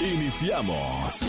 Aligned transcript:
Iniciamos. 0.00 1.20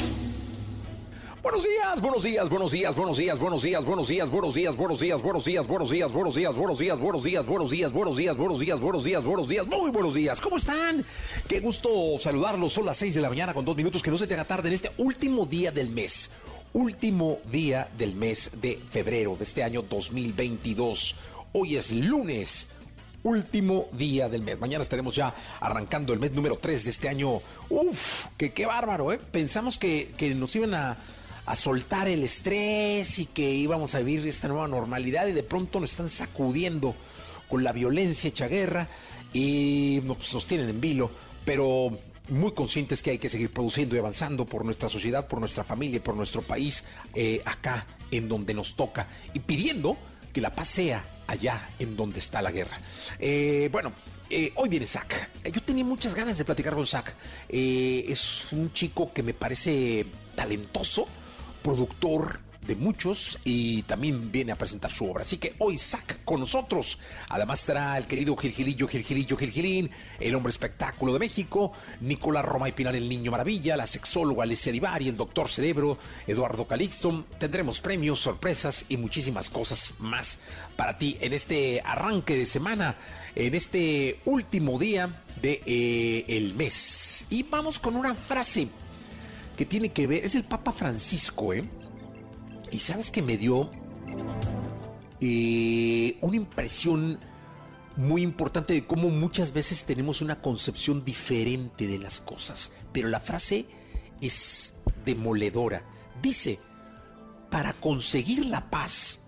Buenos 1.41 1.63
días, 1.63 2.01
buenos 2.01 2.23
días, 2.23 2.49
buenos 2.49 2.71
días, 2.71 2.95
buenos 2.95 3.17
días, 3.17 3.39
buenos 3.41 3.63
días, 3.63 3.83
buenos 3.83 4.11
días, 4.11 4.29
buenos 4.29 4.53
días, 4.53 4.75
buenos 4.77 4.99
días, 4.99 5.21
buenos 5.23 5.39
días, 5.45 5.65
buenos 5.65 5.89
días, 5.89 6.13
buenos 6.13 6.35
días, 6.35 6.55
buenos 6.55 6.77
días, 6.77 7.01
buenos 7.01 7.23
días, 7.23 7.41
buenos 7.47 7.71
días, 7.71 7.91
buenos 7.91 8.19
días, 8.19 8.37
buenos 8.37 8.59
días, 8.59 8.79
buenos 8.79 9.03
días, 9.03 9.23
buenos 9.23 9.47
días, 9.47 9.65
muy 9.65 9.89
buenos 9.89 10.13
días. 10.13 10.39
¿Cómo 10.39 10.57
están? 10.57 11.03
Qué 11.47 11.61
gusto 11.61 12.19
saludarlos. 12.19 12.73
Son 12.73 12.85
las 12.85 12.97
6 12.97 13.15
de 13.15 13.21
la 13.21 13.29
mañana 13.29 13.55
con 13.55 13.65
dos 13.65 13.75
minutos 13.75 14.03
que 14.03 14.11
no 14.11 14.17
se 14.19 14.27
te 14.27 14.35
haga 14.35 14.45
tarde 14.45 14.67
en 14.67 14.75
este 14.75 14.91
último 14.97 15.47
día 15.47 15.71
del 15.71 15.89
mes. 15.89 16.29
Último 16.73 17.39
día 17.51 17.89
del 17.97 18.13
mes 18.15 18.51
de 18.61 18.77
febrero 18.91 19.35
de 19.35 19.45
este 19.45 19.63
año 19.63 19.81
2022. 19.81 21.15
Hoy 21.53 21.75
es 21.77 21.91
lunes 21.91 22.67
último 23.23 23.87
día 23.91 24.29
del 24.29 24.41
mes. 24.41 24.59
Mañana 24.59 24.83
estaremos 24.83 25.15
ya 25.15 25.33
arrancando 25.59 26.13
el 26.13 26.19
mes 26.19 26.31
número 26.31 26.57
3 26.57 26.83
de 26.83 26.89
este 26.89 27.09
año. 27.09 27.41
Uf, 27.69 28.27
que 28.37 28.51
qué 28.51 28.65
bárbaro, 28.65 29.11
¿eh? 29.11 29.19
Pensamos 29.19 29.77
que, 29.77 30.13
nos 30.35 30.55
iban 30.55 30.73
a, 30.73 30.97
a, 31.45 31.55
soltar 31.55 32.07
el 32.07 32.23
estrés 32.23 33.19
y 33.19 33.25
que 33.25 33.49
íbamos 33.51 33.95
a 33.95 33.99
vivir 33.99 34.27
esta 34.27 34.47
nueva 34.47 34.67
normalidad 34.67 35.27
y 35.27 35.33
de 35.33 35.43
pronto 35.43 35.79
nos 35.79 35.91
están 35.91 36.09
sacudiendo 36.09 36.95
con 37.49 37.63
la 37.63 37.71
violencia 37.71 38.27
hecha 38.27 38.47
guerra 38.47 38.87
y 39.33 39.99
pues, 40.01 40.33
nos 40.33 40.47
tienen 40.47 40.69
en 40.69 40.79
vilo, 40.79 41.11
pero 41.45 41.91
muy 42.29 42.51
conscientes 42.51 43.01
que 43.01 43.11
hay 43.11 43.17
que 43.17 43.29
seguir 43.29 43.51
produciendo 43.51 43.95
y 43.95 43.99
avanzando 43.99 44.45
por 44.45 44.63
nuestra 44.63 44.87
sociedad, 44.87 45.27
por 45.27 45.39
nuestra 45.39 45.63
familia, 45.63 46.01
por 46.03 46.15
nuestro 46.15 46.41
país, 46.41 46.83
eh, 47.15 47.41
acá 47.45 47.85
en 48.11 48.29
donde 48.29 48.53
nos 48.53 48.75
toca 48.75 49.07
y 49.33 49.39
pidiendo 49.39 49.97
que 50.31 50.41
la 50.41 50.51
paz 50.51 50.67
sea 50.67 51.03
allá 51.27 51.69
en 51.79 51.95
donde 51.95 52.19
está 52.19 52.41
la 52.41 52.51
guerra. 52.51 52.79
Eh, 53.19 53.69
bueno, 53.71 53.93
eh, 54.29 54.51
hoy 54.55 54.69
viene 54.69 54.85
Zach. 54.87 55.29
Yo 55.51 55.61
tenía 55.61 55.83
muchas 55.83 56.15
ganas 56.15 56.37
de 56.37 56.45
platicar 56.45 56.73
con 56.73 56.85
Zach. 56.85 57.13
Eh, 57.47 58.05
es 58.07 58.51
un 58.51 58.71
chico 58.73 59.11
que 59.13 59.23
me 59.23 59.33
parece 59.33 60.05
talentoso, 60.35 61.07
productor 61.63 62.39
de 62.69 62.75
muchos 62.75 63.39
y 63.43 63.81
también 63.83 64.31
viene 64.31 64.51
a 64.51 64.55
presentar 64.55 64.91
su 64.91 65.09
obra. 65.09 65.23
Así 65.23 65.37
que 65.37 65.55
hoy 65.57 65.79
Zach 65.79 66.23
con 66.23 66.39
nosotros. 66.39 66.99
Además 67.27 67.61
estará 67.61 67.97
el 67.97 68.05
querido 68.05 68.37
Gilgilillo, 68.37 68.87
Gilgilillo, 68.87 69.35
Gilgilín, 69.37 69.89
el 70.19 70.35
hombre 70.35 70.51
espectáculo 70.51 71.13
de 71.13 71.19
México, 71.19 71.73
Nicolás 71.99 72.45
Roma 72.45 72.69
y 72.69 72.73
Pinar, 72.73 72.95
el 72.95 73.09
niño 73.09 73.31
maravilla, 73.31 73.75
la 73.75 73.87
sexóloga 73.87 74.43
Alicia 74.43 74.71
Divari, 74.71 75.07
el 75.07 75.17
doctor 75.17 75.49
Cerebro, 75.49 75.97
Eduardo 76.27 76.67
Calixto. 76.67 77.25
Tendremos 77.39 77.81
premios, 77.81 78.19
sorpresas 78.19 78.85
y 78.87 78.97
muchísimas 78.97 79.49
cosas 79.49 79.95
más 79.97 80.37
para 80.75 80.99
ti 80.99 81.17
en 81.21 81.33
este 81.33 81.81
arranque 81.83 82.37
de 82.37 82.45
semana, 82.45 82.97
en 83.33 83.55
este 83.55 84.19
último 84.25 84.77
día 84.77 85.23
de, 85.41 85.63
eh, 85.65 86.53
mes. 86.55 87.25
Y 87.31 87.41
vamos 87.41 87.79
con 87.79 87.95
una 87.95 88.13
frase 88.13 88.67
que 89.57 89.65
tiene 89.65 89.89
que 89.89 90.05
ver, 90.05 90.23
es 90.23 90.35
el 90.35 90.43
Papa 90.43 90.71
Francisco, 90.71 91.51
¿eh? 91.51 91.63
Y 92.71 92.79
sabes 92.79 93.11
que 93.11 93.21
me 93.21 93.37
dio 93.37 93.69
eh, 95.21 96.17
una 96.21 96.35
impresión 96.35 97.19
muy 97.95 98.21
importante 98.21 98.73
de 98.73 98.87
cómo 98.87 99.09
muchas 99.09 99.51
veces 99.51 99.83
tenemos 99.83 100.21
una 100.21 100.37
concepción 100.37 101.03
diferente 101.03 101.87
de 101.87 101.99
las 101.99 102.21
cosas. 102.21 102.71
Pero 102.93 103.09
la 103.09 103.19
frase 103.19 103.65
es 104.21 104.75
demoledora. 105.05 105.83
Dice, 106.21 106.59
para 107.49 107.73
conseguir 107.73 108.45
la 108.45 108.69
paz 108.69 109.19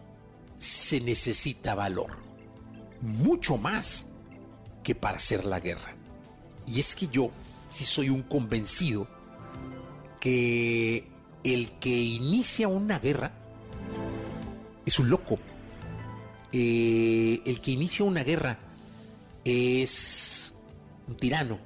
se 0.58 1.02
necesita 1.02 1.76
valor. 1.76 2.18
Mucho 3.02 3.58
más 3.58 4.06
que 4.84 4.96
para 4.96 5.18
hacer 5.18 5.46
la 5.46 5.60
guerra. 5.60 5.96
Y 6.68 6.80
es 6.80 6.96
que 6.96 7.08
yo 7.08 7.32
sí 7.70 7.84
soy 7.84 8.10
un 8.10 8.22
convencido 8.22 9.08
que 10.20 11.11
el 11.44 11.72
que 11.80 11.90
inicia 11.90 12.68
una 12.68 13.00
guerra 13.00 13.32
es 14.86 15.00
un 15.00 15.10
loco. 15.10 15.40
Eh, 16.52 17.42
el 17.46 17.62
que 17.62 17.72
inicia 17.72 18.06
una 18.06 18.24
guerra 18.24 18.60
es 19.46 20.54
un 21.08 21.16
tirano, 21.16 21.60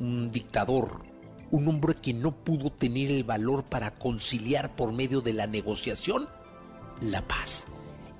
un 0.00 0.30
dictador, 0.30 1.02
un 1.50 1.68
hombre 1.68 1.94
que 1.94 2.12
no 2.12 2.32
pudo 2.32 2.70
tener 2.70 3.10
el 3.10 3.24
valor 3.24 3.64
para 3.64 3.94
conciliar 3.94 4.74
por 4.74 4.92
medio 4.92 5.20
de 5.20 5.32
la 5.32 5.46
negociación 5.46 6.28
la 7.00 7.26
paz. 7.26 7.66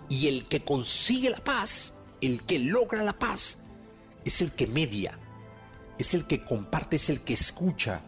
Y 0.09 0.29
el 0.29 0.45
que 0.45 0.63
consigue 0.63 1.31
la 1.31 1.43
paz, 1.43 1.95
el 2.21 2.43
que 2.43 2.59
logra 2.59 3.03
la 3.03 3.19
paz, 3.19 3.59
es 4.25 4.43
el 4.43 4.53
que 4.53 4.67
media, 4.67 5.19
es 5.99 6.15
el 6.15 6.27
que 6.27 6.45
comparte, 6.45 6.97
es 6.97 7.11
el 7.11 7.23
que 7.23 7.33
escucha, 7.33 8.03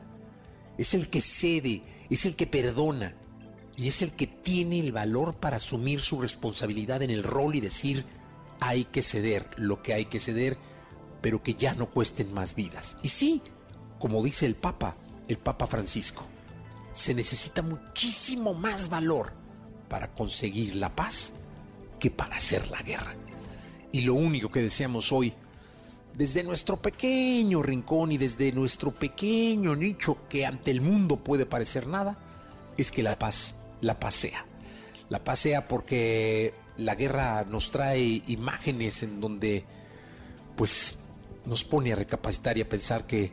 es 0.78 0.94
el 0.94 1.08
que 1.08 1.20
cede, 1.20 1.82
es 2.14 2.26
el 2.26 2.36
que 2.36 2.46
perdona 2.46 3.14
y 3.76 3.88
es 3.88 4.02
el 4.02 4.12
que 4.12 4.26
tiene 4.26 4.80
el 4.80 4.92
valor 4.92 5.34
para 5.34 5.56
asumir 5.56 6.00
su 6.00 6.20
responsabilidad 6.20 7.02
en 7.02 7.10
el 7.10 7.22
rol 7.22 7.54
y 7.54 7.60
decir 7.60 8.04
hay 8.60 8.84
que 8.84 9.02
ceder 9.02 9.46
lo 9.56 9.82
que 9.82 9.94
hay 9.94 10.06
que 10.06 10.20
ceder, 10.20 10.56
pero 11.20 11.42
que 11.42 11.54
ya 11.54 11.74
no 11.74 11.90
cuesten 11.90 12.32
más 12.32 12.54
vidas. 12.54 12.96
Y 13.02 13.08
sí, 13.08 13.42
como 13.98 14.22
dice 14.22 14.46
el 14.46 14.54
Papa, 14.54 14.96
el 15.28 15.38
Papa 15.38 15.66
Francisco, 15.66 16.24
se 16.92 17.14
necesita 17.14 17.62
muchísimo 17.62 18.54
más 18.54 18.88
valor 18.88 19.32
para 19.88 20.12
conseguir 20.12 20.76
la 20.76 20.94
paz 20.94 21.32
que 21.98 22.10
para 22.10 22.36
hacer 22.36 22.70
la 22.70 22.82
guerra. 22.82 23.14
Y 23.92 24.02
lo 24.02 24.14
único 24.14 24.50
que 24.50 24.60
deseamos 24.60 25.12
hoy, 25.12 25.34
desde 26.16 26.44
nuestro 26.44 26.76
pequeño 26.76 27.62
rincón 27.62 28.12
y 28.12 28.18
desde 28.18 28.52
nuestro 28.52 28.92
pequeño 28.92 29.74
nicho 29.74 30.28
que 30.28 30.46
ante 30.46 30.70
el 30.70 30.80
mundo 30.80 31.16
puede 31.16 31.46
parecer 31.46 31.86
nada, 31.86 32.16
es 32.76 32.90
que 32.90 33.02
la 33.02 33.18
paz, 33.18 33.54
la 33.80 33.98
paz 33.98 34.14
sea. 34.14 34.46
La 35.08 35.22
paz 35.22 35.40
sea 35.40 35.68
porque 35.68 36.54
la 36.76 36.94
guerra 36.94 37.44
nos 37.44 37.70
trae 37.70 38.22
imágenes 38.28 39.02
en 39.02 39.20
donde 39.20 39.64
pues 40.56 40.98
nos 41.44 41.64
pone 41.64 41.92
a 41.92 41.96
recapacitar 41.96 42.56
y 42.58 42.62
a 42.62 42.68
pensar 42.68 43.06
que 43.06 43.32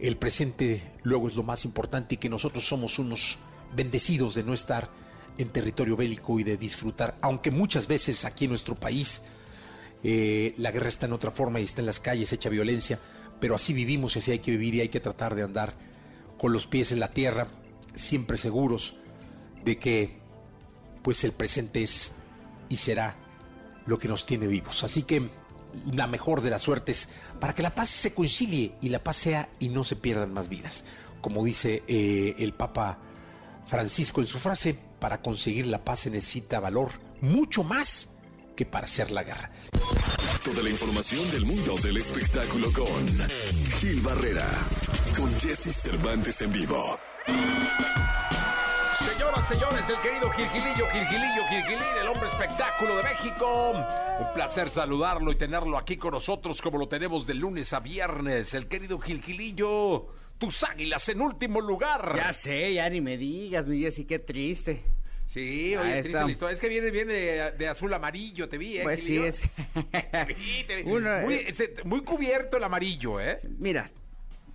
el 0.00 0.16
presente 0.16 0.92
luego 1.02 1.28
es 1.28 1.34
lo 1.34 1.42
más 1.42 1.64
importante 1.64 2.16
y 2.16 2.18
que 2.18 2.28
nosotros 2.28 2.66
somos 2.66 2.98
unos 2.98 3.38
bendecidos 3.74 4.34
de 4.34 4.44
no 4.44 4.54
estar 4.54 4.90
en 5.38 5.50
territorio 5.50 5.96
bélico 5.96 6.38
y 6.40 6.44
de 6.44 6.56
disfrutar, 6.56 7.16
aunque 7.20 7.50
muchas 7.50 7.86
veces 7.86 8.24
aquí 8.24 8.44
en 8.46 8.50
nuestro 8.50 8.74
país 8.74 9.22
eh, 10.02 10.54
la 10.58 10.70
guerra 10.70 10.88
está 10.88 11.06
en 11.06 11.12
otra 11.12 11.30
forma 11.30 11.60
y 11.60 11.64
está 11.64 11.80
en 11.80 11.86
las 11.86 12.00
calles, 12.00 12.32
hecha 12.32 12.48
violencia, 12.48 12.98
pero 13.40 13.54
así 13.54 13.72
vivimos 13.72 14.16
y 14.16 14.18
así 14.20 14.30
hay 14.32 14.38
que 14.38 14.52
vivir 14.52 14.74
y 14.76 14.80
hay 14.80 14.88
que 14.88 15.00
tratar 15.00 15.34
de 15.34 15.42
andar 15.42 15.74
con 16.38 16.52
los 16.52 16.66
pies 16.66 16.92
en 16.92 17.00
la 17.00 17.10
tierra, 17.10 17.48
siempre 17.94 18.36
seguros 18.36 18.96
de 19.64 19.78
que 19.78 20.18
pues 21.02 21.24
el 21.24 21.32
presente 21.32 21.82
es 21.82 22.12
y 22.68 22.76
será 22.76 23.16
lo 23.86 23.98
que 23.98 24.08
nos 24.08 24.26
tiene 24.26 24.46
vivos. 24.46 24.84
Así 24.84 25.02
que 25.02 25.30
la 25.92 26.06
mejor 26.06 26.40
de 26.40 26.50
las 26.50 26.62
suertes 26.62 27.08
para 27.40 27.54
que 27.54 27.62
la 27.62 27.74
paz 27.74 27.88
se 27.88 28.14
concilie 28.14 28.74
y 28.80 28.88
la 28.88 29.02
paz 29.02 29.16
sea 29.16 29.48
y 29.58 29.68
no 29.68 29.84
se 29.84 29.96
pierdan 29.96 30.32
más 30.32 30.48
vidas. 30.48 30.84
Como 31.20 31.44
dice 31.44 31.82
eh, 31.88 32.36
el 32.38 32.52
Papa 32.52 32.98
Francisco 33.66 34.20
en 34.20 34.26
su 34.26 34.38
frase, 34.38 34.78
para 34.98 35.20
conseguir 35.20 35.66
la 35.66 35.84
paz 35.84 36.00
se 36.00 36.10
necesita 36.10 36.60
valor 36.60 36.90
mucho 37.20 37.64
más 37.64 38.16
que 38.56 38.66
para 38.66 38.86
hacer 38.86 39.10
la 39.10 39.22
guerra. 39.22 39.50
Toda 40.44 40.62
la 40.62 40.70
información 40.70 41.30
del 41.30 41.44
mundo 41.44 41.76
del 41.82 41.98
espectáculo 41.98 42.72
con 42.72 43.28
Gil 43.78 44.00
Barrera, 44.00 44.48
con 45.16 45.32
Jesse 45.40 45.74
Cervantes 45.74 46.40
en 46.42 46.52
vivo. 46.52 46.98
Señoras, 48.98 49.48
señores, 49.48 49.88
el 49.88 50.00
querido 50.00 50.30
Gilgilillo, 50.30 50.86
Gilgilillo, 50.90 51.44
Gilgilín, 51.48 51.82
el 52.00 52.08
hombre 52.08 52.28
espectáculo 52.28 52.96
de 52.96 53.02
México. 53.02 53.72
Un 53.72 54.34
placer 54.34 54.70
saludarlo 54.70 55.32
y 55.32 55.36
tenerlo 55.36 55.76
aquí 55.76 55.96
con 55.96 56.12
nosotros 56.12 56.62
como 56.62 56.78
lo 56.78 56.88
tenemos 56.88 57.26
de 57.26 57.34
lunes 57.34 57.72
a 57.72 57.80
viernes. 57.80 58.54
El 58.54 58.68
querido 58.68 58.98
Gilgilillo, 58.98 60.06
tus 60.38 60.62
águilas 60.64 61.08
en 61.08 61.20
último 61.20 61.60
lugar. 61.60 62.14
Ya 62.16 62.32
sé, 62.32 62.74
ya 62.74 62.88
ni 62.88 63.00
me 63.00 63.16
digas, 63.16 63.66
mi 63.66 63.80
Jessy, 63.80 64.04
qué 64.04 64.18
triste. 64.18 64.82
Sí, 65.28 65.76
oye, 65.76 65.90
triste 65.92 66.08
está. 66.08 66.24
la 66.24 66.30
historia. 66.32 66.54
Es 66.54 66.60
que 66.60 66.68
viene, 66.68 66.90
viene 66.90 67.12
de, 67.12 67.52
de 67.52 67.68
azul 67.68 67.92
amarillo, 67.92 68.48
te 68.48 68.56
vi, 68.58 68.78
¿eh? 68.78 68.82
Pues 68.82 69.04
sí, 69.04 69.18
es. 69.18 69.42
Te 70.66 70.82
vi. 70.82 70.90
Uno, 70.90 71.20
muy, 71.20 71.34
eh, 71.34 71.74
muy 71.84 72.02
cubierto 72.02 72.56
el 72.56 72.64
amarillo, 72.64 73.20
¿eh? 73.20 73.38
Mira, 73.58 73.90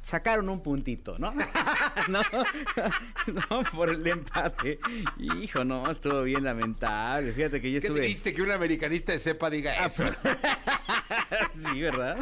sacaron 0.02 0.50
un 0.50 0.64
puntito, 0.64 1.18
¿no? 1.20 1.32
no, 2.10 2.22
no, 3.50 3.64
por 3.72 3.90
el 3.92 4.06
empate. 4.08 4.80
Hijo, 5.20 5.64
no, 5.64 5.90
estuvo 5.92 6.24
bien 6.24 6.44
lamentable. 6.44 7.34
Fíjate 7.34 7.62
que 7.62 7.72
yo 7.72 7.80
¿Qué 7.80 7.88
estuve. 7.88 8.02
triste 8.02 8.34
que 8.34 8.42
un 8.42 8.50
americanista 8.52 9.12
de 9.12 9.20
cepa 9.20 9.52
diga 9.52 9.76
Ah, 9.80 9.86
eso? 9.86 10.04
sí, 11.72 11.82
¿verdad? 11.82 12.18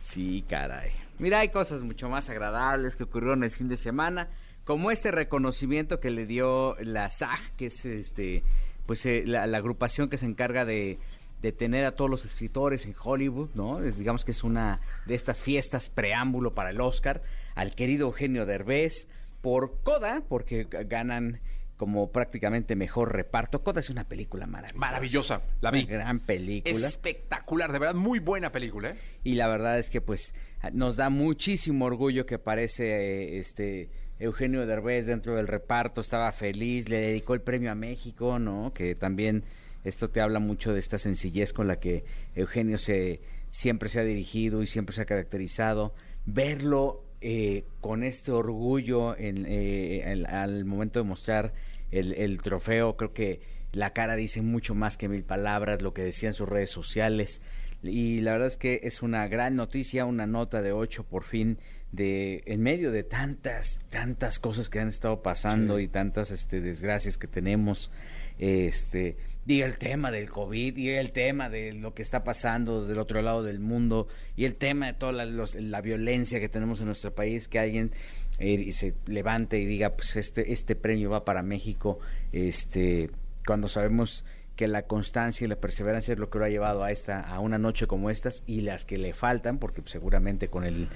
Sí, 0.00 0.44
caray. 0.48 0.92
Mira, 1.18 1.40
hay 1.40 1.48
cosas 1.48 1.82
mucho 1.82 2.08
más 2.08 2.30
agradables 2.30 2.94
que 2.96 3.02
ocurrieron 3.02 3.42
el 3.44 3.50
fin 3.50 3.68
de 3.68 3.76
semana, 3.76 4.28
como 4.70 4.92
este 4.92 5.10
reconocimiento 5.10 5.98
que 5.98 6.12
le 6.12 6.26
dio 6.26 6.76
la 6.76 7.10
SAG, 7.10 7.40
que 7.56 7.66
es 7.66 7.84
este, 7.84 8.44
pues 8.86 9.04
eh, 9.04 9.24
la, 9.26 9.48
la 9.48 9.58
agrupación 9.58 10.08
que 10.08 10.16
se 10.16 10.26
encarga 10.26 10.64
de, 10.64 11.00
de 11.42 11.50
tener 11.50 11.84
a 11.84 11.96
todos 11.96 12.08
los 12.08 12.24
escritores 12.24 12.86
en 12.86 12.94
Hollywood, 12.96 13.50
¿no? 13.54 13.82
Es, 13.82 13.98
digamos 13.98 14.24
que 14.24 14.30
es 14.30 14.44
una 14.44 14.80
de 15.06 15.16
estas 15.16 15.42
fiestas 15.42 15.90
preámbulo 15.90 16.54
para 16.54 16.70
el 16.70 16.80
Oscar, 16.80 17.20
al 17.56 17.74
querido 17.74 18.06
Eugenio 18.06 18.46
Derbez 18.46 19.08
por 19.40 19.82
Coda, 19.82 20.22
porque 20.28 20.68
ganan 20.70 21.40
como 21.76 22.12
prácticamente 22.12 22.76
mejor 22.76 23.12
reparto. 23.12 23.64
Coda 23.64 23.80
es 23.80 23.90
una 23.90 24.04
película 24.04 24.46
maravillosa. 24.46 24.78
Maravillosa, 24.78 25.42
la 25.62 25.72
vi. 25.72 25.82
Una 25.82 25.94
gran 25.94 26.20
película. 26.20 26.86
Espectacular, 26.86 27.72
de 27.72 27.80
verdad, 27.80 27.96
muy 27.96 28.20
buena 28.20 28.52
película. 28.52 28.90
¿eh? 28.90 28.98
y 29.24 29.34
la 29.34 29.48
verdad 29.48 29.80
es 29.80 29.90
que 29.90 30.00
pues 30.00 30.32
nos 30.72 30.94
da 30.94 31.10
muchísimo 31.10 31.86
orgullo 31.86 32.24
que 32.24 32.36
aparece 32.36 32.84
eh, 32.84 33.38
este 33.40 33.90
Eugenio 34.20 34.66
Derbez 34.66 35.06
dentro 35.06 35.36
del 35.36 35.48
reparto, 35.48 36.00
estaba 36.00 36.30
feliz, 36.32 36.88
le 36.88 37.00
dedicó 37.00 37.34
el 37.34 37.40
premio 37.40 37.72
a 37.72 37.74
México, 37.74 38.38
¿no? 38.38 38.72
Que 38.74 38.94
también 38.94 39.44
esto 39.82 40.10
te 40.10 40.20
habla 40.20 40.38
mucho 40.38 40.72
de 40.72 40.78
esta 40.78 40.98
sencillez 40.98 41.52
con 41.52 41.66
la 41.66 41.80
que 41.80 42.04
Eugenio 42.34 42.78
se 42.78 43.20
siempre 43.48 43.88
se 43.88 43.98
ha 44.00 44.04
dirigido 44.04 44.62
y 44.62 44.66
siempre 44.66 44.94
se 44.94 45.02
ha 45.02 45.06
caracterizado. 45.06 45.94
Verlo 46.26 47.02
eh, 47.20 47.64
con 47.80 48.04
este 48.04 48.30
orgullo 48.30 49.16
en, 49.16 49.44
eh, 49.48 50.24
al, 50.28 50.64
momento 50.64 51.00
de 51.00 51.04
mostrar 51.04 51.52
el, 51.90 52.12
el 52.12 52.40
trofeo, 52.40 52.96
creo 52.96 53.12
que 53.12 53.40
la 53.72 53.92
cara 53.92 54.16
dice 54.16 54.42
mucho 54.42 54.74
más 54.74 54.96
que 54.96 55.08
mil 55.08 55.24
palabras, 55.24 55.82
lo 55.82 55.94
que 55.94 56.02
decía 56.02 56.28
en 56.28 56.34
sus 56.34 56.48
redes 56.48 56.70
sociales. 56.70 57.40
Y 57.82 58.18
la 58.18 58.32
verdad 58.32 58.48
es 58.48 58.56
que 58.56 58.80
es 58.82 59.02
una 59.02 59.26
gran 59.28 59.56
noticia, 59.56 60.04
una 60.04 60.26
nota 60.26 60.60
de 60.62 60.72
8 60.72 61.04
por 61.04 61.24
fin, 61.24 61.58
de 61.92 62.42
en 62.46 62.60
medio 62.62 62.92
de 62.92 63.02
tantas, 63.02 63.80
tantas 63.90 64.38
cosas 64.38 64.68
que 64.68 64.78
han 64.80 64.88
estado 64.88 65.22
pasando 65.22 65.78
Sí. 65.78 65.84
y 65.84 65.88
tantas 65.88 66.30
este, 66.30 66.60
desgracias 66.60 67.16
que 67.16 67.26
tenemos. 67.26 67.90
Este, 68.38 69.16
y 69.46 69.62
el 69.62 69.78
tema 69.78 70.10
del 70.12 70.30
COVID, 70.30 70.76
y 70.76 70.90
el 70.90 71.10
tema 71.12 71.48
de 71.48 71.72
lo 71.72 71.92
que 71.94 72.02
está 72.02 72.22
pasando 72.24 72.86
del 72.86 72.98
otro 72.98 73.20
lado 73.22 73.42
del 73.42 73.58
mundo, 73.60 74.06
y 74.36 74.44
el 74.44 74.54
tema 74.54 74.86
de 74.86 74.92
toda 74.92 75.12
la, 75.12 75.24
los- 75.24 75.54
la 75.56 75.80
violencia 75.80 76.38
que 76.40 76.48
tenemos 76.48 76.80
en 76.80 76.86
nuestro 76.86 77.14
país, 77.14 77.48
que 77.48 77.58
alguien 77.58 77.90
eh, 78.38 78.72
se 78.72 78.94
levante 79.06 79.58
y 79.58 79.66
diga, 79.66 79.90
pues 79.96 80.16
este, 80.16 80.52
este 80.52 80.76
premio 80.76 81.10
va 81.10 81.24
para 81.24 81.42
México, 81.42 81.98
este, 82.32 83.10
cuando 83.46 83.68
sabemos 83.68 84.24
que 84.60 84.68
la 84.68 84.82
constancia 84.82 85.46
y 85.46 85.48
la 85.48 85.56
perseverancia 85.56 86.12
es 86.12 86.18
lo 86.18 86.28
que 86.28 86.38
lo 86.38 86.44
ha 86.44 86.50
llevado 86.50 86.84
a 86.84 86.90
esta 86.92 87.20
a 87.20 87.40
una 87.40 87.56
noche 87.56 87.86
como 87.86 88.10
estas 88.10 88.42
y 88.46 88.60
las 88.60 88.84
que 88.84 88.98
le 88.98 89.14
faltan 89.14 89.56
porque 89.56 89.80
seguramente 89.86 90.48
con 90.48 90.64
el 90.64 90.88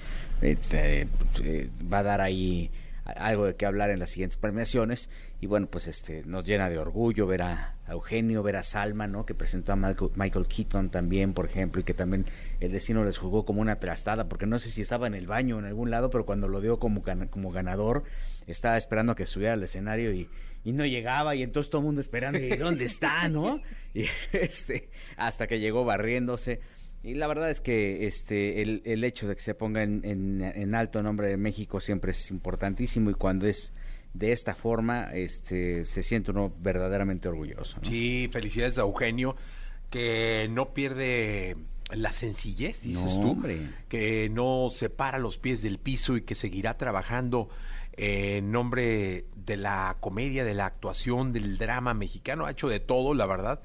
eh, 0.43 0.55
te- 0.69 1.07
eh, 1.43 1.69
va 1.91 1.97
a 1.99 2.03
dar 2.03 2.21
ahí 2.21 2.69
algo 3.05 3.45
de 3.45 3.55
qué 3.55 3.65
hablar 3.65 3.89
en 3.89 3.99
las 3.99 4.09
siguientes 4.11 4.37
premiaciones. 4.37 5.09
Y 5.41 5.47
bueno 5.47 5.65
pues 5.65 5.87
este 5.87 6.21
nos 6.25 6.43
llena 6.45 6.69
de 6.69 6.77
orgullo 6.77 7.25
ver 7.25 7.41
a, 7.41 7.73
Eugenio 7.89 8.43
ver 8.43 8.55
a 8.55 8.61
Salma 8.63 9.07
no 9.07 9.25
que 9.25 9.33
presentó 9.33 9.73
a 9.73 9.75
Michael, 9.75 10.47
Keaton 10.47 10.89
también 10.91 11.33
por 11.33 11.45
ejemplo 11.47 11.81
y 11.81 11.83
que 11.83 11.93
también 11.95 12.25
el 12.59 12.71
destino 12.71 13.03
les 13.03 13.17
jugó 13.17 13.45
como 13.45 13.61
una 13.61 13.79
trastada 13.79 14.29
porque 14.29 14.45
no 14.45 14.59
sé 14.59 14.69
si 14.69 14.81
estaba 14.83 15.07
en 15.07 15.15
el 15.15 15.25
baño 15.25 15.57
en 15.57 15.65
algún 15.65 15.89
lado 15.89 16.11
pero 16.11 16.25
cuando 16.25 16.47
lo 16.47 16.61
dio 16.61 16.77
como 16.79 17.01
como 17.31 17.51
ganador 17.51 18.03
estaba 18.47 18.77
esperando 18.77 19.11
a 19.13 19.15
que 19.15 19.25
subiera 19.25 19.53
al 19.53 19.63
escenario 19.63 20.13
y 20.13 20.29
y 20.65 20.73
no 20.73 20.85
llegaba 20.85 21.33
y 21.35 21.43
entonces 21.43 21.69
todo 21.69 21.79
el 21.81 21.85
mundo 21.85 22.01
esperando 22.01 22.39
y 22.39 22.49
dónde 22.57 22.83
está 22.85 23.29
no 23.29 23.61
y 23.93 24.05
este 24.33 24.89
hasta 25.15 25.47
que 25.47 25.59
llegó 25.59 25.85
barriéndose 25.85 26.59
y 27.03 27.13
la 27.13 27.27
verdad 27.27 27.49
es 27.51 27.61
que 27.61 28.07
este 28.07 28.61
el, 28.63 28.81
el 28.83 29.03
hecho 29.05 29.27
de 29.27 29.35
que 29.35 29.41
se 29.41 29.53
ponga 29.53 29.83
en, 29.83 30.01
en, 30.03 30.41
en 30.43 30.75
alto 30.75 31.01
nombre 31.03 31.27
de 31.29 31.37
México 31.37 31.79
siempre 31.79 32.11
es 32.11 32.29
importantísimo 32.31 33.09
y 33.11 33.13
cuando 33.13 33.47
es 33.47 33.71
de 34.15 34.31
esta 34.31 34.55
forma 34.55 35.11
este 35.13 35.85
se 35.85 36.01
siente 36.01 36.31
uno 36.31 36.51
verdaderamente 36.59 37.27
orgulloso 37.29 37.77
¿no? 37.81 37.87
Sí, 37.87 38.27
felicidades 38.31 38.77
a 38.79 38.81
Eugenio, 38.81 39.35
que 39.91 40.47
no 40.49 40.73
pierde 40.73 41.57
la 41.93 42.11
sencillez, 42.11 42.81
dices 42.81 43.17
No, 43.17 43.21
tú, 43.21 43.31
hombre. 43.31 43.59
que 43.89 44.29
no 44.29 44.69
separa 44.71 45.19
los 45.19 45.37
pies 45.37 45.61
del 45.61 45.77
piso 45.77 46.17
y 46.17 46.21
que 46.21 46.33
seguirá 46.33 46.77
trabajando 46.77 47.49
en 47.97 48.51
nombre 48.51 49.25
de 49.35 49.57
la 49.57 49.97
comedia, 49.99 50.43
de 50.43 50.53
la 50.53 50.65
actuación, 50.65 51.31
del 51.33 51.57
drama 51.57 51.93
mexicano, 51.93 52.45
ha 52.45 52.51
hecho 52.51 52.67
de 52.67 52.79
todo, 52.79 53.13
la 53.13 53.25
verdad. 53.25 53.61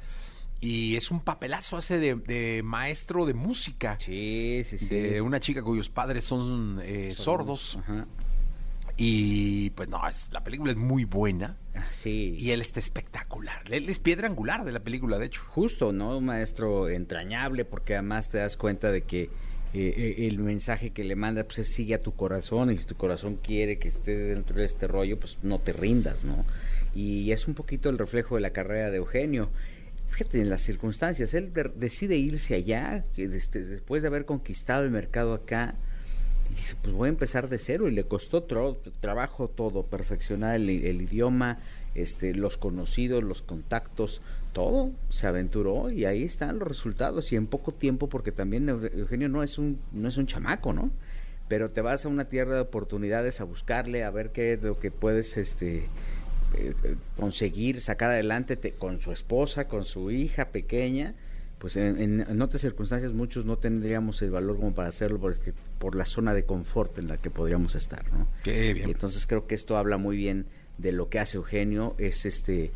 Y 0.61 0.97
es 0.97 1.11
un 1.11 1.21
papelazo 1.21 1.77
hace 1.79 1.99
de, 1.99 2.15
de 2.17 2.62
maestro 2.62 3.25
de 3.25 3.32
música. 3.35 3.97
sí 3.99 4.61
sí 4.65 4.77
sí 4.77 4.94
De 4.94 5.21
una 5.23 5.41
chica 5.41 5.62
cuyos 5.62 5.88
padres 5.88 6.25
son 6.25 6.81
eh, 6.85 7.12
sordos. 7.12 7.79
Ajá. 7.81 8.06
Y 8.97 9.71
pues 9.71 9.88
no, 9.88 10.06
es- 10.06 10.25
la 10.31 10.44
película 10.44 10.73
es 10.73 10.79
muy 10.79 11.05
buena. 11.05 11.56
Ah, 11.75 11.87
sí 11.91 12.37
Y 12.38 12.50
él 12.50 12.61
está 12.61 12.81
espectacular. 12.81 13.62
Él 13.71 13.88
es 13.88 13.99
piedra 13.99 14.29
angular 14.29 14.65
de 14.65 14.73
la 14.73 14.81
película, 14.81 15.19
de 15.19 15.26
hecho. 15.26 15.41
Justo, 15.49 15.93
¿no? 15.93 16.19
Un 16.19 16.26
maestro 16.26 16.88
entrañable 16.91 17.65
porque 17.65 17.94
además 17.94 18.29
te 18.29 18.38
das 18.38 18.56
cuenta 18.59 18.91
de 18.93 19.03
que 19.03 19.31
eh, 19.73 19.95
eh, 20.19 20.27
el 20.27 20.39
mensaje 20.39 20.91
que 20.91 21.05
le 21.05 21.15
manda 21.17 21.45
pues 21.45 21.61
es 21.61 21.73
sigue 21.73 21.95
a 21.95 22.03
tu 22.03 22.13
corazón 22.13 22.71
y 22.73 22.77
si 22.77 22.85
tu 22.87 22.97
corazón 22.97 23.37
quiere 23.37 23.79
que 23.79 23.89
estés 23.89 24.35
dentro 24.35 24.57
de 24.57 24.65
este 24.65 24.87
rollo 24.89 25.19
pues 25.19 25.39
no 25.43 25.59
te 25.61 25.73
rindas, 25.73 26.25
¿no? 26.25 26.45
Y 26.95 27.31
es 27.31 27.47
un 27.47 27.55
poquito 27.55 27.89
el 27.89 27.99
reflejo 27.99 28.35
de 28.35 28.41
la 28.41 28.51
carrera 28.51 28.91
de 28.91 28.97
Eugenio. 28.97 29.49
Fíjate 30.09 30.41
en 30.41 30.51
las 30.51 30.63
circunstancias, 30.63 31.35
él 31.35 31.53
de- 31.53 31.71
decide 31.77 32.17
irse 32.17 32.55
allá 32.57 33.05
que 33.15 33.25
este, 33.25 33.63
después 33.63 34.03
de 34.03 34.09
haber 34.09 34.25
conquistado 34.25 34.83
el 34.83 34.91
mercado 34.91 35.35
acá 35.35 35.77
y 36.51 36.57
dice, 36.57 36.75
pues 36.83 36.93
voy 36.93 37.07
a 37.07 37.11
empezar 37.11 37.49
de 37.49 37.59
cero 37.59 37.89
y 37.89 37.93
le 37.93 38.03
costó 38.03 38.43
trabajo 38.43 39.47
todo, 39.49 39.87
perfeccionar 39.87 40.57
el 40.57 40.69
idioma, 41.01 41.61
este, 41.95 42.35
los 42.35 42.57
conocidos, 42.57 43.23
los 43.25 43.43
contactos, 43.43 44.21
todo, 44.53 44.91
se 45.09 45.27
aventuró 45.27 45.91
y 45.91 46.05
ahí 46.05 46.23
están 46.25 46.59
los 46.59 46.69
resultados 46.69 47.33
y 47.33 47.37
en 47.37 47.47
poco 47.47 47.73
tiempo 47.73 48.09
porque 48.09 48.33
también 48.33 48.67
Eu- 48.69 48.91
Eugenio 48.95 49.29
no 49.29 49.43
es 49.43 49.59
un 49.59 49.79
no 49.93 50.09
es 50.09 50.17
un 50.17 50.27
chamaco, 50.27 50.73
¿no? 50.73 50.91
Pero 51.49 51.71
te 51.71 51.81
vas 51.81 52.05
a 52.05 52.09
una 52.09 52.27
tierra 52.27 52.55
de 52.55 52.61
oportunidades 52.61 53.41
a 53.41 53.45
buscarle, 53.45 54.05
a 54.05 54.11
ver 54.11 54.31
qué 54.31 54.53
es 54.53 54.62
lo 54.62 54.79
que 54.79 54.91
puedes 54.93 55.37
este 55.37 55.88
eh, 56.55 56.75
conseguir 57.17 57.81
sacar 57.81 58.11
adelante 58.11 58.57
te- 58.57 58.73
con 58.73 59.00
su 59.00 59.12
esposa, 59.12 59.67
con 59.69 59.85
su 59.85 60.11
hija 60.11 60.47
pequeña, 60.47 61.14
pues 61.59 61.76
en, 61.76 62.00
en- 62.00 62.21
en 62.29 62.43
otras 62.43 62.62
circunstancias 62.62 63.12
muchos 63.12 63.45
no 63.45 63.57
tendríamos 63.59 64.21
el 64.23 64.31
valor 64.31 64.57
como 64.57 64.75
para 64.75 64.88
hacerlo 64.88 65.19
por, 65.21 65.33
este- 65.33 65.55
por 65.79 65.95
la 65.95 66.07
zona 66.07 66.35
de 66.35 66.45
confort 66.45 66.99
en 66.99 67.09
la 67.09 67.17
que 67.17 67.31
podríamos 67.31 67.75
estar, 67.75 68.11
¿no? 68.12 68.26
Qué 68.43 68.73
bien. 68.73 68.88
Y 68.88 68.93
entonces 68.93 69.26
creo 69.26 69.47
que 69.47 69.55
esto 69.55 69.76
habla 69.76 69.97
muy 69.97 70.17
bien 70.17 70.47
de 70.81 70.93
lo 70.93 71.09
que 71.09 71.19
hace 71.19 71.37
Eugenio, 71.37 71.95
es 71.99 72.27
este 72.27 72.71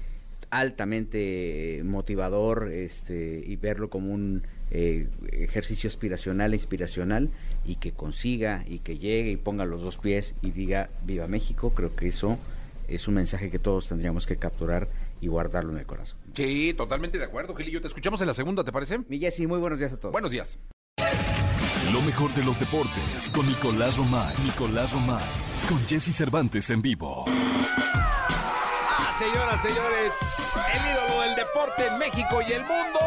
altamente 0.50 1.82
motivador 1.84 2.70
este 2.72 3.42
y 3.44 3.56
verlo 3.56 3.90
como 3.90 4.12
un 4.12 4.42
eh, 4.70 5.08
ejercicio 5.32 5.88
aspiracional 5.88 6.52
e 6.52 6.56
inspiracional 6.56 7.30
y 7.64 7.76
que 7.76 7.92
consiga 7.92 8.64
y 8.68 8.78
que 8.78 8.98
llegue 8.98 9.30
y 9.30 9.36
ponga 9.36 9.64
los 9.64 9.82
dos 9.82 9.98
pies 9.98 10.34
y 10.42 10.52
diga 10.52 10.90
viva 11.04 11.26
México, 11.26 11.70
creo 11.70 11.94
que 11.96 12.08
eso 12.08 12.38
es 12.88 13.08
un 13.08 13.14
mensaje 13.14 13.50
que 13.50 13.58
todos 13.58 13.88
tendríamos 13.88 14.26
que 14.26 14.36
capturar 14.36 14.88
y 15.20 15.28
guardarlo 15.28 15.72
en 15.72 15.78
el 15.78 15.86
corazón. 15.86 16.18
Sí, 16.34 16.74
totalmente 16.76 17.18
de 17.18 17.24
acuerdo, 17.24 17.54
Gilillo. 17.54 17.80
Te 17.80 17.88
escuchamos 17.88 18.20
en 18.20 18.26
la 18.26 18.34
segunda, 18.34 18.62
¿te 18.62 18.72
parece? 18.72 18.98
Mi 19.08 19.18
Jessy, 19.18 19.46
muy 19.46 19.58
buenos 19.58 19.78
días 19.78 19.92
a 19.92 19.96
todos. 19.96 20.12
Buenos 20.12 20.30
días. 20.30 20.58
Lo 21.92 22.02
mejor 22.02 22.32
de 22.34 22.44
los 22.44 22.58
deportes 22.60 23.28
con 23.32 23.46
Nicolás 23.46 23.96
Romay. 23.96 24.34
Nicolás 24.44 24.92
Romay. 24.92 25.53
Con 25.68 25.86
Jesse 25.88 26.14
Cervantes 26.14 26.68
en 26.68 26.82
vivo. 26.82 27.24
Ah, 27.26 29.16
señoras, 29.18 29.62
señores, 29.62 30.12
el 30.74 30.82
ídolo 30.92 31.22
del 31.22 31.36
deporte 31.36 31.86
en 31.86 31.98
México 31.98 32.42
y 32.46 32.52
el 32.52 32.60
mundo. 32.60 33.00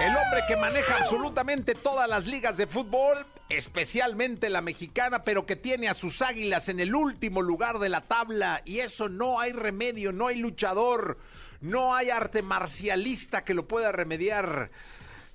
El 0.00 0.16
hombre 0.16 0.40
que 0.46 0.56
maneja 0.56 0.98
absolutamente 0.98 1.74
todas 1.74 2.08
las 2.08 2.26
ligas 2.26 2.56
de 2.56 2.66
fútbol, 2.66 3.26
especialmente 3.48 4.50
la 4.50 4.60
mexicana, 4.60 5.24
pero 5.24 5.44
que 5.44 5.56
tiene 5.56 5.88
a 5.88 5.94
sus 5.94 6.22
águilas 6.22 6.68
en 6.68 6.78
el 6.78 6.94
último 6.94 7.42
lugar 7.42 7.80
de 7.80 7.88
la 7.88 8.02
tabla. 8.02 8.62
Y 8.64 8.78
eso 8.78 9.08
no 9.08 9.40
hay 9.40 9.52
remedio, 9.52 10.12
no 10.12 10.28
hay 10.28 10.36
luchador, 10.36 11.18
no 11.60 11.94
hay 11.94 12.10
arte 12.10 12.42
marcialista 12.42 13.44
que 13.44 13.54
lo 13.54 13.66
pueda 13.66 13.90
remediar. 13.90 14.70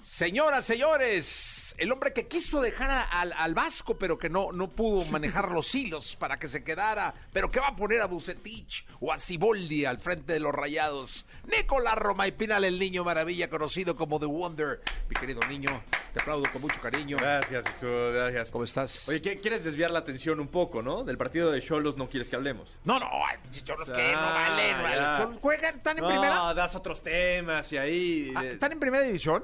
Señoras, 0.09 0.63
señores, 0.63 1.75
el 1.77 1.91
hombre 1.91 2.13
que 2.13 2.27
quiso 2.29 2.61
dejar 2.61 2.89
a- 2.89 3.01
al, 3.03 3.33
al 3.33 3.53
Vasco, 3.53 3.97
pero 3.97 4.17
que 4.17 4.29
no, 4.29 4.53
no 4.53 4.69
pudo 4.69 5.03
manejar 5.11 5.51
los 5.51 5.75
hilos 5.75 6.15
para 6.15 6.39
que 6.39 6.47
se 6.47 6.63
quedara, 6.63 7.13
pero 7.33 7.51
que 7.51 7.59
va 7.59 7.67
a 7.67 7.75
poner 7.75 7.99
a 7.99 8.05
Bucetich 8.05 8.85
o 9.01 9.11
a 9.11 9.17
Siboldi 9.17 9.83
al 9.83 9.99
frente 9.99 10.31
de 10.31 10.39
los 10.39 10.55
rayados. 10.55 11.25
Nicolás 11.51 11.95
Roma 11.97 12.25
y 12.25 12.31
Pinal, 12.31 12.63
el 12.63 12.79
niño 12.79 13.03
maravilla, 13.03 13.49
conocido 13.49 13.97
como 13.97 14.17
The 14.17 14.27
Wonder. 14.27 14.79
Mi 15.09 15.15
querido 15.17 15.41
niño, 15.41 15.83
te 16.13 16.21
aplaudo 16.21 16.45
con 16.53 16.61
mucho 16.61 16.79
cariño. 16.79 17.17
Gracias, 17.17 17.65
Jesús, 17.67 18.13
gracias. 18.13 18.49
¿Cómo 18.49 18.63
estás? 18.63 19.09
Oye, 19.09 19.21
¿qué- 19.21 19.41
¿quieres 19.41 19.65
desviar 19.65 19.91
la 19.91 19.99
atención 19.99 20.39
un 20.39 20.47
poco, 20.47 20.81
no? 20.81 21.03
Del 21.03 21.17
partido 21.17 21.51
de 21.51 21.61
Cholos 21.61 21.97
no 21.97 22.09
quieres 22.09 22.29
que 22.29 22.37
hablemos. 22.37 22.69
no, 22.85 22.97
no, 22.97 23.09
ay, 23.27 23.39
choros 23.61 23.89
que 23.89 24.11
no 24.13 24.17
Ah, 24.19 24.47
valen. 24.49 24.77
ya. 25.01 25.17
Cholos 25.17 25.37
¿Juegan? 25.41 25.75
¿Están 25.75 25.97
en 25.97 26.03
no, 26.05 26.09
primera? 26.09 26.53
das 26.53 26.75
otros 26.75 27.03
temas 27.03 27.69
y 27.73 27.77
ahí... 27.77 28.33
Ah, 28.33 28.41
de- 28.41 28.53
¿Están 28.53 28.71
en 28.71 28.79
primera 28.79 29.03
división? 29.03 29.43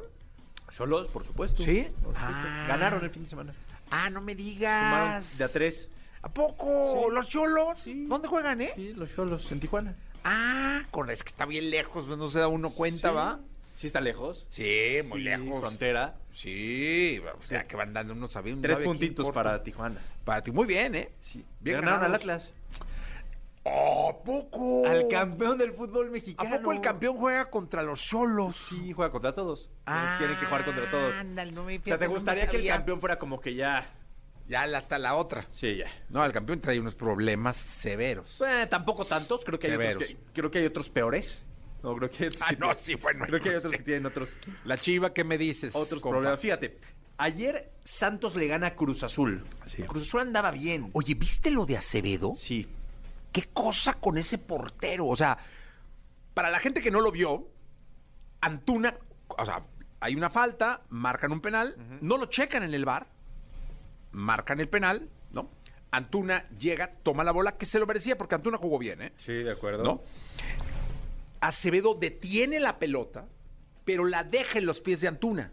Cholos, 0.75 1.07
por 1.07 1.23
supuesto. 1.25 1.63
¿Sí? 1.63 1.87
Por 2.03 2.13
supuesto. 2.15 2.37
Ah. 2.45 2.65
Ganaron 2.67 3.03
el 3.03 3.09
fin 3.09 3.23
de 3.23 3.29
semana. 3.29 3.53
Ah, 3.91 4.09
no 4.09 4.21
me 4.21 4.33
Sumaron 4.33 4.45
digas. 4.47 5.37
de 5.37 5.43
a 5.43 5.49
tres. 5.49 5.89
¿A 6.21 6.29
poco? 6.29 7.05
Sí. 7.07 7.13
¿Los 7.13 7.27
cholos? 7.27 7.79
Sí. 7.79 8.05
¿Dónde 8.07 8.27
juegan, 8.27 8.61
eh? 8.61 8.71
Sí, 8.75 8.93
los 8.95 9.13
Cholos 9.13 9.51
en 9.51 9.59
Tijuana. 9.59 9.93
Ah, 10.23 10.81
con 10.89 11.09
es 11.09 11.21
que 11.21 11.29
está 11.29 11.45
bien 11.45 11.69
lejos, 11.69 12.05
pues 12.07 12.17
no 12.17 12.29
se 12.29 12.39
da 12.39 12.47
uno 12.47 12.69
cuenta, 12.69 13.09
Sí. 13.09 13.15
¿va? 13.15 13.39
Sí 13.73 13.87
está 13.87 13.99
lejos. 13.99 14.45
Sí, 14.49 14.99
muy 15.09 15.19
Sí, 15.19 15.23
lejos. 15.25 15.59
Frontera. 15.59 16.15
Sí, 16.33 17.21
o 17.43 17.47
sea, 17.47 17.67
que 17.67 17.75
van 17.75 17.91
dando 17.93 18.13
unos 18.13 18.35
aviones. 18.37 18.61
Tres 18.63 18.79
puntitos 18.79 19.29
para 19.31 19.61
Tijuana. 19.63 19.99
Para 20.23 20.41
ti, 20.41 20.51
muy 20.51 20.65
bien, 20.65 20.95
¿eh? 20.95 21.11
Sí. 21.21 21.43
Bien 21.59 21.81
Ganaron 21.81 21.95
al 21.95 22.11
ganados. 22.13 22.21
Atlas. 22.21 22.51
¡Oh, 23.65 24.09
¿a 24.09 24.23
poco! 24.23 24.85
Al 24.85 25.07
campeón 25.07 25.57
del 25.57 25.71
fútbol 25.71 26.07
¿A 26.07 26.11
mexicano. 26.11 26.57
poco 26.57 26.73
el 26.73 26.81
campeón 26.81 27.17
juega 27.17 27.49
contra 27.49 27.81
los 27.81 28.01
cholos? 28.01 28.57
Sí, 28.57 28.91
juega 28.91 29.11
contra 29.11 29.33
todos. 29.33 29.69
Ah, 29.85 30.15
Tienen 30.19 30.37
que 30.37 30.45
jugar 30.45 30.65
contra 30.65 30.89
todos. 30.91 31.15
ándale, 31.15 31.51
no 31.53 31.63
me- 31.63 31.77
O 31.77 31.81
sea, 31.83 31.97
¿te 31.97 32.05
no 32.07 32.13
gustaría 32.13 32.47
que 32.47 32.57
el 32.57 32.67
campeón 32.67 32.99
fuera 32.99 33.17
como 33.17 33.39
que 33.39 33.55
ya... 33.55 33.89
Ya 34.49 34.63
hasta 34.63 34.99
la 34.99 35.15
otra. 35.15 35.47
Sí, 35.51 35.77
ya. 35.77 35.85
No, 36.09 36.25
el 36.25 36.33
campeón 36.33 36.59
trae 36.59 36.77
unos 36.77 36.93
problemas 36.95 37.55
severos. 37.55 38.41
Eh, 38.45 38.67
tampoco 38.69 39.05
tantos, 39.05 39.45
creo 39.45 39.57
que, 39.57 39.67
hay 39.67 39.73
otros 39.93 40.03
que 40.09 40.17
creo 40.33 40.51
que 40.51 40.59
hay 40.59 40.65
otros 40.65 40.89
peores. 40.89 41.41
No, 41.81 41.95
creo 41.95 42.09
que 42.09 42.29
Ah, 42.41 42.51
no, 42.59 42.73
sí, 42.73 42.95
bueno. 42.95 43.25
Creo 43.25 43.39
que 43.39 43.49
hay 43.49 43.55
otros 43.55 43.71
que 43.73 43.83
tienen 43.83 44.05
otros 44.05 44.35
La 44.65 44.77
chiva, 44.77 45.13
¿qué 45.13 45.23
me 45.23 45.37
dices? 45.37 45.73
otros 45.73 46.01
compa? 46.01 46.15
problemas. 46.17 46.39
Fíjate, 46.41 46.77
ayer 47.17 47.71
Santos 47.85 48.35
le 48.35 48.47
gana 48.47 48.67
a 48.67 48.75
Cruz 48.75 49.01
Azul. 49.03 49.45
Sí. 49.65 49.83
Cruz 49.83 50.03
Azul 50.09 50.19
andaba 50.19 50.51
bien. 50.51 50.89
Oye, 50.91 51.13
¿viste 51.13 51.49
lo 51.49 51.65
de 51.65 51.77
Acevedo? 51.77 52.33
Sí. 52.35 52.67
¿Qué 53.33 53.49
cosa 53.51 53.95
con 53.95 54.17
ese 54.17 54.37
portero? 54.37 55.07
O 55.07 55.15
sea, 55.17 55.37
para 56.33 56.49
la 56.49 56.59
gente 56.59 56.81
que 56.81 56.91
no 56.91 57.01
lo 57.01 57.11
vio, 57.11 57.49
Antuna, 58.39 58.95
o 59.27 59.45
sea, 59.45 59.65
hay 59.99 60.15
una 60.15 60.29
falta, 60.29 60.83
marcan 60.89 61.31
un 61.33 61.41
penal, 61.41 61.75
no 61.99 62.17
lo 62.17 62.27
checan 62.27 62.63
en 62.63 62.73
el 62.73 62.85
bar, 62.85 63.07
marcan 64.11 64.59
el 64.61 64.69
penal, 64.69 65.09
¿no? 65.31 65.49
Antuna 65.91 66.47
llega, 66.57 66.91
toma 67.03 67.23
la 67.23 67.31
bola, 67.31 67.57
que 67.57 67.65
se 67.65 67.79
lo 67.79 67.85
merecía 67.85 68.17
porque 68.17 68.35
Antuna 68.35 68.57
jugó 68.57 68.79
bien, 68.79 69.01
¿eh? 69.01 69.11
Sí, 69.17 69.33
de 69.33 69.51
acuerdo. 69.51 69.83
¿No? 69.83 70.03
Acevedo 71.41 71.95
detiene 71.95 72.59
la 72.59 72.79
pelota, 72.79 73.25
pero 73.83 74.05
la 74.05 74.23
deja 74.23 74.59
en 74.59 74.65
los 74.65 74.79
pies 74.79 75.01
de 75.01 75.07
Antuna 75.09 75.51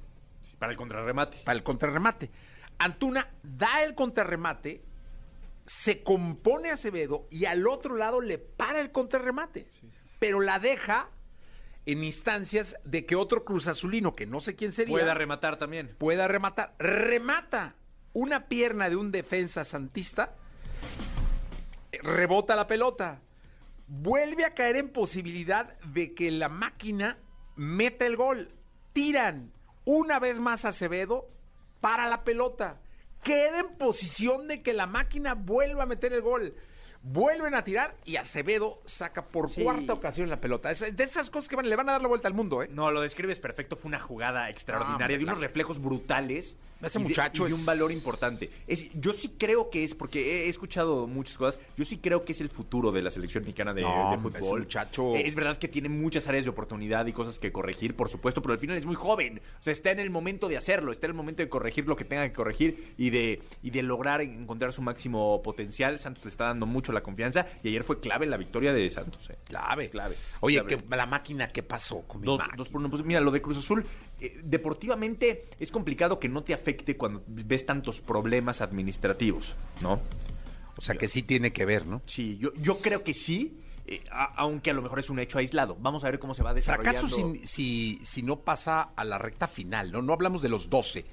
para 0.59 0.73
el 0.73 0.79
contrarremate. 0.79 1.39
para 1.45 1.57
el 1.57 1.65
contrarremate. 1.65 2.31
Antuna 2.79 3.29
da 3.43 3.83
el 3.83 3.95
contrarremate, 3.95 4.83
se 5.71 6.03
compone 6.03 6.73
Acevedo 6.73 7.29
y 7.31 7.45
al 7.45 7.69
otro 7.69 7.95
lado 7.97 8.21
le 8.21 8.39
para 8.39 8.81
el 8.81 8.91
contrarremate. 8.91 9.69
Pero 10.19 10.41
la 10.41 10.59
deja 10.59 11.11
en 11.87 12.03
instancias 12.03 12.77
de 12.85 13.07
que 13.07 13.15
otro 13.15 13.45
Cruz 13.45 13.69
Azulino, 13.69 14.17
que 14.17 14.27
no 14.27 14.41
sé 14.41 14.57
quién 14.57 14.73
sería, 14.73 14.93
Puede 14.93 15.15
rematar 15.15 15.59
también. 15.59 15.95
pueda 15.97 16.27
rematar. 16.27 16.75
Remata 16.81 17.77
una 18.13 18.49
pierna 18.49 18.91
de 18.91 18.97
un 18.97 19.13
defensa 19.13 19.65
santista, 19.65 20.35
rebota 22.03 22.57
la 22.57 22.67
pelota, 22.67 23.21
vuelve 23.87 24.45
a 24.45 24.55
caer 24.55 24.75
en 24.75 24.89
posibilidad 24.89 25.79
de 25.83 26.15
que 26.15 26.33
la 26.33 26.49
máquina 26.49 27.17
meta 27.55 28.07
el 28.07 28.17
gol. 28.17 28.53
Tiran 28.93 29.53
una 29.85 30.19
vez 30.19 30.41
más 30.41 30.65
a 30.65 30.69
Acevedo 30.71 31.29
para 31.81 32.09
la 32.09 32.25
pelota. 32.25 32.81
Queda 33.23 33.61
en 33.61 33.77
posición 33.77 34.49
de 34.49 34.63
que 34.63 34.73
la 34.73 34.87
máquina 34.87 35.35
vuelva 35.35 35.83
a 35.83 35.87
meter 35.87 36.13
el 36.13 36.23
gol. 36.23 36.55
Vuelven 37.03 37.55
a 37.55 37.65
tirar 37.65 37.97
y 38.05 38.17
Acevedo 38.17 38.83
saca 38.85 39.25
por 39.25 39.49
Sí. 39.49 39.63
cuarta 39.63 39.95
ocasión 39.95 40.29
la 40.29 40.39
pelota. 40.41 40.71
Es 40.71 40.81
de 40.95 41.03
esas 41.03 41.31
cosas 41.31 41.49
que 41.49 41.57
van, 41.57 41.69
le 41.69 41.75
van 41.75 41.89
a 41.89 41.93
dar 41.93 42.03
la 42.03 42.09
vuelta 42.09 42.29
al 42.29 42.35
mundo, 42.35 42.63
¿eh? 42.63 42.69
No, 42.71 42.91
lo 42.91 43.01
describes 43.01 43.39
perfecto. 43.39 43.77
Fue 43.77 43.89
una 43.89 43.99
jugada 43.99 44.51
extraordinaria, 44.51 45.17
Ah, 45.17 45.19
de 45.19 45.25
unos 45.25 45.41
reflejos 45.41 45.81
brutales. 45.81 46.59
Ese 46.83 46.99
y 46.99 47.03
de- 47.03 47.09
muchacho 47.11 47.45
y 47.47 47.53
es- 47.53 47.59
un 47.59 47.67
valor 47.67 47.93
importante. 47.93 48.49
Es, 48.67 48.89
yo 48.95 49.13
sí 49.13 49.35
creo 49.39 49.69
que 49.69 49.85
es, 49.85 49.95
porque 49.95 50.45
he, 50.45 50.47
he 50.47 50.49
escuchado 50.49 51.07
muchas 51.07 51.37
cosas, 51.37 51.61
yo 51.77 51.85
sí 51.85 51.99
creo 51.99 52.25
que 52.25 52.33
es 52.33 52.41
el 52.41 52.49
futuro 52.49 52.91
de 52.91 53.03
la 53.03 53.11
selección 53.11 53.45
mexicana 53.45 53.75
de, 53.75 53.83
No, 53.83 54.09
de 54.11 54.17
ese 54.17 54.23
fútbol. 54.41 54.61
muchacho- 54.61 55.15
Es 55.15 55.35
verdad 55.35 55.59
que 55.59 55.69
tiene 55.69 55.91
muchas 55.91 56.27
áreas 56.27 56.45
de 56.45 56.51
oportunidad 56.51 57.05
y 57.07 57.13
cosas 57.13 57.39
que 57.39 57.53
corregir, 57.53 57.97
por 57.97 58.09
supuesto, 58.09 58.41
pero 58.41 58.55
al 58.55 58.59
final 58.59 58.79
es 58.79 58.87
muy 58.87 58.95
joven. 58.95 59.43
O 59.61 59.63
sea, 59.63 59.75
está 59.75 59.91
en 59.91 60.01
el 60.01 60.09
momento 60.09 60.49
de 60.49 60.57
hacerlo, 60.57 60.91
está 60.91 61.07
en 61.07 61.11
el 61.11 61.17
momento 61.19 61.43
de 61.43 61.51
corregir 61.51 61.87
lo 61.87 61.97
que 61.97 62.07
tenga 62.07 62.27
que 62.27 62.33
corregir 62.33 62.95
y 62.97 63.11
de, 63.11 63.43
y 63.63 63.71
de 63.73 63.83
lograr 63.83 64.23
encontrar 64.23 64.73
su 64.73 64.81
máximo 64.81 65.43
potencial. 65.43 65.99
Santos 65.99 66.25
le 66.25 66.31
está 66.31 66.45
dando 66.47 66.65
mucho 66.65 66.90
la 66.93 67.03
confianza 67.03 67.47
y 67.63 67.69
ayer 67.69 67.85
fue 67.85 68.01
clave 68.01 68.27
la 68.27 68.37
victoria 68.37 68.73
de 68.73 68.91
Santos. 68.91 69.31
eh. 69.31 69.39
Clave. 69.45 69.91
Clave. 69.91 70.17
Oye, 70.41 70.63
Clave. 70.65 70.83
que 70.85 70.97
la 70.97 71.07
máquina, 71.07 71.49
¿qué 71.53 71.63
pasó 71.63 72.03
con 72.03 72.21
mi 72.21 72.27
Dos, 72.27 72.39
máquina? 72.39 72.57
dos 72.57 72.69
por 72.69 72.81
uno. 72.81 72.91
Pues 72.91 73.05
mira, 73.05 73.21
lo 73.21 73.31
de 73.31 73.41
Cruz 73.43 73.59
Azul, 73.59 73.85
eh, 74.21 74.41
deportivamente 74.43 75.47
es 75.59 75.71
complicado 75.71 76.19
que 76.19 76.29
no 76.29 76.43
te 76.43 76.55
afecte 76.55 76.97
cuando 76.97 77.23
ves 77.27 77.67
tantos 77.67 78.01
problemas 78.01 78.61
administrativos, 78.61 79.55
¿no? 79.83 80.01
O 80.77 80.83
sea, 80.83 80.95
que 80.95 81.09
sí 81.09 81.23
tiene 81.23 81.53
que 81.53 81.65
ver, 81.67 81.87
¿no? 81.87 82.01
Sí, 82.07 82.39
yo, 82.39 82.53
yo 82.55 82.79
creo 82.79 83.05
que 83.05 83.13
sí, 83.13 83.59
eh, 83.87 84.03
a- 84.11 84.33
aunque 84.37 84.71
a 84.71 84.75
lo 84.75 84.81
mejor 84.83 84.99
es 85.01 85.11
un 85.11 85.19
hecho 85.19 85.39
aislado. 85.39 85.77
Vamos 85.79 86.05
a 86.05 86.11
ver 86.11 86.19
cómo 86.19 86.33
se 86.35 86.43
va 86.43 86.55
desarrollando. 86.55 87.07
Fracaso 87.09 87.33
si, 87.39 87.47
si, 87.47 88.01
si 88.05 88.23
no 88.23 88.41
pasa 88.41 88.91
a 88.97 89.05
la 89.05 89.19
recta 89.19 89.47
final, 89.47 89.93
¿no? 89.93 90.01
No 90.01 90.13
hablamos 90.15 90.41
de 90.43 90.49
los 90.49 90.71
12. 90.71 91.05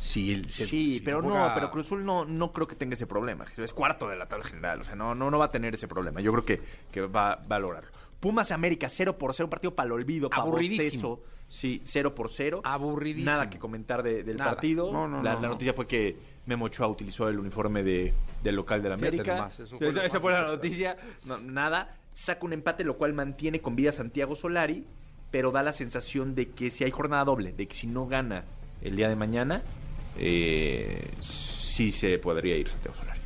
Si, 0.00 0.32
el- 0.32 0.50
si- 0.50 0.64
Sí, 0.66 0.94
si 0.94 1.00
pero 1.00 1.22
juega- 1.22 1.48
no, 1.48 1.54
pero 1.54 1.70
Cruz 1.70 1.86
Azul 1.86 2.04
no, 2.04 2.24
no 2.24 2.52
creo 2.52 2.66
que 2.66 2.74
tenga 2.74 2.94
ese 2.94 3.06
problema. 3.06 3.44
Es 3.56 3.72
cuarto 3.74 4.08
de 4.08 4.16
la 4.16 4.26
tabla 4.26 4.44
general, 4.46 4.80
o 4.80 4.84
sea, 4.84 4.96
no, 4.96 5.14
no, 5.14 5.30
no 5.30 5.38
va 5.38 5.44
a 5.46 5.50
tener 5.50 5.74
ese 5.74 5.86
problema. 5.86 6.20
Yo 6.20 6.32
creo 6.32 6.44
que, 6.44 6.60
que 6.90 7.02
va, 7.02 7.36
va 7.50 7.56
a 7.56 7.60
lograrlo. 7.60 7.90
Pumas 8.18 8.50
América, 8.52 8.88
0 8.88 9.16
por 9.18 9.34
0, 9.34 9.46
un 9.46 9.50
partido 9.50 9.74
para 9.74 9.86
el 9.86 9.92
olvido, 9.92 10.28
para 10.30 10.42
Aburridísimo. 10.42 11.10
bostezo. 11.16 11.30
Sí, 11.48 11.80
0 11.84 12.14
por 12.14 12.28
0. 12.30 12.60
Aburridísimo. 12.64 13.30
Nada 13.30 13.48
que 13.50 13.58
comentar 13.58 14.02
de- 14.02 14.22
del 14.22 14.36
Nada. 14.36 14.50
partido. 14.52 14.92
No, 14.92 15.08
no, 15.08 15.22
la, 15.22 15.34
no, 15.34 15.40
la 15.40 15.46
no. 15.48 15.52
noticia 15.54 15.72
fue 15.72 15.86
que 15.86 16.16
Memo 16.46 16.66
Ochoa 16.66 16.86
utilizó 16.88 17.28
el 17.28 17.38
uniforme 17.38 17.82
de, 17.82 18.12
del 18.42 18.56
local 18.56 18.82
del 18.82 18.92
Fíjate 18.94 19.06
América. 19.08 19.50
eso 19.58 19.78
fue 19.78 19.88
esa 19.88 20.04
esa 20.04 20.20
fue 20.20 20.32
la 20.32 20.42
noticia. 20.42 20.96
No, 21.24 21.38
nada. 21.38 21.96
Saca 22.14 22.44
un 22.44 22.52
empate, 22.52 22.84
lo 22.84 22.96
cual 22.96 23.12
mantiene 23.14 23.60
con 23.60 23.74
vida 23.76 23.88
a 23.90 23.92
Santiago 23.92 24.34
Solari, 24.36 24.84
pero 25.30 25.50
da 25.50 25.62
la 25.62 25.72
sensación 25.72 26.34
de 26.34 26.50
que 26.50 26.70
si 26.70 26.84
hay 26.84 26.90
jornada 26.90 27.24
doble, 27.24 27.52
de 27.52 27.66
que 27.68 27.74
si 27.74 27.86
no 27.86 28.06
gana 28.06 28.44
el 28.82 28.96
día 28.96 29.08
de 29.08 29.16
mañana, 29.16 29.62
eh, 30.20 31.10
sí 31.20 31.90
se 31.92 32.18
podría 32.18 32.56
ir 32.56 32.68
Santiago 32.68 32.96
Solari. 32.96 33.20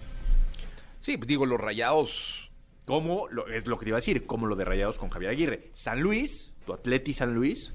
Sí, 1.00 1.16
pues 1.16 1.28
digo, 1.28 1.44
los 1.46 1.60
rayados. 1.60 2.50
Como 2.86 3.28
lo, 3.30 3.46
es 3.48 3.66
lo 3.66 3.78
que 3.78 3.84
te 3.84 3.90
iba 3.90 3.96
a 3.96 4.00
decir, 4.00 4.26
como 4.26 4.46
lo 4.46 4.56
de 4.56 4.64
Rayados 4.66 4.98
con 4.98 5.08
Javier 5.08 5.30
Aguirre. 5.30 5.70
San 5.72 6.00
Luis, 6.00 6.52
tu 6.66 6.74
Atleti 6.74 7.14
San 7.14 7.32
Luis, 7.34 7.72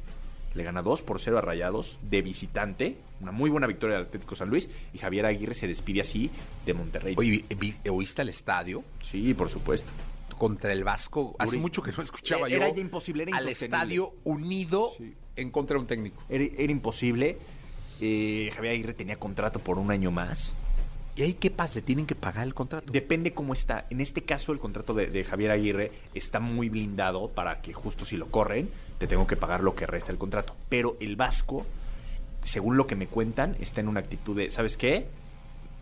le 0.54 0.64
gana 0.64 0.84
2 0.84 1.02
por 1.02 1.20
0 1.20 1.40
a 1.40 1.42
Rayados 1.42 1.98
de 2.04 2.22
visitante. 2.22 2.98
Una 3.20 3.32
muy 3.32 3.50
buena 3.50 3.66
victoria 3.66 3.98
del 3.98 4.06
Atlético 4.06 4.36
San 4.36 4.50
Luis. 4.50 4.70
Y 4.94 5.00
Javier 5.00 5.26
Aguirre 5.26 5.56
se 5.56 5.68
despide 5.68 6.02
así 6.02 6.30
de 6.66 6.74
Monterrey. 6.76 7.16
Oye, 7.18 7.44
¿oíste 7.90 8.22
al 8.22 8.30
estadio 8.30 8.84
Sí, 9.02 9.34
por 9.34 9.50
supuesto. 9.50 9.90
contra 10.38 10.72
el 10.72 10.84
Vasco? 10.84 11.36
Hace 11.40 11.58
mucho 11.58 11.82
que 11.82 11.92
no 11.92 12.04
escuchaba 12.04 12.48
Era 12.48 12.70
yo. 12.70 12.76
ya 12.76 12.82
imposible, 12.82 13.24
era 13.24 13.36
Al 13.38 13.48
estadio 13.50 14.14
unido 14.26 14.92
Sí. 14.96 15.12
en 15.38 15.50
contra 15.50 15.74
de 15.76 15.82
un 15.82 15.88
técnico. 15.88 16.24
Era, 16.30 16.44
era 16.56 16.72
imposible. 16.72 17.40
Eh, 18.00 18.52
Javier 18.56 18.74
Aguirre 18.74 18.94
tenía 18.94 19.18
contrato 19.18 19.60
por 19.60 19.78
un 19.78 19.92
año 19.92 20.12
más. 20.12 20.54
¿Y 21.16 21.24
ahí 21.24 21.34
qué 21.34 21.50
pasa? 21.50 21.76
¿Le 21.76 21.82
tienen 21.82 22.06
que 22.06 22.16
pagar 22.16 22.48
el 22.48 22.54
contrato? 22.54 22.90
Depende 22.92 23.34
cómo 23.34 23.54
está. 23.54 23.86
En 23.90 24.00
este 24.00 24.24
caso, 24.24 24.54
el 24.54 24.60
contrato 24.60 24.94
de, 24.94 25.08
de 25.08 25.24
Javier 25.24 25.52
Aguirre 25.52 25.92
está 26.14 26.40
muy 26.40 26.70
blindado 26.70 27.30
para 27.30 27.62
que 27.62 27.74
justo 27.74 28.06
si 28.06 28.16
lo 28.16 28.28
corren, 28.28 28.70
te 28.98 29.08
tengo 29.08 29.28
que 29.28 29.36
pagar 29.36 29.62
lo 29.62 29.76
que 29.76 29.86
resta 29.86 30.12
del 30.12 30.20
contrato. 30.20 30.56
Pero 30.70 30.96
el 31.02 31.18
Vasco, 31.18 31.66
según 32.42 32.78
lo 32.78 32.88
que 32.88 32.96
me 32.96 33.08
cuentan, 33.08 33.58
está 33.60 33.82
en 33.82 33.90
una 33.90 34.00
actitud 34.00 34.38
de, 34.38 34.50
¿sabes 34.50 34.78
qué? 34.78 35.08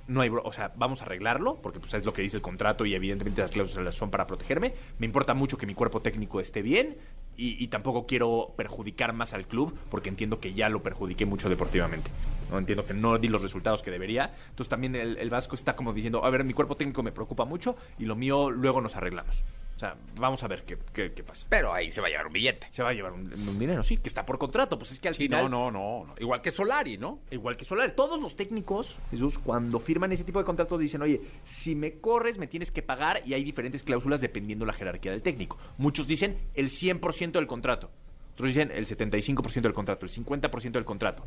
No 0.07 0.21
hay, 0.21 0.29
o 0.29 0.53
sea, 0.53 0.71
vamos 0.77 1.01
a 1.01 1.05
arreglarlo, 1.05 1.61
porque 1.61 1.79
pues 1.79 1.93
es 1.93 2.05
lo 2.05 2.13
que 2.13 2.21
dice 2.21 2.37
el 2.37 2.41
contrato 2.41 2.85
y 2.85 2.95
evidentemente 2.95 3.41
las 3.41 3.51
cláusulas 3.51 3.93
son 3.93 4.09
para 4.09 4.25
protegerme. 4.25 4.73
Me 4.99 5.05
importa 5.05 5.33
mucho 5.33 5.57
que 5.57 5.65
mi 5.65 5.73
cuerpo 5.73 6.01
técnico 6.01 6.39
esté 6.39 6.61
bien 6.61 6.97
y, 7.35 7.61
y 7.61 7.67
tampoco 7.67 8.07
quiero 8.07 8.53
perjudicar 8.55 9.11
más 9.11 9.33
al 9.33 9.47
club 9.47 9.77
porque 9.89 10.07
entiendo 10.09 10.39
que 10.39 10.53
ya 10.53 10.69
lo 10.69 10.81
perjudiqué 10.81 11.25
mucho 11.25 11.49
deportivamente. 11.49 12.09
No 12.51 12.57
entiendo 12.57 12.85
que 12.85 12.93
no 12.93 13.17
di 13.17 13.27
los 13.27 13.41
resultados 13.41 13.83
que 13.83 13.91
debería. 13.91 14.33
Entonces 14.49 14.69
también 14.69 14.95
el, 14.95 15.17
el 15.17 15.29
Vasco 15.29 15.55
está 15.55 15.75
como 15.75 15.91
diciendo, 15.91 16.23
a 16.23 16.29
ver, 16.29 16.45
mi 16.45 16.53
cuerpo 16.53 16.77
técnico 16.77 17.03
me 17.03 17.11
preocupa 17.11 17.43
mucho 17.43 17.75
y 17.99 18.05
lo 18.05 18.15
mío 18.15 18.49
luego 18.49 18.79
nos 18.79 18.95
arreglamos. 18.95 19.43
O 19.77 19.79
sea, 19.79 19.95
vamos 20.15 20.41
a 20.41 20.47
ver 20.47 20.63
qué, 20.65 20.75
qué, 20.91 21.13
qué 21.13 21.23
pasa. 21.23 21.45
Pero 21.49 21.71
ahí 21.71 21.91
se 21.91 22.01
va 22.01 22.07
a 22.07 22.09
llevar 22.09 22.25
un 22.25 22.33
billete. 22.33 22.65
Se 22.71 22.81
va 22.81 22.89
a 22.89 22.93
llevar 22.93 23.11
un, 23.13 23.31
un 23.31 23.59
dinero, 23.59 23.83
sí, 23.83 23.97
que 23.97 24.09
está 24.09 24.25
por 24.25 24.39
contrato. 24.39 24.79
Pues 24.79 24.91
es 24.91 24.99
que 24.99 25.07
al 25.07 25.13
Sí, 25.13 25.23
final... 25.25 25.51
no, 25.51 25.69
no, 25.69 25.71
no, 25.71 26.05
no. 26.07 26.15
Igual 26.19 26.41
que 26.41 26.49
Solari, 26.49 26.97
¿no? 26.97 27.19
Igual 27.29 27.55
que 27.57 27.63
Solar. 27.63 27.91
Todos 27.91 28.19
los 28.19 28.35
técnicos, 28.35 28.97
Jesús, 29.11 29.37
cuando 29.37 29.79
firman 29.79 30.11
ese 30.11 30.23
tipo 30.23 30.39
de 30.39 30.45
contratos 30.45 30.79
dicen, 30.79 31.03
oye, 31.03 31.21
si 31.43 31.75
me 31.75 31.99
corres 31.99 32.39
me 32.39 32.47
tienes 32.47 32.71
que 32.71 32.81
pagar 32.81 33.21
y 33.23 33.35
hay 33.35 33.43
diferentes 33.43 33.83
cláusulas 33.83 34.19
dependiendo 34.19 34.65
la 34.65 34.73
jerarquía 34.73 35.11
del 35.11 35.21
técnico. 35.21 35.59
Muchos 35.77 36.07
dicen 36.07 36.37
el 36.55 36.69
100% 36.69 37.33
del 37.33 37.45
contrato. 37.45 37.91
Otros 38.33 38.47
dicen 38.47 38.71
el 38.73 38.87
75% 38.87 39.61
del 39.61 39.73
contrato, 39.73 40.07
el 40.07 40.11
50% 40.11 40.71
del 40.71 40.85
contrato. 40.85 41.23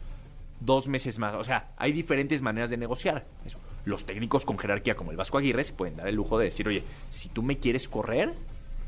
Dos 0.58 0.88
meses 0.88 1.20
más. 1.20 1.36
O 1.36 1.44
sea, 1.44 1.72
hay 1.76 1.92
diferentes 1.92 2.42
maneras 2.42 2.68
de 2.68 2.76
negociar. 2.76 3.26
Eso. 3.46 3.58
Los 3.84 4.04
técnicos 4.04 4.44
con 4.44 4.58
jerarquía 4.58 4.94
como 4.94 5.10
el 5.10 5.16
Vasco 5.16 5.38
Aguirre 5.38 5.64
se 5.64 5.72
pueden 5.72 5.96
dar 5.96 6.08
el 6.08 6.14
lujo 6.14 6.38
de 6.38 6.46
decir, 6.46 6.68
oye, 6.68 6.82
si 7.10 7.28
tú 7.28 7.42
me 7.42 7.58
quieres 7.58 7.88
correr, 7.88 8.32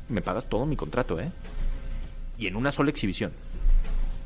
me 0.09 0.21
pagas 0.21 0.47
todo 0.47 0.65
mi 0.65 0.75
contrato, 0.75 1.19
¿eh? 1.19 1.31
Y 2.37 2.47
en 2.47 2.55
una 2.55 2.71
sola 2.71 2.89
exhibición. 2.89 3.31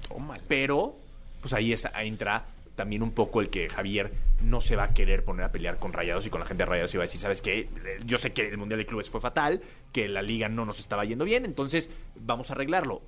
Tómala. 0.07 0.41
Pero, 0.47 0.95
pues 1.41 1.53
ahí, 1.53 1.73
es, 1.73 1.85
ahí 1.85 2.07
entra 2.07 2.45
también 2.75 3.01
un 3.01 3.11
poco 3.11 3.41
el 3.41 3.49
que 3.49 3.69
Javier 3.69 4.13
no 4.43 4.61
se 4.61 4.75
va 4.75 4.83
a 4.83 4.93
querer 4.93 5.25
poner 5.25 5.45
a 5.45 5.51
pelear 5.51 5.79
con 5.79 5.91
Rayados 5.91 6.25
y 6.25 6.29
con 6.29 6.39
la 6.39 6.45
gente 6.45 6.63
de 6.63 6.69
Rayados 6.69 6.93
y 6.93 6.97
va 6.97 7.03
a 7.03 7.07
decir, 7.07 7.19
¿sabes 7.19 7.41
qué? 7.41 7.67
Yo 8.05 8.19
sé 8.19 8.33
que 8.33 8.47
el 8.47 8.57
Mundial 8.57 8.77
de 8.77 8.85
Clubes 8.85 9.09
fue 9.09 9.19
fatal, 9.19 9.61
que 9.91 10.07
la 10.07 10.21
liga 10.21 10.47
no 10.47 10.65
nos 10.65 10.79
estaba 10.79 11.03
yendo 11.03 11.25
bien, 11.25 11.43
entonces 11.43 11.89
vamos 12.15 12.49
a 12.49 12.53
arreglarlo. 12.53 13.01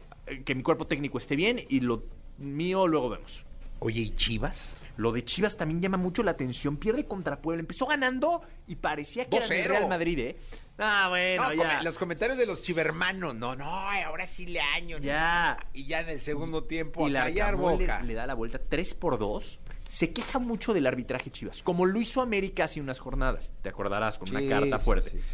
Que 0.43 0.55
mi 0.55 0.63
cuerpo 0.63 0.87
técnico 0.87 1.17
esté 1.17 1.35
bien 1.35 1.61
y 1.69 1.81
lo 1.81 2.03
mío 2.39 2.87
luego 2.87 3.09
vemos. 3.09 3.43
Oye, 3.79 4.01
¿y 4.01 4.09
Chivas? 4.11 4.75
Lo 5.00 5.13
de 5.13 5.24
Chivas 5.24 5.56
también 5.56 5.82
llama 5.82 5.96
mucho 5.98 6.24
la 6.24 6.32
atención. 6.32 6.75
Pierde 6.75 7.08
contra 7.08 7.41
Puebla. 7.41 7.62
Empezó 7.62 7.86
ganando 7.86 8.41
y 8.68 8.75
parecía 8.75 9.29
que 9.29 9.38
era 9.38 9.46
el 9.46 9.51
2-0. 9.63 9.68
Real 9.70 9.88
Madrid, 9.88 10.20
¿eh? 10.20 10.38
Ah, 10.77 11.08
bueno, 11.08 11.44
No, 11.44 11.53
ya. 11.53 11.58
come- 11.58 11.84
los 11.84 11.98
comentarios 11.98 12.38
de 12.38 12.46
los 12.46 12.62
chivermanos. 12.63 13.34
No, 13.34 13.56
no, 13.56 13.65
ahora 14.06 14.27
sí 14.27 14.46
le 14.46 14.60
año. 14.60 14.98
Ya. 14.98 15.58
Y 15.74 15.86
ya 15.86 16.01
en 16.01 16.10
el 16.10 16.20
segundo 16.20 16.65
tiempo 16.65 17.08
y 17.08 17.12
a 17.12 17.13
la 17.13 17.20
callar 17.22 17.58
le, 18.03 18.13
da 18.13 18.27
la 18.27 18.34
vuelta 18.34 18.60
3 18.60 18.94
por 18.96 19.18
2. 19.18 19.62
Se 19.88 20.12
queja 20.12 20.38
mucho 20.38 20.74
del 20.74 20.86
arbitraje 20.86 21.32
Chivas, 21.32 21.63
como 21.63 21.86
lo 21.86 22.01
hizo 22.01 22.22
América 22.22 22.65
hace 22.65 22.82
unas 22.82 23.00
jornadas. 23.00 23.53
Te 23.62 23.70
acordarás 23.70 24.18
con 24.20 24.29
una 24.36 24.46
carta 24.50 24.79
fuerte. 24.79 25.12
sí, 25.12 25.18
sí. 25.22 25.34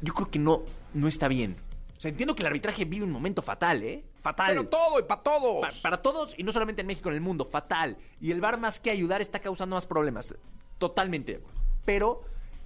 Yo 0.00 0.14
creo 0.14 0.30
que 0.30 0.38
no, 0.38 0.64
no 0.94 1.08
está 1.08 1.28
bien. 1.28 1.56
O 2.04 2.06
sea, 2.06 2.10
entiendo 2.10 2.34
que 2.34 2.42
el 2.42 2.48
arbitraje 2.48 2.84
vive 2.84 3.02
un 3.06 3.12
momento 3.12 3.40
fatal, 3.40 3.82
¿eh? 3.82 4.04
Fatal. 4.20 4.48
Pero 4.48 4.66
todo 4.68 4.98
y 5.00 5.04
para 5.04 5.22
todos. 5.22 5.60
Pa- 5.62 5.72
para 5.82 6.02
todos 6.02 6.34
y 6.36 6.42
no 6.42 6.52
solamente 6.52 6.82
en 6.82 6.86
México, 6.86 7.08
en 7.08 7.14
el 7.14 7.22
mundo, 7.22 7.46
fatal. 7.46 7.96
Y 8.20 8.30
el 8.30 8.42
VAR 8.42 8.58
más 8.60 8.78
que 8.78 8.90
ayudar 8.90 9.22
está 9.22 9.38
causando 9.38 9.74
más 9.76 9.86
problemas. 9.86 10.34
Totalmente 10.78 11.32
de 11.32 11.38
acuerdo. 11.38 11.60
Pero 11.86 12.22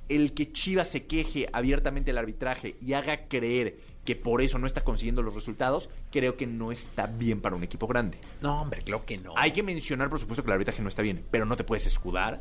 el 0.08 0.34
que 0.34 0.50
Chivas 0.52 0.88
se 0.88 1.06
queje 1.06 1.48
abiertamente 1.52 2.06
del 2.08 2.18
arbitraje 2.18 2.74
y 2.80 2.94
haga 2.94 3.28
creer 3.28 3.78
que 4.04 4.16
por 4.16 4.42
eso 4.42 4.58
no 4.58 4.66
está 4.66 4.82
consiguiendo 4.82 5.22
los 5.22 5.34
resultados, 5.34 5.88
creo 6.10 6.36
que 6.36 6.46
no 6.46 6.72
está 6.72 7.06
bien 7.06 7.40
para 7.40 7.54
un 7.54 7.62
equipo 7.62 7.86
grande. 7.86 8.18
No, 8.40 8.62
hombre, 8.62 8.82
creo 8.82 9.04
que 9.04 9.18
no. 9.18 9.34
Hay 9.36 9.52
que 9.52 9.62
mencionar, 9.62 10.08
por 10.10 10.18
supuesto, 10.18 10.42
que 10.42 10.48
el 10.48 10.54
arbitraje 10.54 10.82
no 10.82 10.88
está 10.88 11.02
bien, 11.02 11.24
pero 11.30 11.44
no 11.44 11.56
te 11.56 11.62
puedes 11.62 11.86
escudar, 11.86 12.40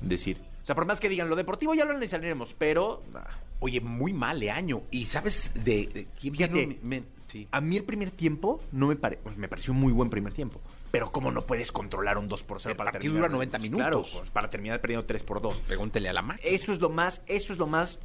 decir. 0.00 0.38
O 0.68 0.70
sea, 0.70 0.74
por 0.74 0.84
más 0.84 1.00
que 1.00 1.08
digan 1.08 1.30
lo 1.30 1.36
deportivo 1.36 1.72
ya 1.72 1.86
lo 1.86 1.92
analizaremos, 1.92 2.54
pero 2.58 3.02
ah, 3.14 3.26
Oye, 3.60 3.80
muy 3.80 4.12
mal 4.12 4.38
de 4.38 4.50
año. 4.50 4.82
¿Y 4.90 5.06
sabes 5.06 5.52
de, 5.54 5.86
de 5.86 6.08
quién 6.20 6.34
Fíjate, 6.34 6.66
vino? 6.66 6.80
Me- 6.82 7.04
sí. 7.26 7.48
a 7.50 7.62
mí 7.62 7.78
el 7.78 7.84
primer 7.84 8.10
tiempo 8.10 8.60
no 8.72 8.88
me, 8.88 8.94
pare- 8.96 9.18
me 9.38 9.48
pareció 9.48 9.72
un 9.72 9.80
muy 9.80 9.94
buen 9.94 10.10
primer 10.10 10.34
tiempo. 10.34 10.60
Pero 10.90 11.10
¿cómo 11.10 11.32
no 11.32 11.40
puedes 11.40 11.72
controlar 11.72 12.18
un 12.18 12.28
2 12.28 12.42
por 12.42 12.60
0 12.60 12.72
El 12.72 12.76
para 12.76 12.92
partido 12.92 13.12
terminar? 13.14 13.30
dura 13.30 13.36
90 13.38 13.58
minutos. 13.60 13.80
Claro, 13.82 14.02
pues, 14.12 14.30
para 14.30 14.50
terminar 14.50 14.78
perdiendo 14.82 15.06
3 15.06 15.22
por 15.22 15.40
2. 15.40 15.54
Pregúntele 15.66 16.10
a 16.10 16.12
la 16.12 16.20
máquina. 16.20 16.46
Eso 16.50 16.74
es 16.74 16.80
lo 16.80 16.90
más, 16.90 17.22
eso 17.26 17.54
es 17.54 17.58
lo 17.58 17.66
más 17.66 17.98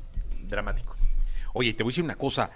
dramático. 0.48 0.96
Oye, 1.54 1.74
te 1.74 1.84
voy 1.84 1.90
a 1.90 1.92
decir 1.92 2.04
una 2.06 2.16
cosa. 2.16 2.50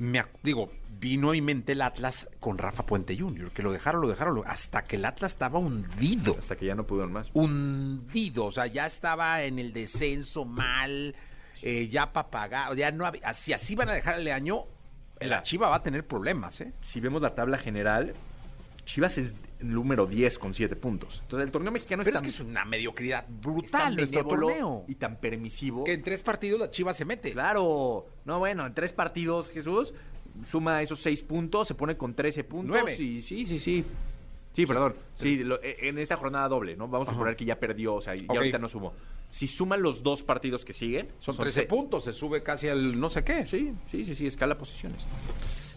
Me, 0.00 0.24
digo, 0.42 0.70
vino 0.98 1.28
a 1.28 1.32
mi 1.32 1.42
mente 1.42 1.72
el 1.72 1.82
Atlas 1.82 2.28
con 2.40 2.56
Rafa 2.56 2.86
Puente 2.86 3.18
Jr., 3.18 3.50
que 3.50 3.62
lo 3.62 3.70
dejaron, 3.70 4.00
lo 4.00 4.08
dejaron, 4.08 4.42
hasta 4.46 4.82
que 4.84 4.96
el 4.96 5.04
Atlas 5.04 5.32
estaba 5.32 5.58
hundido. 5.58 6.36
Hasta 6.38 6.56
que 6.56 6.64
ya 6.64 6.74
no 6.74 6.86
pudieron 6.86 7.12
más. 7.12 7.30
Hundido, 7.34 8.46
o 8.46 8.52
sea, 8.52 8.66
ya 8.66 8.86
estaba 8.86 9.42
en 9.42 9.58
el 9.58 9.74
descenso 9.74 10.46
mal, 10.46 11.14
eh, 11.60 11.88
ya 11.88 12.14
para 12.14 12.30
pagar, 12.30 12.74
ya 12.76 12.90
no 12.92 13.04
había, 13.04 13.28
así, 13.28 13.52
así 13.52 13.74
van 13.74 13.90
a 13.90 13.92
dejarle 13.92 14.32
año, 14.32 14.64
la. 15.20 15.42
Chiva 15.42 15.68
va 15.68 15.76
a 15.76 15.82
tener 15.82 16.06
problemas, 16.06 16.62
¿eh? 16.62 16.72
Si 16.80 17.00
vemos 17.00 17.20
la 17.20 17.34
tabla 17.34 17.58
general, 17.58 18.14
Chivas 18.84 19.18
es 19.18 19.34
el 19.60 19.72
número 19.74 20.06
10 20.06 20.38
con 20.38 20.54
7 20.54 20.74
puntos. 20.76 21.20
Entonces 21.22 21.46
el 21.46 21.52
torneo 21.52 21.70
mexicano 21.72 22.02
Pero 22.04 22.16
es, 22.18 22.22
es 22.26 22.32
que 22.32 22.38
tan, 22.38 22.46
es 22.46 22.50
una 22.50 22.64
mediocridad 22.64 23.26
brutal 23.28 23.70
tan 23.70 23.96
nuestro 23.96 24.26
torneo. 24.26 24.84
y 24.88 24.94
tan 24.96 25.16
permisivo. 25.20 25.84
Que 25.84 25.92
en 25.92 26.02
tres 26.02 26.22
partidos 26.22 26.58
la 26.60 26.70
Chiva 26.70 26.92
se 26.92 27.04
mete. 27.04 27.32
Claro. 27.32 28.06
No, 28.24 28.38
bueno, 28.38 28.66
en 28.66 28.74
tres 28.74 28.92
partidos, 28.92 29.50
Jesús, 29.50 29.92
suma 30.48 30.82
esos 30.82 31.00
seis 31.00 31.22
puntos, 31.22 31.68
se 31.68 31.74
pone 31.74 31.96
con 31.96 32.14
13 32.14 32.44
puntos. 32.44 32.70
Nueve. 32.70 32.94
Y 32.94 33.22
sí, 33.22 33.44
sí, 33.46 33.58
sí. 33.58 33.84
Sí, 34.52 34.66
perdón. 34.66 34.94
Sí, 35.14 35.44
lo- 35.44 35.62
eh, 35.62 35.76
en 35.82 35.98
esta 35.98 36.16
jornada 36.16 36.48
doble, 36.48 36.76
¿no? 36.76 36.88
Vamos 36.88 37.06
a 37.08 37.12
suponer 37.12 37.36
que 37.36 37.44
ya 37.44 37.60
perdió, 37.60 37.94
o 37.94 38.00
sea, 38.00 38.16
y 38.16 38.24
Ok. 38.26 38.36
ahorita 38.36 38.58
no 38.58 38.68
sumó. 38.68 38.92
Si 39.28 39.46
suman 39.46 39.80
los 39.80 40.02
dos 40.02 40.24
partidos 40.24 40.64
que 40.64 40.74
siguen, 40.74 41.08
Son 41.20 41.36
13 41.36 41.60
se- 41.62 41.66
puntos, 41.68 42.02
se 42.04 42.12
sube 42.12 42.42
casi 42.42 42.66
al 42.66 42.98
no 42.98 43.10
sé 43.10 43.22
qué. 43.22 43.44
Sí, 43.44 43.72
sí, 43.88 44.04
sí, 44.04 44.16
sí, 44.16 44.26
escala 44.26 44.58
posiciones. 44.58 45.06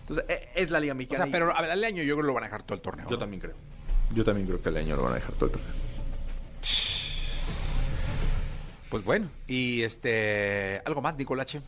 Entonces, 0.08 0.26
eh, 0.30 0.50
es 0.56 0.70
la 0.70 0.80
Liga 0.80 0.94
O 0.94 0.96
Mexicana. 0.98 1.24
sea, 1.24 1.30
y- 1.30 1.32
pero 1.32 1.58
a 1.58 1.62
ver, 1.62 1.72
al 1.72 1.84
año 1.84 2.04
yo 2.04 2.16
creo 2.16 2.24
que 2.24 2.28
lo 2.28 2.34
van 2.34 2.44
a 2.44 2.48
dejar 2.48 2.64
todo 2.64 2.76
el 2.76 2.82
torneo. 2.82 3.06
Yo 3.08 3.16
¿no? 3.16 3.20
también 3.20 3.42
creo. 3.42 3.56
Yo 4.14 4.24
también 4.24 4.46
creo 4.48 4.62
que 4.62 4.70
el 4.70 4.78
año 4.78 4.96
lo 4.96 5.04
van 5.04 5.14
a 5.14 5.16
dejar 5.16 5.32
todo 5.34 5.46
el 5.48 5.52
torneo. 5.54 5.72
Pues 8.90 9.04
bueno, 9.04 9.30
y 9.48 9.82
este, 9.82 10.82
algo 10.86 11.02
más, 11.02 11.16
Nicolache. 11.18 11.62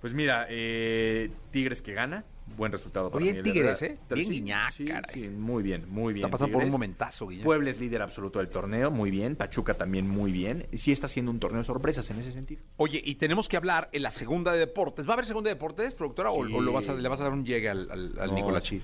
Pues 0.00 0.12
mira, 0.12 0.46
eh, 0.50 1.30
Tigres 1.50 1.80
que 1.80 1.94
gana, 1.94 2.24
buen 2.56 2.72
resultado 2.72 3.10
para 3.10 3.24
Miguel 3.24 3.42
Tigres. 3.42 3.82
¿eh? 3.82 3.98
Bien 4.14 4.30
Guiñac, 4.30 4.72
sí, 4.72 4.84
caray. 4.84 5.12
sí, 5.12 5.28
muy 5.28 5.62
bien, 5.62 5.84
muy 5.88 6.14
bien. 6.14 6.24
Está 6.26 6.32
pasando 6.32 6.54
por 6.54 6.64
un 6.64 6.70
momentazo, 6.70 7.26
Guillermo. 7.26 7.46
Puebla 7.48 7.70
es 7.70 7.80
líder 7.80 8.02
absoluto 8.02 8.38
del 8.38 8.48
torneo, 8.48 8.90
muy 8.90 9.10
bien. 9.10 9.36
Pachuca 9.36 9.74
también 9.74 10.08
muy 10.08 10.32
bien. 10.32 10.66
Sí 10.74 10.92
está 10.92 11.08
siendo 11.08 11.30
un 11.30 11.40
torneo 11.40 11.60
de 11.60 11.66
sorpresas 11.66 12.08
en 12.10 12.20
ese 12.20 12.32
sentido. 12.32 12.62
Oye, 12.76 13.00
y 13.04 13.16
tenemos 13.16 13.48
que 13.48 13.56
hablar 13.56 13.88
en 13.92 14.02
la 14.02 14.10
segunda 14.10 14.52
de 14.52 14.58
deportes. 14.58 15.06
¿Va 15.06 15.10
a 15.10 15.14
haber 15.14 15.26
segunda 15.26 15.48
de 15.50 15.54
deportes, 15.54 15.94
productora? 15.94 16.30
¿O, 16.30 16.46
Sí. 16.46 16.52
o 16.54 16.60
lo 16.60 16.72
vas 16.72 16.88
a, 16.88 16.94
le 16.94 17.08
vas 17.08 17.20
a 17.20 17.24
dar 17.24 17.32
un 17.32 17.44
llegue 17.44 17.68
al, 17.68 17.90
al, 17.90 18.18
al 18.18 18.28
No, 18.28 18.34
Nicolachi? 18.36 18.80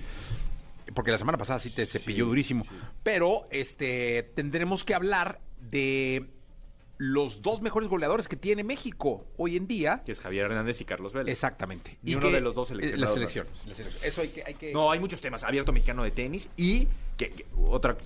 Porque 0.93 1.11
la 1.11 1.17
semana 1.17 1.37
pasada 1.37 1.57
sí 1.59 1.69
te 1.71 1.85
cepilló 1.85 2.25
durísimo. 2.25 2.65
Pero 3.01 3.47
este 3.49 4.31
tendremos 4.35 4.83
que 4.83 4.93
hablar 4.93 5.39
de 5.59 6.29
los 6.97 7.41
dos 7.41 7.61
mejores 7.61 7.89
goleadores 7.89 8.27
que 8.27 8.35
tiene 8.35 8.63
México 8.63 9.25
hoy 9.37 9.57
en 9.57 9.67
día. 9.67 10.01
Que 10.05 10.11
es 10.11 10.19
Javier 10.19 10.45
Hernández 10.45 10.79
y 10.81 10.85
Carlos 10.85 11.11
Vélez. 11.13 11.31
Exactamente. 11.31 11.97
Ni 12.03 12.15
uno 12.15 12.29
de 12.29 12.39
los 12.41 12.55
dos 12.55 12.69
eh, 12.69 12.75
seleccionados. 12.75 12.99
Las 13.01 13.13
selecciones. 13.13 13.51
las 13.65 13.77
selecciones. 13.77 14.05
Eso 14.07 14.21
hay 14.21 14.27
que... 14.29 14.43
Hay 14.45 14.53
que... 14.53 14.73
No, 14.73 14.91
hay 14.91 14.99
muchos 14.99 15.19
temas. 15.21 15.43
Abierto 15.43 15.71
mexicano 15.73 16.03
de 16.03 16.11
tenis 16.11 16.49
y 16.55 16.87
que, 17.17 17.29
que- 17.29 17.45
otro 17.67 17.97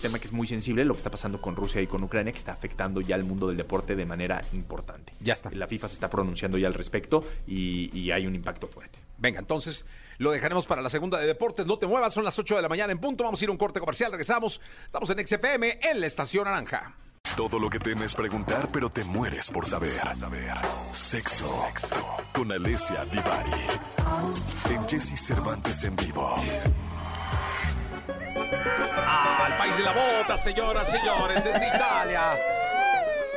tema 0.00 0.18
que 0.18 0.26
es 0.26 0.32
muy 0.32 0.46
sensible, 0.46 0.84
lo 0.84 0.94
que 0.94 0.98
está 0.98 1.10
pasando 1.10 1.40
con 1.40 1.54
Rusia 1.56 1.80
y 1.82 1.86
con 1.86 2.02
Ucrania, 2.02 2.32
que 2.32 2.38
está 2.38 2.52
afectando 2.52 3.00
ya 3.00 3.14
al 3.16 3.24
mundo 3.24 3.48
del 3.48 3.56
deporte 3.56 3.94
de 3.96 4.06
manera 4.06 4.42
importante. 4.52 5.12
Ya 5.20 5.32
está. 5.34 5.50
La 5.50 5.66
FIFA 5.66 5.88
se 5.88 5.94
está 5.94 6.08
pronunciando 6.10 6.56
ya 6.58 6.66
al 6.68 6.74
respecto 6.74 7.24
y, 7.46 7.96
y 7.98 8.10
hay 8.12 8.26
un 8.26 8.34
impacto 8.34 8.68
fuerte. 8.68 8.98
Venga, 9.18 9.40
entonces 9.40 9.86
lo 10.18 10.30
dejaremos 10.30 10.66
para 10.66 10.82
la 10.82 10.90
segunda 10.90 11.18
de 11.18 11.26
deportes. 11.26 11.66
No 11.66 11.78
te 11.78 11.86
muevas, 11.86 12.12
son 12.14 12.24
las 12.24 12.38
8 12.38 12.56
de 12.56 12.62
la 12.62 12.68
mañana 12.68 12.92
en 12.92 12.98
punto. 12.98 13.24
Vamos 13.24 13.40
a 13.40 13.44
ir 13.44 13.48
a 13.48 13.52
un 13.52 13.58
corte 13.58 13.80
comercial. 13.80 14.10
Regresamos. 14.12 14.60
Estamos 14.84 15.10
en 15.10 15.26
XFM 15.26 15.78
en 15.82 16.00
la 16.00 16.06
estación 16.06 16.44
Naranja. 16.44 16.94
Todo 17.36 17.58
lo 17.58 17.68
que 17.68 17.78
temes 17.78 18.14
preguntar, 18.14 18.66
pero 18.72 18.88
te 18.88 19.04
mueres 19.04 19.50
por 19.50 19.66
saber. 19.66 19.92
Sexo. 20.92 21.66
Con 22.32 22.50
Alessia 22.50 23.04
Divari. 23.04 24.70
En 24.70 24.88
Jesse 24.88 25.20
Cervantes 25.20 25.84
en 25.84 25.96
vivo. 25.96 26.32
Ah, 29.06 29.48
el 29.48 29.58
país 29.58 29.76
de 29.76 29.82
la 29.82 29.92
bota, 29.92 30.38
señoras, 30.38 30.90
señores, 30.90 31.44
desde 31.44 31.68
Italia. 31.68 32.38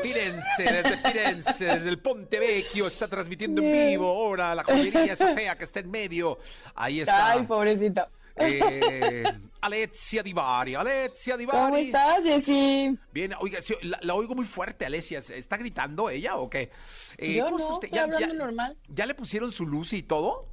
Firenze, 0.02 0.64
desde 0.64 0.98
Firenze, 0.98 1.66
desde 1.66 1.90
el 1.90 2.00
Ponte 2.00 2.40
Vecchio, 2.40 2.88
está 2.88 3.10
transmitiendo 3.10 3.62
en 3.62 3.90
vivo 3.90 4.08
ahora 4.08 4.56
la 4.56 4.64
joyería 4.64 5.12
esa 5.12 5.36
fea 5.36 5.58
que 5.58 5.66
está 5.66 5.82
en 5.82 5.92
medio. 5.92 6.40
Ahí 6.74 7.02
está. 7.02 7.32
Ay, 7.32 7.44
pobrecito. 7.44 8.08
Eh, 8.40 9.24
Alessia 9.62 10.24
Divari, 10.24 10.76
Alessia 10.76 11.38
Divari. 11.38 11.60
¿Cómo 11.60 11.78
estás, 11.78 12.24
Jessy? 12.24 12.98
Bien, 13.12 13.34
oiga, 13.40 13.62
sí, 13.62 13.76
la, 13.82 14.00
la 14.02 14.16
oigo 14.16 14.36
muy 14.36 14.46
fuerte, 14.46 14.86
Alessia. 14.86 15.20
¿Está 15.20 15.58
gritando 15.58 16.10
ella 16.10 16.38
o 16.38 16.50
qué? 16.50 16.72
Eh, 17.18 17.34
Yo 17.34 17.46
¿cómo 17.46 17.58
está 17.58 17.70
no, 17.70 17.80
estoy 17.84 18.00
hablando 18.00 18.34
normal. 18.34 18.78
¿Ya 18.90 19.06
le 19.06 19.16
pusieron 19.16 19.52
su 19.52 19.66
luz 19.66 19.94
y 19.94 20.04
todo? 20.04 20.48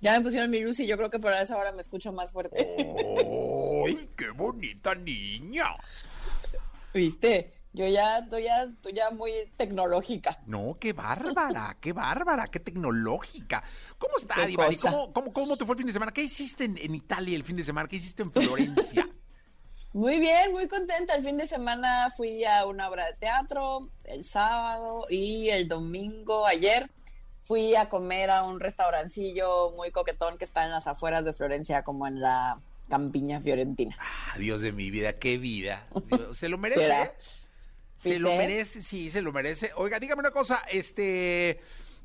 Ya 0.00 0.16
me 0.18 0.24
pusieron 0.24 0.50
mi 0.50 0.60
luz 0.60 0.78
y 0.80 0.86
yo 0.86 0.96
creo 0.96 1.10
que 1.10 1.18
por 1.18 1.32
eso 1.32 1.54
ahora 1.54 1.72
me 1.72 1.80
escucho 1.80 2.12
más 2.12 2.30
fuerte. 2.30 2.56
¡Ay, 2.78 4.08
qué 4.16 4.30
bonita 4.30 4.94
niña! 4.94 5.66
¿Viste? 6.92 7.55
Yo 7.76 7.86
ya, 7.86 8.26
tú 8.26 8.38
ya, 8.38 8.66
tú 8.80 8.88
ya 8.88 9.10
muy 9.10 9.30
tecnológica. 9.58 10.38
No, 10.46 10.78
qué 10.80 10.94
bárbara, 10.94 11.76
qué 11.82 11.92
bárbara, 11.92 12.46
qué 12.46 12.58
tecnológica. 12.58 13.62
¿Cómo 13.98 14.16
está, 14.16 14.34
cosa. 14.54 14.90
¿Cómo, 14.90 15.12
cómo, 15.12 15.32
cómo 15.34 15.56
te 15.58 15.66
fue 15.66 15.74
el 15.74 15.78
fin 15.80 15.86
de 15.86 15.92
semana? 15.92 16.10
¿Qué 16.10 16.22
hiciste 16.22 16.64
en, 16.64 16.78
en 16.78 16.94
Italia 16.94 17.36
el 17.36 17.44
fin 17.44 17.54
de 17.54 17.64
semana? 17.64 17.86
¿Qué 17.86 17.96
hiciste 17.96 18.22
en 18.22 18.32
Florencia? 18.32 19.06
Muy 19.92 20.20
bien, 20.20 20.52
muy 20.52 20.68
contenta. 20.68 21.14
El 21.14 21.24
fin 21.24 21.38
de 21.38 21.46
semana 21.46 22.10
fui 22.14 22.44
a 22.44 22.66
una 22.66 22.88
obra 22.90 23.06
de 23.06 23.14
teatro, 23.14 23.88
el 24.04 24.24
sábado 24.24 25.06
y 25.08 25.48
el 25.48 25.68
domingo, 25.68 26.46
ayer, 26.46 26.90
fui 27.44 27.74
a 27.76 27.88
comer 27.88 28.30
a 28.30 28.42
un 28.42 28.60
restaurancillo 28.60 29.72
muy 29.74 29.90
coquetón 29.92 30.36
que 30.36 30.44
está 30.44 30.66
en 30.66 30.70
las 30.70 30.86
afueras 30.86 31.24
de 31.24 31.32
Florencia, 31.32 31.82
como 31.82 32.06
en 32.06 32.20
la 32.20 32.60
campiña 32.90 33.40
fiorentina. 33.40 33.96
Ah, 33.98 34.36
Dios 34.38 34.60
de 34.60 34.72
mi 34.72 34.90
vida, 34.90 35.14
qué 35.14 35.38
vida. 35.38 35.86
Dios, 36.10 36.36
Se 36.36 36.50
lo 36.50 36.58
merece. 36.58 37.12
Se 37.96 38.18
lo 38.18 38.28
merece, 38.30 38.80
sí, 38.80 39.10
se 39.10 39.22
lo 39.22 39.32
merece. 39.32 39.72
Oiga, 39.76 39.98
dígame 39.98 40.20
una 40.20 40.30
cosa, 40.30 40.62
este, 40.70 41.60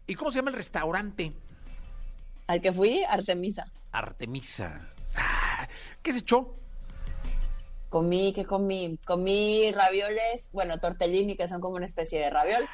¿y 0.07 0.15
cómo 0.15 0.31
se 0.31 0.37
llama 0.39 0.49
el 0.51 0.55
restaurante? 0.57 1.33
Al 2.47 2.61
que 2.61 2.71
fui, 2.71 3.03
Artemisa. 3.07 3.67
Artemisa. 3.91 4.89
Ah, 5.15 5.67
¿Qué 6.01 6.13
se 6.13 6.19
echó? 6.19 6.55
Comí, 7.89 8.31
¿qué 8.33 8.45
comí? 8.45 8.97
Comí 9.05 9.71
ravioles, 9.73 10.47
bueno, 10.53 10.79
tortellini, 10.79 11.35
que 11.35 11.47
son 11.47 11.59
como 11.59 11.75
una 11.75 11.85
especie 11.85 12.19
de 12.19 12.29
raviol, 12.29 12.67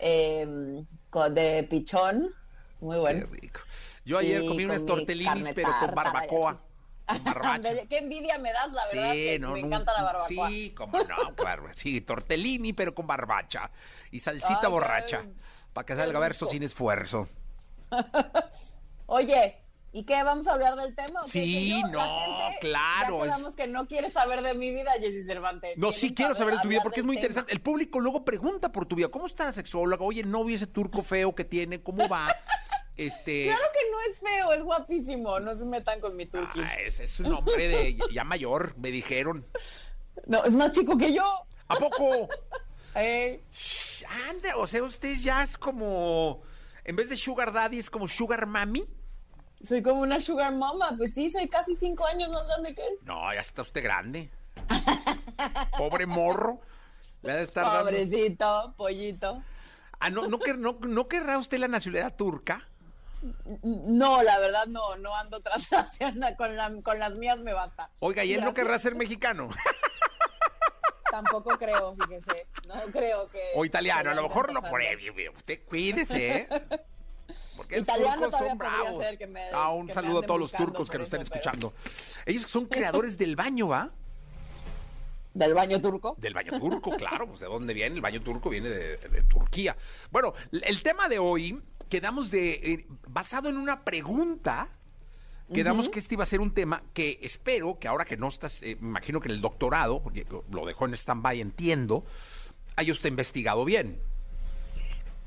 eh, 0.00 0.82
con- 1.10 1.34
de 1.34 1.62
pichón, 1.64 2.28
muy 2.80 2.96
bueno. 2.98 3.26
Qué 3.30 3.36
rico. 3.40 3.60
Yo 4.04 4.16
ayer 4.18 4.42
Y 4.42 4.48
comí 4.48 4.64
unas 4.64 4.78
comí 4.82 4.86
tortellinis, 5.04 5.50
pero 5.54 5.68
con 5.78 5.94
barbacoa. 5.94 6.62
Qué 7.88 7.98
envidia 7.98 8.38
me 8.38 8.52
das, 8.52 8.72
la 8.74 8.86
verdad, 8.92 9.14
me 9.14 9.38
no, 9.38 9.56
encanta 9.56 9.92
la 9.92 10.02
barbacoa. 10.02 10.48
Sí, 10.48 10.70
como 10.76 10.98
no, 10.98 11.34
claro. 11.34 11.64
Sí, 11.74 12.00
tortellini, 12.00 12.72
pero 12.72 12.94
con 12.94 13.06
barbacha. 13.06 13.70
Y 14.10 14.20
salsita 14.20 14.60
Ay, 14.64 14.70
borracha. 14.70 15.24
Para 15.72 15.86
que 15.86 15.96
salga 15.96 16.18
verso 16.18 16.46
sin 16.46 16.62
esfuerzo. 16.62 17.28
Oye, 19.06 19.58
¿y 19.92 20.04
qué? 20.04 20.22
¿Vamos 20.22 20.46
a 20.48 20.52
hablar 20.52 20.76
del 20.76 20.94
tema? 20.94 21.22
Sí, 21.26 21.70
yo- 21.82 21.88
no, 21.88 22.00
gente 22.46 22.58
claro, 22.60 23.26
Ya 23.26 23.36
es- 23.36 23.56
que 23.56 23.66
no 23.66 23.86
quiere 23.86 24.10
saber 24.10 24.42
de 24.42 24.54
mi 24.54 24.70
vida, 24.70 24.92
Jessy 24.98 25.24
Cervantes. 25.24 25.76
No, 25.76 25.92
sí 25.92 26.14
quiero 26.14 26.34
saber 26.34 26.54
de 26.56 26.60
tu 26.62 26.68
vida 26.68 26.80
porque 26.82 27.00
es 27.00 27.06
muy 27.06 27.16
tema. 27.16 27.26
interesante. 27.26 27.52
El 27.52 27.60
público 27.60 28.00
luego 28.00 28.24
pregunta 28.24 28.70
por 28.72 28.86
tu 28.86 28.96
vida. 28.96 29.08
¿Cómo 29.08 29.26
está 29.26 29.44
la 29.44 29.52
sexóloga? 29.52 30.04
Oye, 30.04 30.22
no 30.24 30.44
vi 30.44 30.54
ese 30.54 30.66
turco 30.66 31.02
feo 31.02 31.34
que 31.34 31.44
tiene. 31.44 31.82
¿Cómo 31.82 32.08
va? 32.08 32.28
Este. 32.96 33.44
Claro 33.44 33.64
que 33.72 33.90
no 33.90 34.00
es 34.10 34.18
feo, 34.20 34.52
es 34.52 34.62
guapísimo. 34.62 35.40
No 35.40 35.54
se 35.56 35.64
metan 35.64 36.00
con 36.00 36.14
mi 36.16 36.26
turqui. 36.26 36.60
ah, 36.62 36.74
es, 36.84 37.00
es 37.00 37.20
un 37.20 37.32
hombre 37.32 37.68
de 37.68 37.96
ya 38.12 38.24
mayor, 38.24 38.76
me 38.78 38.90
dijeron. 38.90 39.46
No, 40.26 40.44
es 40.44 40.52
más 40.54 40.72
chico 40.72 40.96
que 40.98 41.12
yo. 41.12 41.24
¿A 41.68 41.74
poco? 41.76 42.28
Eh, 42.94 43.42
Shh, 43.50 44.04
Anda, 44.28 44.54
o 44.58 44.66
sea, 44.66 44.82
usted 44.82 45.14
ya 45.18 45.42
es 45.42 45.56
como. 45.56 46.42
En 46.84 46.94
vez 46.94 47.08
de 47.08 47.16
Sugar 47.16 47.50
Daddy, 47.50 47.78
es 47.78 47.88
como 47.88 48.06
Sugar 48.06 48.44
Mami. 48.44 48.84
soy 49.64 49.82
como 49.82 50.02
una 50.02 50.20
sugar 50.20 50.52
mama. 50.54 50.92
Pues 50.98 51.14
sí, 51.14 51.30
soy 51.30 51.48
casi 51.48 51.74
cinco 51.74 52.04
años 52.06 52.28
más 52.28 52.46
grande 52.46 52.74
que 52.74 52.82
él. 52.86 52.98
No, 53.04 53.32
ya 53.32 53.40
está 53.40 53.62
usted 53.62 53.82
grande. 53.82 54.30
Pobre 55.78 56.04
morro. 56.04 56.60
Le 57.22 57.32
ha 57.32 57.36
de 57.36 57.42
estar 57.44 57.64
dando- 57.64 57.84
Pobrecito, 57.84 58.74
pollito. 58.76 59.42
Ah, 60.00 60.10
¿no, 60.10 60.26
no, 60.26 60.38
no, 60.58 60.78
¿no 60.80 61.08
querrá 61.08 61.38
usted 61.38 61.58
la 61.60 61.68
nacionalidad 61.68 62.14
turca? 62.16 62.68
No, 63.62 64.22
la 64.22 64.38
verdad 64.38 64.66
no, 64.66 64.96
no 64.96 65.14
ando 65.16 65.40
transaccional. 65.40 66.34
Con, 66.38 66.56
la, 66.56 66.72
con 66.82 66.98
las 66.98 67.14
mías 67.14 67.38
me 67.38 67.52
basta. 67.52 67.90
Oiga, 68.00 68.24
¿y 68.24 68.34
él 68.34 68.40
no 68.44 68.52
querrá 68.54 68.78
ser 68.78 68.94
mexicano? 68.96 69.48
Tampoco 71.10 71.50
creo, 71.58 71.94
fíjese. 71.94 72.46
No 72.66 72.74
creo 72.90 73.28
que. 73.28 73.42
O 73.54 73.64
italiano, 73.64 74.10
a 74.10 74.14
lo 74.14 74.22
mejor 74.22 74.48
me 74.48 74.54
lo 74.54 74.62
pruebe. 74.62 75.30
Usted 75.30 75.60
cuídese, 75.66 76.36
¿eh? 76.36 76.48
Porque 77.56 77.78
Italiano 77.78 78.22
turcos 78.22 78.38
son 78.40 78.58
bravos. 78.58 79.04
ser 79.04 79.18
que 79.18 79.26
me- 79.26 79.50
Ah, 79.52 79.72
un 79.72 79.86
que 79.86 79.92
saludo 79.92 80.20
a 80.20 80.22
todos 80.22 80.40
los 80.40 80.52
turcos 80.52 80.90
que 80.90 80.98
nos 80.98 81.06
están 81.06 81.20
eso, 81.22 81.30
pero- 81.30 81.40
escuchando. 81.40 81.74
Ellos 82.26 82.42
son 82.50 82.64
creadores 82.66 83.16
del 83.18 83.36
baño, 83.36 83.68
¿va? 83.68 83.90
Del 85.34 85.54
baño 85.54 85.80
turco. 85.80 86.14
Del 86.18 86.34
baño 86.34 86.58
turco, 86.58 86.90
claro. 86.96 87.26
Pues 87.26 87.40
de 87.40 87.46
dónde 87.46 87.72
viene 87.74 87.96
el 87.96 88.02
baño 88.02 88.22
turco, 88.22 88.50
viene 88.50 88.68
de, 88.68 88.96
de 88.96 89.22
Turquía. 89.22 89.76
Bueno, 90.10 90.34
el 90.50 90.82
tema 90.82 91.08
de 91.08 91.18
hoy, 91.18 91.62
quedamos 91.88 92.30
de. 92.30 92.50
eh, 92.52 92.86
basado 93.08 93.48
en 93.48 93.56
una 93.56 93.84
pregunta. 93.84 94.68
Quedamos 95.52 95.90
que 95.90 95.98
este 95.98 96.14
iba 96.14 96.22
a 96.22 96.26
ser 96.26 96.40
un 96.40 96.54
tema 96.54 96.82
que 96.94 97.18
espero 97.20 97.78
que 97.78 97.86
ahora 97.86 98.06
que 98.06 98.16
no 98.16 98.28
estás, 98.28 98.62
eh, 98.62 98.78
me 98.80 98.88
imagino 98.88 99.20
que 99.20 99.28
en 99.28 99.34
el 99.34 99.42
doctorado, 99.42 100.02
porque 100.02 100.26
lo 100.50 100.64
dejó 100.64 100.86
en 100.86 100.94
stand-by, 100.94 101.42
entiendo, 101.42 102.02
haya 102.74 102.90
usted 102.90 103.10
investigado 103.10 103.66
bien. 103.66 104.00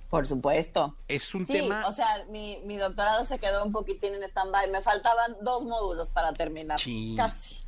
Por 0.09 0.25
supuesto. 0.25 0.95
Es 1.07 1.35
un 1.35 1.45
sí, 1.45 1.53
tema. 1.53 1.83
o 1.87 1.91
sea, 1.91 2.07
mi, 2.29 2.59
mi 2.65 2.77
doctorado 2.77 3.23
se 3.25 3.37
quedó 3.37 3.63
un 3.65 3.71
poquitín 3.71 4.15
en 4.15 4.23
stand-by. 4.23 4.71
Me 4.71 4.81
faltaban 4.81 5.35
dos 5.41 5.63
módulos 5.63 6.09
para 6.09 6.33
terminar. 6.33 6.79
Sí. 6.79 7.13
Casi. 7.17 7.64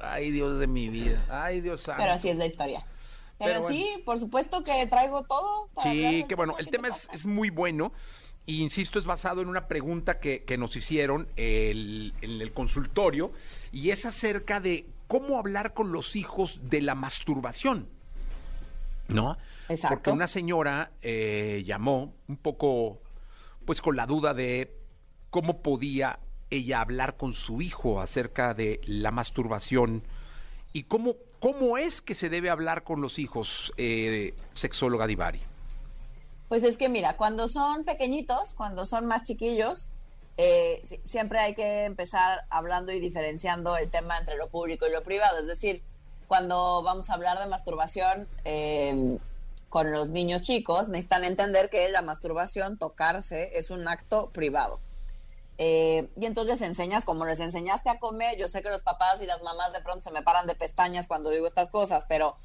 Ay, 0.00 0.30
Dios 0.30 0.58
de 0.58 0.66
mi 0.66 0.88
vida. 0.88 1.24
Ay, 1.28 1.60
Dios 1.60 1.82
santo. 1.82 2.02
Pero 2.02 2.14
así 2.14 2.28
es 2.28 2.36
la 2.36 2.46
historia. 2.46 2.84
Pero, 3.38 3.50
Pero 3.50 3.62
bueno. 3.62 3.76
sí, 3.76 4.02
por 4.04 4.18
supuesto 4.20 4.62
que 4.62 4.86
traigo 4.86 5.22
todo. 5.24 5.68
para 5.74 5.90
Sí, 5.90 6.24
que 6.28 6.34
bueno, 6.34 6.56
el 6.58 6.66
¿Qué 6.66 6.72
tema 6.72 6.88
te 6.88 7.14
es, 7.16 7.26
muy 7.26 7.50
bueno. 7.50 7.92
Y 8.46 8.62
insisto, 8.62 8.98
es 8.98 9.04
basado 9.04 9.42
en 9.42 9.48
una 9.48 9.66
pregunta 9.68 10.20
que, 10.20 10.44
que 10.44 10.56
nos 10.56 10.76
hicieron 10.76 11.26
el- 11.36 12.14
en 12.22 12.40
el 12.40 12.52
consultorio 12.52 13.32
y 13.72 13.90
es 13.90 14.06
acerca 14.06 14.60
de 14.60 14.86
cómo 15.08 15.38
hablar 15.38 15.74
con 15.74 15.92
los 15.92 16.14
hijos 16.16 16.60
de 16.70 16.80
la 16.80 16.94
masturbación. 16.94 17.88
¿No? 19.08 19.36
Exacto. 19.68 19.96
Porque 19.96 20.10
una 20.10 20.28
señora 20.28 20.90
eh, 21.02 21.62
llamó 21.66 22.14
un 22.28 22.36
poco, 22.36 23.00
pues 23.64 23.80
con 23.80 23.96
la 23.96 24.06
duda 24.06 24.32
de 24.34 24.76
cómo 25.30 25.60
podía 25.62 26.18
ella 26.50 26.80
hablar 26.80 27.16
con 27.16 27.32
su 27.34 27.60
hijo 27.62 28.00
acerca 28.00 28.54
de 28.54 28.80
la 28.86 29.10
masturbación 29.10 30.02
y 30.72 30.84
cómo, 30.84 31.14
cómo 31.40 31.78
es 31.78 32.00
que 32.00 32.14
se 32.14 32.28
debe 32.28 32.50
hablar 32.50 32.84
con 32.84 33.00
los 33.00 33.18
hijos, 33.18 33.72
eh, 33.76 34.34
sexóloga 34.54 35.06
Divari. 35.06 35.40
Pues 36.48 36.62
es 36.62 36.76
que 36.76 36.88
mira, 36.88 37.16
cuando 37.16 37.48
son 37.48 37.84
pequeñitos, 37.84 38.54
cuando 38.54 38.86
son 38.86 39.06
más 39.06 39.24
chiquillos, 39.24 39.90
eh, 40.36 40.80
si- 40.84 41.00
siempre 41.04 41.38
hay 41.40 41.54
que 41.54 41.84
empezar 41.84 42.42
hablando 42.50 42.92
y 42.92 43.00
diferenciando 43.00 43.76
el 43.76 43.90
tema 43.90 44.18
entre 44.18 44.36
lo 44.36 44.48
público 44.48 44.86
y 44.86 44.92
lo 44.92 45.02
privado. 45.02 45.38
Es 45.38 45.46
decir, 45.46 45.82
cuando 46.28 46.82
vamos 46.82 47.10
a 47.10 47.14
hablar 47.14 47.38
de 47.38 47.46
masturbación 47.46 48.28
eh, 48.44 49.18
con 49.68 49.90
los 49.92 50.10
niños 50.10 50.42
chicos, 50.42 50.88
necesitan 50.88 51.24
entender 51.24 51.68
que 51.70 51.88
la 51.88 52.02
masturbación, 52.02 52.78
tocarse, 52.78 53.58
es 53.58 53.70
un 53.70 53.88
acto 53.88 54.30
privado. 54.30 54.78
Eh, 55.58 56.10
y 56.16 56.26
entonces 56.26 56.60
enseñas 56.60 57.04
como 57.04 57.24
les 57.24 57.40
enseñaste 57.40 57.88
a 57.90 57.98
comer. 57.98 58.36
Yo 58.38 58.48
sé 58.48 58.62
que 58.62 58.70
los 58.70 58.82
papás 58.82 59.22
y 59.22 59.26
las 59.26 59.42
mamás 59.42 59.72
de 59.72 59.80
pronto 59.80 60.02
se 60.02 60.10
me 60.10 60.22
paran 60.22 60.46
de 60.46 60.54
pestañas 60.54 61.06
cuando 61.06 61.30
digo 61.30 61.46
estas 61.46 61.70
cosas, 61.70 62.04
pero 62.08 62.36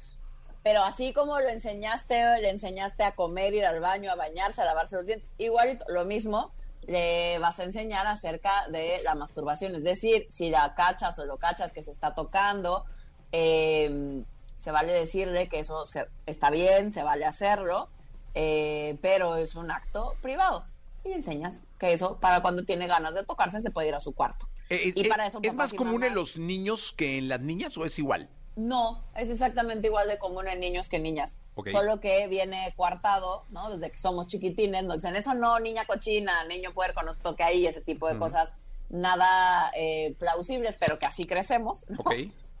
pero 0.64 0.84
así 0.84 1.12
como 1.12 1.40
lo 1.40 1.48
enseñaste, 1.48 2.14
le 2.40 2.48
enseñaste 2.50 3.02
a 3.02 3.16
comer, 3.16 3.52
ir 3.52 3.66
al 3.66 3.80
baño, 3.80 4.12
a 4.12 4.14
bañarse, 4.14 4.62
a 4.62 4.64
lavarse 4.64 4.94
los 4.94 5.06
dientes, 5.06 5.32
igualito, 5.38 5.84
lo 5.88 6.04
mismo 6.04 6.52
le 6.82 7.38
vas 7.40 7.58
a 7.58 7.64
enseñar 7.64 8.06
acerca 8.06 8.68
de 8.68 9.00
la 9.02 9.16
masturbación. 9.16 9.74
Es 9.74 9.82
decir, 9.82 10.26
si 10.30 10.50
la 10.50 10.74
cachas 10.76 11.18
o 11.18 11.24
lo 11.24 11.38
cachas 11.38 11.72
que 11.72 11.82
se 11.82 11.90
está 11.90 12.14
tocando, 12.14 12.84
eh, 13.32 14.22
se 14.54 14.70
vale 14.70 14.92
decirle 14.92 15.48
que 15.48 15.58
eso 15.58 15.84
se- 15.86 16.06
está 16.26 16.50
bien, 16.50 16.92
se 16.92 17.02
vale 17.02 17.24
hacerlo, 17.24 17.88
eh, 18.34 18.98
pero 19.02 19.34
es 19.36 19.56
un 19.56 19.70
acto 19.72 20.14
privado. 20.22 20.64
Y 21.04 21.08
le 21.08 21.16
enseñas 21.16 21.64
que 21.78 21.92
eso, 21.92 22.18
para 22.20 22.40
cuando 22.42 22.64
tiene 22.64 22.86
ganas 22.86 23.14
de 23.14 23.24
tocarse, 23.24 23.60
se 23.60 23.70
puede 23.70 23.88
ir 23.88 23.94
a 23.94 24.00
su 24.00 24.12
cuarto. 24.12 24.48
Eh, 24.68 24.92
y 24.94 25.06
eh, 25.06 25.08
para 25.08 25.26
eso 25.26 25.40
¿Es 25.42 25.54
más 25.54 25.74
común 25.74 26.04
en 26.04 26.14
los 26.14 26.38
niños 26.38 26.94
que 26.96 27.18
en 27.18 27.28
las 27.28 27.40
niñas 27.40 27.76
o 27.76 27.84
es 27.84 27.98
igual? 27.98 28.28
No, 28.54 29.02
es 29.16 29.30
exactamente 29.30 29.86
igual 29.86 30.08
de 30.08 30.18
común 30.18 30.46
en 30.46 30.60
niños 30.60 30.88
que 30.88 30.96
en 30.96 31.04
niñas. 31.04 31.36
Solo 31.70 32.00
que 32.00 32.28
viene 32.28 32.72
coartado, 32.76 33.44
¿no? 33.50 33.70
Desde 33.70 33.90
que 33.90 33.98
somos 33.98 34.26
chiquitines, 34.26 34.84
nos 34.84 34.96
dicen, 34.96 35.16
eso 35.16 35.34
no, 35.34 35.58
niña 35.58 35.86
cochina, 35.86 36.44
niño 36.44 36.72
puerco, 36.74 37.02
nos 37.02 37.18
toque 37.18 37.42
ahí, 37.42 37.66
ese 37.66 37.80
tipo 37.80 38.08
de 38.08 38.18
cosas 38.18 38.52
nada 38.92 39.72
eh, 39.74 40.14
plausibles, 40.18 40.76
pero 40.78 40.98
que 40.98 41.06
así 41.06 41.24
crecemos, 41.24 41.84
¿no? 41.88 42.04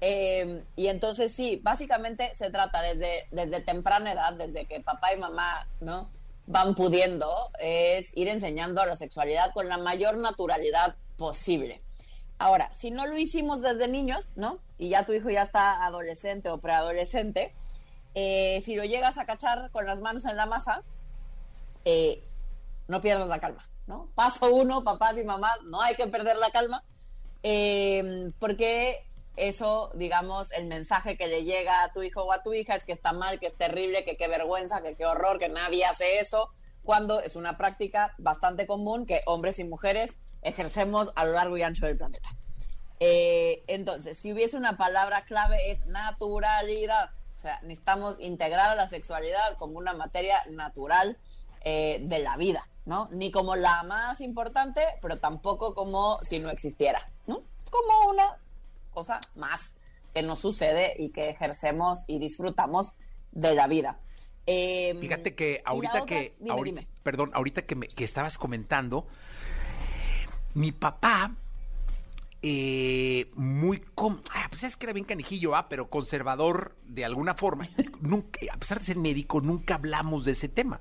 Eh, 0.04 0.64
y 0.74 0.88
entonces 0.88 1.32
sí, 1.32 1.60
básicamente 1.62 2.34
se 2.34 2.50
trata 2.50 2.82
desde, 2.82 3.28
desde 3.30 3.60
temprana 3.60 4.12
edad, 4.12 4.32
desde 4.32 4.66
que 4.66 4.80
papá 4.80 5.12
y 5.12 5.18
mamá, 5.18 5.68
¿no? 5.80 6.10
Van 6.52 6.74
pudiendo, 6.74 7.50
es 7.58 8.14
ir 8.14 8.28
enseñando 8.28 8.84
la 8.84 8.94
sexualidad 8.94 9.54
con 9.54 9.70
la 9.70 9.78
mayor 9.78 10.18
naturalidad 10.18 10.96
posible. 11.16 11.82
Ahora, 12.38 12.74
si 12.74 12.90
no 12.90 13.06
lo 13.06 13.16
hicimos 13.16 13.62
desde 13.62 13.88
niños, 13.88 14.32
¿no? 14.36 14.58
Y 14.76 14.90
ya 14.90 15.06
tu 15.06 15.14
hijo 15.14 15.30
ya 15.30 15.44
está 15.44 15.82
adolescente 15.82 16.50
o 16.50 16.58
preadolescente, 16.58 17.54
eh, 18.14 18.60
si 18.66 18.76
lo 18.76 18.84
llegas 18.84 19.16
a 19.16 19.24
cachar 19.24 19.70
con 19.70 19.86
las 19.86 20.00
manos 20.00 20.26
en 20.26 20.36
la 20.36 20.44
masa, 20.44 20.82
eh, 21.86 22.22
no 22.86 23.00
pierdas 23.00 23.30
la 23.30 23.40
calma, 23.40 23.66
¿no? 23.86 24.10
Paso 24.14 24.54
uno, 24.54 24.84
papás 24.84 25.16
y 25.16 25.24
mamás, 25.24 25.56
no 25.62 25.80
hay 25.80 25.94
que 25.94 26.06
perder 26.06 26.36
la 26.36 26.50
calma, 26.50 26.84
eh, 27.42 28.30
porque 28.38 29.06
eso, 29.36 29.90
digamos, 29.94 30.52
el 30.52 30.66
mensaje 30.66 31.16
que 31.16 31.26
le 31.26 31.44
llega 31.44 31.84
a 31.84 31.92
tu 31.92 32.02
hijo 32.02 32.22
o 32.22 32.32
a 32.32 32.42
tu 32.42 32.52
hija 32.52 32.74
es 32.74 32.84
que 32.84 32.92
está 32.92 33.12
mal, 33.12 33.40
que 33.40 33.46
es 33.46 33.56
terrible, 33.56 34.04
que 34.04 34.16
qué 34.16 34.28
vergüenza, 34.28 34.82
que 34.82 34.94
qué 34.94 35.06
horror, 35.06 35.38
que 35.38 35.48
nadie 35.48 35.84
hace 35.84 36.20
eso, 36.20 36.50
cuando 36.82 37.20
es 37.20 37.36
una 37.36 37.56
práctica 37.56 38.14
bastante 38.18 38.66
común 38.66 39.06
que 39.06 39.22
hombres 39.26 39.58
y 39.58 39.64
mujeres 39.64 40.18
ejercemos 40.42 41.12
a 41.14 41.24
lo 41.24 41.32
largo 41.32 41.56
y 41.56 41.62
ancho 41.62 41.86
del 41.86 41.96
planeta. 41.96 42.28
Eh, 43.00 43.64
entonces, 43.66 44.18
si 44.18 44.32
hubiese 44.32 44.56
una 44.56 44.76
palabra 44.76 45.24
clave 45.24 45.70
es 45.70 45.84
naturalidad. 45.86 47.10
O 47.34 47.38
sea, 47.38 47.58
necesitamos 47.62 48.20
integrar 48.20 48.70
a 48.70 48.74
la 48.76 48.88
sexualidad 48.88 49.56
como 49.58 49.78
una 49.78 49.94
materia 49.94 50.44
natural 50.50 51.18
eh, 51.64 51.98
de 52.02 52.18
la 52.20 52.36
vida, 52.36 52.68
¿no? 52.84 53.08
Ni 53.12 53.32
como 53.32 53.56
la 53.56 53.82
más 53.84 54.20
importante, 54.20 54.86
pero 55.00 55.18
tampoco 55.18 55.74
como 55.74 56.20
si 56.22 56.38
no 56.38 56.50
existiera, 56.50 57.10
¿no? 57.26 57.42
Como 57.70 58.10
una 58.10 58.38
cosa 58.92 59.20
más 59.34 59.74
que 60.14 60.22
nos 60.22 60.40
sucede 60.40 60.94
y 60.98 61.10
que 61.10 61.30
ejercemos 61.30 62.04
y 62.06 62.18
disfrutamos 62.18 62.94
de 63.32 63.54
la 63.54 63.66
vida. 63.66 63.98
Em, 64.46 65.00
Fíjate 65.00 65.34
que 65.34 65.62
ahorita 65.64 66.04
que, 66.04 66.36
perdón, 67.02 67.30
ahorita 67.34 67.62
que, 67.62 67.74
me, 67.76 67.88
que 67.88 68.04
estabas 68.04 68.38
comentando, 68.38 69.06
mi 70.54 70.72
papá, 70.72 71.34
eh, 72.42 73.30
muy, 73.36 73.84
ah, 74.34 74.48
pues 74.50 74.64
es 74.64 74.76
que 74.76 74.86
era 74.86 74.92
bien 74.92 75.06
canijillo, 75.06 75.54
ah, 75.54 75.68
pero 75.68 75.88
conservador 75.88 76.76
de 76.84 77.04
alguna 77.04 77.34
forma. 77.34 77.68
nunca, 78.00 78.40
a 78.52 78.56
pesar 78.58 78.80
de 78.80 78.84
ser 78.84 78.96
médico, 78.96 79.40
nunca 79.40 79.76
hablamos 79.76 80.24
de 80.24 80.32
ese 80.32 80.48
tema. 80.48 80.80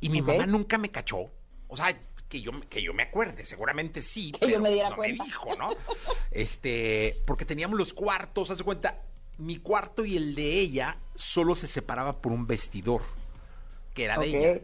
Y 0.00 0.08
mi 0.08 0.22
mamá 0.22 0.46
nunca 0.46 0.78
me 0.78 0.90
cachó. 0.90 1.30
O 1.68 1.76
sea, 1.76 1.98
que 2.28 2.40
yo, 2.40 2.52
que 2.68 2.82
yo 2.82 2.92
me 2.92 3.04
acuerde, 3.04 3.44
seguramente 3.44 4.02
sí. 4.02 4.32
Que 4.32 4.52
yo 4.52 4.60
me 4.60 4.70
diera 4.70 4.90
no 4.90 4.96
cuenta. 4.96 5.24
Me 5.24 5.28
dijo, 5.28 5.56
¿no? 5.56 5.70
este, 6.30 7.16
porque 7.26 7.44
teníamos 7.44 7.78
los 7.78 7.92
cuartos, 7.94 8.50
haz 8.50 8.58
de 8.58 8.64
cuenta, 8.64 9.00
mi 9.38 9.58
cuarto 9.58 10.04
y 10.04 10.16
el 10.16 10.34
de 10.34 10.60
ella 10.60 10.98
solo 11.14 11.54
se 11.54 11.66
separaba 11.66 12.20
por 12.20 12.32
un 12.32 12.46
vestidor, 12.46 13.02
que 13.94 14.04
era 14.04 14.18
de 14.18 14.26
ella. 14.26 14.60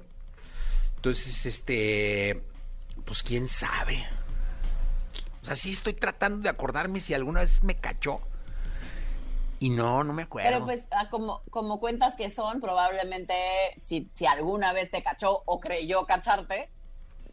Entonces, 0.97 1.47
este, 1.47 2.43
pues 3.05 3.23
quién 3.23 3.49
sabe. 3.49 4.05
O 5.43 5.45
sea, 5.45 5.57
sí 5.57 5.71
estoy 5.71 5.95
tratando 5.95 6.39
de 6.39 6.49
acordarme 6.49 7.01
si 7.01 7.15
alguna 7.15 7.41
vez 7.41 7.63
me 7.65 7.77
cachó. 7.77 8.21
Y 9.59 9.71
no, 9.71 10.03
no 10.03 10.13
me 10.13 10.23
acuerdo. 10.23 10.51
Pero 10.51 10.65
pues, 10.65 10.87
ah, 10.91 11.09
como, 11.09 11.43
como 11.51 11.79
cuentas 11.79 12.17
que 12.17 12.31
son, 12.31 12.61
probablemente 12.61 13.35
si, 13.77 14.11
si 14.15 14.27
alguna 14.27 14.73
vez 14.73 14.91
te 14.91 15.03
cachó 15.03 15.43
o 15.47 15.61
creyó 15.61 16.05
cacharte, 16.05 16.69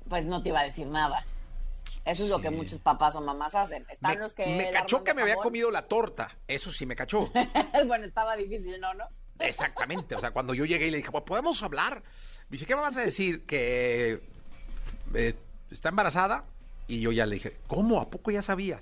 pues 0.10 0.26
no 0.26 0.42
te 0.42 0.50
iba 0.50 0.60
a 0.60 0.64
decir 0.64 0.88
nada. 0.88 1.24
Eso 2.06 2.24
es 2.24 2.30
lo 2.30 2.42
que 2.42 2.50
muchos 2.50 2.80
papás 2.80 3.16
o 3.16 3.22
mamás 3.22 3.54
hacen. 3.54 3.86
Están 3.90 4.16
me, 4.16 4.20
los 4.22 4.34
que 4.34 4.46
me 4.46 4.72
cachó 4.72 5.04
que 5.04 5.14
me 5.14 5.22
había 5.22 5.36
comido 5.36 5.70
la 5.70 5.84
torta. 5.84 6.36
Eso 6.48 6.72
sí 6.72 6.86
me 6.86 6.96
cachó. 6.96 7.32
bueno, 7.88 8.06
estaba 8.06 8.36
difícil, 8.36 8.80
¿no? 8.82 8.94
¿no? 8.94 9.06
Exactamente. 9.38 10.16
O 10.16 10.20
sea, 10.20 10.32
cuando 10.32 10.54
yo 10.54 10.66
llegué 10.66 10.88
y 10.88 10.92
le 10.92 10.98
dije, 10.98 11.12
pues, 11.12 11.24
¿podemos 11.24 11.62
hablar? 11.62 12.02
Me 12.50 12.56
dice, 12.56 12.66
¿qué 12.66 12.76
me 12.76 12.82
vas 12.82 12.98
a 12.98 13.02
decir? 13.02 13.46
Que 13.46 14.22
eh, 15.14 15.36
está 15.70 15.90
embarazada. 15.90 16.46
Y 16.88 17.02
yo 17.02 17.12
ya 17.12 17.28
le 17.28 17.36
dije, 17.36 17.58
¿cómo? 17.68 18.02
¿A 18.02 18.10
poco 18.10 18.32
ya 18.32 18.42
sabía? 18.42 18.82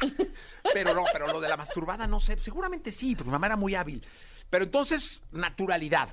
pero 0.74 0.94
no, 0.94 1.04
pero 1.12 1.28
lo 1.28 1.40
de 1.40 1.48
la 1.48 1.56
masturbada 1.56 2.08
no 2.08 2.18
sé. 2.18 2.36
Seguramente 2.40 2.90
sí, 2.90 3.14
porque 3.14 3.28
mi 3.28 3.32
mamá 3.32 3.46
era 3.46 3.56
muy 3.56 3.76
hábil. 3.76 4.04
Pero 4.50 4.64
entonces, 4.64 5.20
naturalidad. 5.30 6.08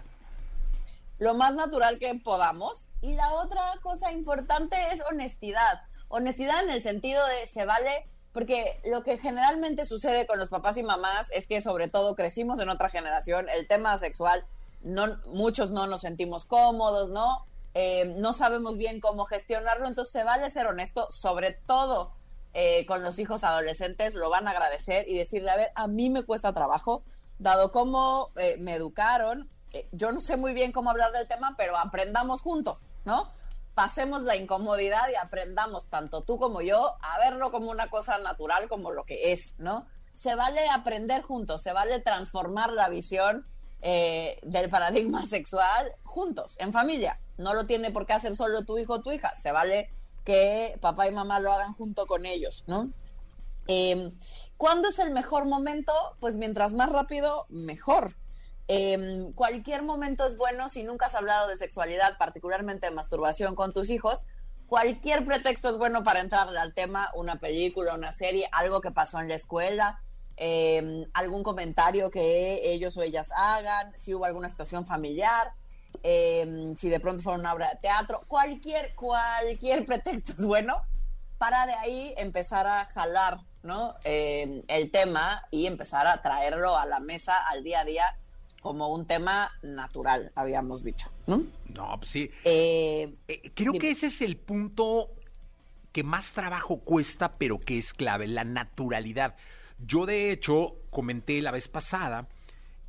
Lo 1.17 1.33
más 1.33 1.55
natural 1.55 1.97
que 1.97 2.13
podamos. 2.15 2.87
Y 3.05 3.13
la 3.13 3.35
otra 3.35 3.61
cosa 3.83 4.11
importante 4.11 4.75
es 4.91 4.99
honestidad. 5.11 5.83
Honestidad 6.07 6.63
en 6.63 6.71
el 6.71 6.81
sentido 6.81 7.23
de 7.27 7.45
se 7.45 7.63
vale, 7.63 8.09
porque 8.33 8.81
lo 8.83 9.03
que 9.03 9.19
generalmente 9.19 9.85
sucede 9.85 10.25
con 10.25 10.39
los 10.39 10.49
papás 10.49 10.75
y 10.77 10.81
mamás 10.81 11.29
es 11.31 11.45
que 11.45 11.61
sobre 11.61 11.87
todo 11.87 12.15
crecimos 12.15 12.59
en 12.59 12.69
otra 12.69 12.89
generación, 12.89 13.47
el 13.49 13.67
tema 13.67 13.95
sexual, 13.99 14.43
no, 14.81 15.19
muchos 15.27 15.69
no 15.69 15.85
nos 15.85 16.01
sentimos 16.01 16.45
cómodos, 16.45 17.11
¿no? 17.11 17.45
Eh, 17.75 18.15
no 18.17 18.33
sabemos 18.33 18.75
bien 18.75 18.99
cómo 18.99 19.25
gestionarlo, 19.25 19.87
entonces 19.87 20.11
se 20.11 20.23
vale 20.23 20.49
ser 20.49 20.65
honesto, 20.65 21.07
sobre 21.11 21.51
todo 21.51 22.09
eh, 22.55 22.87
con 22.87 23.03
los 23.03 23.19
hijos 23.19 23.43
adolescentes, 23.43 24.15
lo 24.15 24.31
van 24.31 24.47
a 24.47 24.51
agradecer 24.51 25.07
y 25.07 25.15
decirle, 25.15 25.51
a 25.51 25.57
ver, 25.57 25.71
a 25.75 25.85
mí 25.85 26.09
me 26.09 26.23
cuesta 26.23 26.53
trabajo, 26.53 27.03
dado 27.37 27.71
cómo 27.71 28.31
eh, 28.35 28.55
me 28.57 28.73
educaron, 28.73 29.47
yo 29.91 30.11
no 30.11 30.19
sé 30.19 30.37
muy 30.37 30.53
bien 30.53 30.71
cómo 30.71 30.89
hablar 30.89 31.11
del 31.11 31.27
tema, 31.27 31.55
pero 31.57 31.77
aprendamos 31.77 32.41
juntos, 32.41 32.87
¿no? 33.05 33.31
pasemos 33.75 34.23
la 34.23 34.37
incomodidad 34.37 35.09
y 35.11 35.15
aprendamos, 35.15 35.87
tanto 35.87 36.21
tú 36.21 36.39
como 36.39 36.61
yo, 36.61 36.95
a 37.01 37.19
verlo 37.19 37.51
como 37.51 37.69
una 37.69 37.89
cosa 37.89 38.17
natural, 38.17 38.67
como 38.69 38.91
lo 38.91 39.03
que 39.03 39.33
es, 39.33 39.53
¿no? 39.59 39.85
Se 40.13 40.33
vale 40.33 40.67
aprender 40.69 41.21
juntos, 41.21 41.61
se 41.61 41.73
vale 41.73 41.99
transformar 41.99 42.71
la 42.71 42.87
visión 42.87 43.45
eh, 43.81 44.39
del 44.43 44.69
paradigma 44.69 45.25
sexual 45.27 45.93
juntos, 46.03 46.55
en 46.57 46.71
familia. 46.71 47.19
No 47.37 47.53
lo 47.53 47.65
tiene 47.67 47.91
por 47.91 48.05
qué 48.05 48.13
hacer 48.13 48.35
solo 48.35 48.63
tu 48.63 48.77
hijo 48.77 48.93
o 48.93 49.01
tu 49.01 49.11
hija, 49.11 49.35
se 49.35 49.51
vale 49.51 49.89
que 50.23 50.77
papá 50.81 51.07
y 51.07 51.11
mamá 51.11 51.39
lo 51.39 51.51
hagan 51.51 51.73
junto 51.73 52.07
con 52.07 52.25
ellos, 52.25 52.63
¿no? 52.65 52.89
Eh, 53.67 54.13
¿Cuándo 54.57 54.87
es 54.87 54.99
el 54.99 55.11
mejor 55.11 55.45
momento? 55.45 55.91
Pues 56.21 56.35
mientras 56.35 56.73
más 56.73 56.89
rápido, 56.89 57.45
mejor. 57.49 58.15
Eh, 58.67 59.31
cualquier 59.35 59.83
momento 59.83 60.25
es 60.25 60.37
bueno 60.37 60.69
si 60.69 60.83
nunca 60.83 61.05
has 61.05 61.15
hablado 61.15 61.47
de 61.47 61.57
sexualidad, 61.57 62.17
particularmente 62.17 62.87
de 62.87 62.95
masturbación 62.95 63.55
con 63.55 63.73
tus 63.73 63.89
hijos. 63.89 64.25
Cualquier 64.67 65.23
pretexto 65.23 65.69
es 65.69 65.77
bueno 65.77 66.03
para 66.03 66.21
entrarle 66.21 66.57
al 66.57 66.73
tema, 66.73 67.11
una 67.13 67.37
película, 67.37 67.93
una 67.93 68.11
serie, 68.11 68.49
algo 68.51 68.81
que 68.81 68.91
pasó 68.91 69.19
en 69.19 69.27
la 69.27 69.35
escuela, 69.35 70.01
em, 70.37 71.05
algún 71.13 71.43
comentario 71.43 72.09
que 72.09 72.71
ellos 72.71 72.97
o 72.97 73.03
ellas 73.03 73.29
hagan, 73.35 73.93
si 73.99 74.15
hubo 74.15 74.25
alguna 74.25 74.49
situación 74.49 74.85
familiar, 74.87 75.51
em, 76.01 76.75
si 76.75 76.89
de 76.89 76.99
pronto 76.99 77.21
fue 77.21 77.35
una 77.35 77.53
obra 77.53 77.69
de 77.69 77.75
teatro, 77.77 78.23
cualquier, 78.27 78.95
cualquier 78.95 79.85
pretexto 79.85 80.33
es 80.37 80.43
bueno 80.43 80.81
para 81.37 81.67
de 81.67 81.73
ahí 81.73 82.13
empezar 82.17 82.65
a 82.65 82.85
jalar 82.85 83.39
¿no? 83.61 83.95
el 84.03 84.91
tema 84.91 85.47
y 85.51 85.65
empezar 85.65 86.05
a 86.07 86.21
traerlo 86.21 86.77
a 86.77 86.85
la 86.85 86.99
mesa 86.99 87.43
al 87.47 87.63
día 87.63 87.79
a 87.81 87.85
día 87.85 88.15
como 88.65 88.87
un 88.87 89.05
tema 89.05 89.51
natural, 89.61 90.31
habíamos 90.33 90.83
dicho. 90.83 91.11
No, 91.27 91.43
no 91.77 91.99
pues 91.99 92.09
sí. 92.09 92.31
Eh, 92.45 93.13
eh, 93.27 93.51
creo 93.53 93.73
que 93.73 93.91
ese 93.91 94.07
es 94.07 94.23
el 94.23 94.37
punto 94.37 95.11
que 95.91 96.01
más 96.01 96.33
trabajo 96.33 96.79
cuesta, 96.79 97.37
pero 97.37 97.59
que 97.59 97.77
es 97.77 97.93
clave, 97.93 98.25
la 98.25 98.43
naturalidad. 98.43 99.35
Yo, 99.77 100.07
de 100.07 100.31
hecho, 100.31 100.77
comenté 100.89 101.43
la 101.43 101.51
vez 101.51 101.67
pasada 101.67 102.27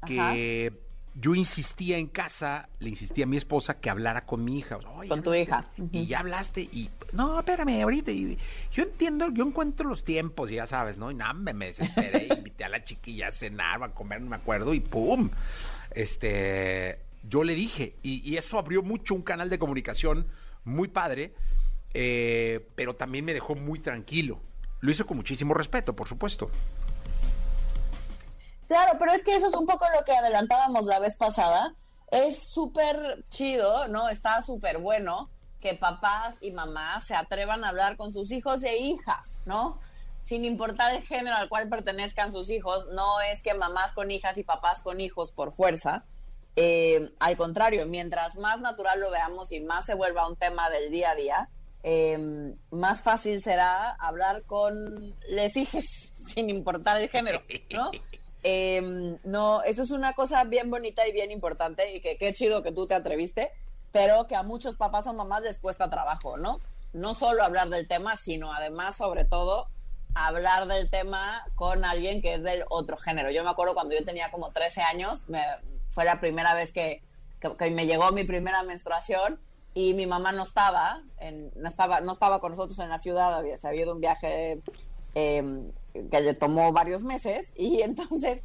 que 0.07 0.73
yo 1.19 1.35
insistía 1.35 1.97
en 1.97 2.09
casa, 2.09 2.69
le 2.79 2.91
insistía 2.91 3.25
a 3.25 3.29
mi 3.29 3.39
esposa 3.39 3.81
que 3.81 3.89
hablara 3.89 4.27
con 4.27 4.45
mi 4.45 4.59
hija. 4.59 4.79
con 5.09 5.23
tu 5.23 5.33
hija. 5.33 5.67
Y 5.91 6.07
ya 6.07 6.21
hablaste 6.21 6.61
y, 6.61 6.91
no, 7.13 7.39
espérame, 7.39 7.83
ahorita. 7.83 8.13
yo 8.13 8.83
entiendo, 8.83 9.31
yo 9.31 9.47
encuentro 9.47 9.89
los 9.89 10.05
tiempos, 10.05 10.51
ya 10.51 10.67
sabes, 10.67 10.99
¿no? 10.99 11.11
Y 11.11 11.15
nada, 11.15 11.33
me, 11.33 11.55
desesperé, 11.55 12.29
invité 12.37 12.65
a 12.65 12.69
la 12.69 12.85
chiquilla 12.85 13.29
a 13.29 13.33
cenar, 13.33 13.83
a 13.83 13.95
comer, 13.95 14.21
no 14.21 14.29
me 14.29 14.37
acuerdo, 14.37 14.75
y 14.75 14.81
¡pum! 14.81 15.31
Este, 15.93 16.99
yo 17.23 17.45
le 17.45 17.55
dije, 17.55 17.95
y, 18.03 18.37
eso 18.37 18.59
abrió 18.59 18.83
mucho 18.83 19.15
un 19.15 19.23
canal 19.23 19.49
de 19.49 19.59
comunicación 19.59 20.27
muy 20.65 20.89
padre, 20.89 21.33
eh, 21.95 22.69
pero 22.75 22.95
también 22.95 23.25
me 23.25 23.33
dejó 23.33 23.55
muy 23.55 23.79
tranquilo. 23.79 24.43
Lo 24.81 24.91
hizo 24.91 25.07
con 25.07 25.17
muchísimo 25.17 25.55
respeto, 25.55 25.97
por 25.97 26.09
supuesto. 26.09 26.51
Claro, 28.69 28.99
pero 28.99 29.13
es 29.13 29.23
que 29.23 29.35
eso 29.35 29.47
es 29.47 29.55
un 29.55 29.67
poco 29.67 29.85
lo 29.97 30.05
que 30.05 30.13
adelantábamos 30.13 30.87
la 30.87 30.99
vez 30.99 31.17
pasada. 31.17 31.75
Es 32.11 32.49
súper 32.49 33.25
chido, 33.29 33.89
¿no? 33.89 34.09
Está 34.09 34.43
súper 34.43 34.79
bueno 34.79 35.31
que 35.61 35.75
papás 35.75 36.37
y 36.41 36.53
mamás 36.53 37.07
se 37.07 37.15
atrevan 37.15 37.65
a 37.65 37.69
hablar 37.69 37.97
con 37.97 38.13
sus 38.13 38.31
hijos 38.31 38.63
e 38.63 38.77
hijas, 38.79 39.39
¿no? 39.45 39.81
Sin 40.21 40.45
importar 40.45 40.95
el 40.95 41.03
género 41.03 41.37
al 41.37 41.49
cual 41.49 41.69
pertenezcan 41.69 42.33
sus 42.33 42.51
hijos, 42.51 42.87
no 42.93 43.21
es 43.21 43.43
que 43.43 43.55
mamás 43.55 43.93
con 43.93 44.11
hijas 44.11 44.37
y 44.39 44.45
papás 44.45 44.81
con 44.81 45.01
hijos 45.01 45.33
por 45.33 45.53
fuerza. 45.53 46.05
Eh, 46.57 47.13
al 47.21 47.37
contrario, 47.37 47.87
mientras 47.87 48.37
más 48.37 48.61
natural 48.61 49.01
lo 49.01 49.11
veamos 49.11 49.53
y 49.53 49.61
más 49.61 49.87
se 49.87 49.95
vuelva 49.95 50.29
un 50.29 50.37
tema 50.37 50.71
del 50.71 50.91
día 50.91 51.11
a 51.11 51.15
día, 51.15 51.49
eh, 51.83 52.55
más 52.71 53.03
fácil 53.03 53.41
será 53.41 53.91
hablar 53.91 54.43
con 54.43 55.15
les 55.29 55.57
hijes, 55.57 55.87
sin 56.35 56.51
importar 56.51 57.01
el 57.01 57.09
género, 57.09 57.43
¿no? 57.71 57.91
Em, 58.49 59.19
no, 59.25 59.65
eso 59.65 59.83
es 59.83 59.91
una 59.91 60.13
cosa 60.13 60.45
bien 60.45 60.71
bonita 60.71 61.05
y 61.05 61.11
bien 61.11 61.33
importante 61.33 61.93
y 61.93 62.01
que 62.01 62.17
qué 62.17 62.33
chido 62.33 62.63
que 62.63 62.71
tú 62.71 62.87
te 62.87 62.95
atreviste, 62.95 63.51
pero 63.91 64.29
que 64.29 64.37
a 64.37 64.45
muchos 64.45 64.77
papás 64.77 65.09
o 65.09 65.13
mamás 65.13 65.43
les 65.43 65.59
cuesta 65.59 65.91
trabajo, 65.91 66.37
¿no? 66.37 66.61
No 66.93 67.15
solo 67.15 67.43
hablar 67.43 67.71
del 67.71 67.89
tema, 67.89 68.17
sino 68.17 68.53
además, 68.53 68.97
sobre 68.97 69.25
todo, 69.25 69.69
hablar 70.15 70.69
del 70.69 70.89
tema 70.89 71.45
con 71.57 71.85
alguien 71.85 72.23
que 72.23 72.35
es 72.35 72.45
del 72.45 72.63
otro 72.69 72.97
género. 72.97 73.33
Yo 73.33 73.43
me 73.43 73.51
acuerdo 73.51 73.75
cuando 73.75 73.97
yo 73.97 74.05
tenía 74.05 74.31
como 74.31 74.53
13 74.53 74.83
años, 74.83 75.25
fue 75.91 76.05
la 76.05 76.21
primera 76.21 76.55
vez 76.55 76.71
que, 76.71 77.03
que, 77.41 77.71
me 77.73 77.87
llegó 77.87 78.13
mi 78.13 78.23
primera 78.23 78.63
menstruación 78.63 79.41
y 79.75 79.95
mi 79.95 80.07
mamá 80.07 80.31
no 80.31 80.45
estaba, 80.45 81.03
no 81.57 81.69
estaba, 81.69 82.01
no 82.01 82.13
estaba 82.13 82.39
con 82.39 82.53
nosotros 82.53 82.79
en 82.79 82.91
la 82.91 83.01
ciudad, 83.01 83.35
había, 83.35 83.59
se 83.59 83.67
había 83.67 83.83
ido 83.83 83.93
un 83.93 84.01
viaje 84.01 84.63
em, 85.17 85.73
que 86.11 86.21
le 86.21 86.35
tomó 86.35 86.73
varios 86.73 87.03
meses 87.03 87.53
y 87.57 87.81
entonces 87.83 88.45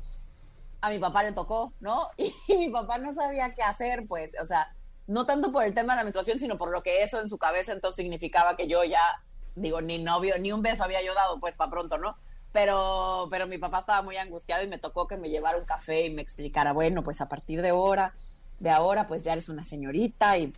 a 0.79 0.89
mi 0.89 0.99
papá 0.99 1.21
le 1.21 1.33
tocó, 1.33 1.73
¿no? 1.81 2.07
Y, 2.17 2.33
mi 2.55 2.69
papá 2.69 2.97
no 2.97 3.13
sabía 3.13 3.53
qué 3.53 3.61
hacer, 3.61 4.07
pues, 4.07 4.31
o 4.41 4.45
sea, 4.45 4.73
no 5.05 5.25
tanto 5.25 5.51
por 5.51 5.65
el 5.65 5.73
tema 5.73 5.93
de 5.93 5.97
la 5.97 6.03
menstruación, 6.03 6.39
sino 6.39 6.57
por 6.57 6.71
lo 6.71 6.81
que 6.81 7.03
eso 7.03 7.19
en 7.19 7.27
su 7.29 7.37
cabeza 7.37 7.73
entonces 7.73 7.97
significaba 7.97 8.55
que 8.55 8.67
yo 8.67 8.83
ya, 8.85 9.01
digo, 9.55 9.81
ni 9.81 9.99
novio, 9.99 10.39
ni 10.39 10.53
un 10.53 10.61
beso 10.61 10.83
había 10.83 11.03
yo 11.03 11.13
dado, 11.13 11.39
pues, 11.39 11.55
para 11.55 11.69
pronto, 11.69 11.97
¿no? 11.97 12.15
Pero, 12.53 13.27
pero 13.29 13.47
mi 13.47 13.57
papá 13.57 13.79
estaba 13.79 14.01
muy 14.01 14.15
angustiado 14.17 14.63
y 14.63 14.67
me 14.67 14.77
tocó 14.77 15.07
que 15.07 15.17
me 15.17 15.29
llevara 15.29 15.57
un 15.57 15.65
café 15.65 16.05
y 16.05 16.09
me 16.09 16.21
explicara, 16.21 16.73
bueno, 16.73 17.03
pues 17.03 17.19
a 17.21 17.27
partir 17.27 17.61
de 17.61 17.69
ahora, 17.69 18.13
de 18.59 18.69
ahora, 18.69 19.07
pues 19.07 19.23
ya 19.23 19.33
eres 19.33 19.49
una 19.49 19.65
señorita 19.65 20.37
y, 20.37 20.53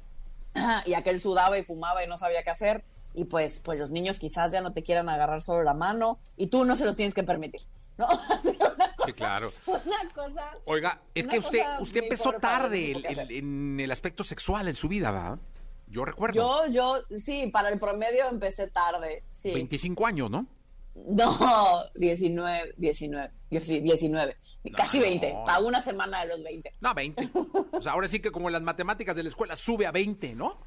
y 0.85 0.93
aquel 0.93 1.19
sudaba 1.19 1.57
y 1.57 1.63
fumaba 1.63 2.03
y 2.03 2.07
no 2.07 2.17
sabía 2.19 2.43
qué 2.43 2.51
hacer 2.51 2.83
y 3.13 3.25
pues, 3.25 3.59
pues 3.59 3.79
los 3.79 3.91
niños 3.91 4.19
quizás 4.19 4.51
ya 4.51 4.61
no 4.61 4.73
te 4.73 4.83
quieran 4.83 5.09
agarrar 5.09 5.41
solo 5.41 5.63
la 5.63 5.73
mano 5.73 6.19
y 6.37 6.47
tú 6.47 6.65
no 6.65 6.75
se 6.75 6.85
los 6.85 6.95
tienes 6.95 7.13
que 7.13 7.23
permitir. 7.23 7.61
¿no? 7.97 8.07
sí, 9.05 9.13
claro. 9.13 9.53
Una 9.65 10.13
cosa. 10.13 10.57
Oiga, 10.65 11.01
es 11.13 11.27
que 11.27 11.39
usted, 11.39 11.61
usted 11.79 12.03
empezó 12.03 12.33
tarde 12.33 12.93
en 13.29 13.79
el 13.79 13.91
aspecto 13.91 14.23
sexual 14.23 14.67
en 14.67 14.75
su 14.75 14.87
vida, 14.87 15.11
¿va? 15.11 15.39
Yo 15.87 16.05
recuerdo. 16.05 16.65
Yo, 16.65 16.71
yo, 16.71 17.17
sí, 17.19 17.47
para 17.47 17.69
el 17.69 17.79
promedio 17.79 18.27
empecé 18.29 18.67
tarde. 18.67 19.23
Sí. 19.31 19.53
25 19.53 20.07
años, 20.07 20.31
¿no? 20.31 20.47
No, 20.95 21.83
19, 21.95 22.73
19. 22.77 23.31
Yo 23.51 23.61
sí, 23.61 23.79
19. 23.79 24.37
Casi 24.75 24.99
20. 24.99 25.35
Para 25.45 25.59
una 25.59 25.81
semana 25.81 26.21
de 26.21 26.27
los 26.29 26.43
20. 26.43 26.73
No, 26.81 26.93
20. 26.93 27.29
O 27.71 27.81
sea, 27.81 27.91
ahora 27.91 28.07
sí 28.07 28.19
que 28.19 28.31
como 28.31 28.49
en 28.49 28.53
las 28.53 28.61
matemáticas 28.61 29.15
de 29.15 29.23
la 29.23 29.29
escuela 29.29 29.55
sube 29.55 29.85
a 29.85 29.91
20, 29.91 30.35
¿no? 30.35 30.57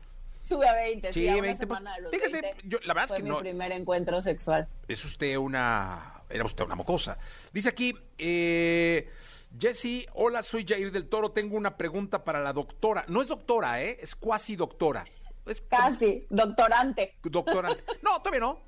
Sube 0.46 0.68
a 0.68 0.74
20, 0.74 1.12
sí, 1.12 1.28
a 1.28 1.36
una 1.36 1.56
pues, 1.56 2.10
fíjese, 2.12 2.40
20. 2.40 2.62
Yo, 2.68 2.78
la 2.84 2.94
verdad 2.94 3.08
fue 3.08 3.16
es 3.16 3.22
que 3.22 3.24
mi 3.24 3.30
no. 3.30 3.38
primer 3.38 3.72
encuentro 3.72 4.22
sexual. 4.22 4.68
Es 4.86 5.04
usted 5.04 5.36
una. 5.36 6.22
Era 6.30 6.44
usted 6.44 6.64
una 6.64 6.76
mocosa. 6.76 7.18
Dice 7.52 7.68
aquí, 7.68 7.96
eh. 8.16 9.10
Jesse, 9.58 10.06
hola, 10.12 10.42
soy 10.42 10.64
Jair 10.64 10.92
del 10.92 11.08
Toro. 11.08 11.32
Tengo 11.32 11.56
una 11.56 11.76
pregunta 11.76 12.22
para 12.22 12.40
la 12.40 12.52
doctora. 12.52 13.04
No 13.08 13.22
es 13.22 13.28
doctora, 13.28 13.82
¿eh? 13.82 13.98
Es 14.00 14.14
cuasi 14.14 14.54
doctora. 14.54 15.04
Es 15.46 15.62
Casi, 15.62 16.26
doctorante. 16.30 17.16
Doctorante. 17.24 17.82
No, 18.02 18.18
todavía 18.18 18.40
no. 18.40 18.60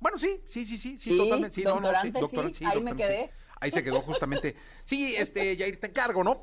Bueno, 0.00 0.18
sí, 0.18 0.42
sí, 0.46 0.66
sí, 0.66 0.76
sí, 0.76 0.98
sí, 0.98 1.16
totalmente. 1.16 1.54
Sí, 1.54 1.62
doctorante, 1.62 1.90
no, 1.90 2.02
no, 2.02 2.02
sí, 2.02 2.20
doctorante, 2.20 2.58
sí, 2.58 2.64
ahí 2.66 2.80
me 2.82 2.94
quedé. 2.94 3.30
Ahí 3.58 3.70
se 3.70 3.82
quedó 3.82 4.02
justamente. 4.02 4.54
Sí, 4.84 5.14
este, 5.16 5.56
Jair, 5.56 5.80
te 5.80 5.86
encargo, 5.86 6.22
¿no? 6.22 6.38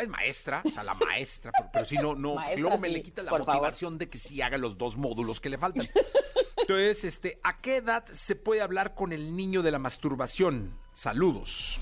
Es 0.00 0.08
maestra, 0.08 0.62
o 0.64 0.68
sea, 0.68 0.82
la 0.82 0.94
maestra, 0.94 1.52
pero, 1.72 1.84
si 1.84 1.96
no, 1.96 2.14
no, 2.14 2.36
luego 2.56 2.78
me 2.78 2.88
le 2.88 3.02
quita 3.02 3.22
la 3.22 3.30
motivación 3.30 3.98
de 3.98 4.08
que 4.08 4.18
sí 4.18 4.40
haga 4.42 4.58
los 4.58 4.78
dos 4.78 4.96
módulos 4.96 5.40
que 5.40 5.50
le 5.50 5.58
faltan. 5.58 5.86
Entonces, 6.58 7.04
este, 7.04 7.40
¿a 7.42 7.60
qué 7.60 7.76
edad 7.76 8.04
se 8.06 8.36
puede 8.36 8.60
hablar 8.60 8.94
con 8.94 9.12
el 9.12 9.36
niño 9.36 9.62
de 9.62 9.72
la 9.72 9.78
masturbación? 9.78 10.78
Saludos. 10.94 11.80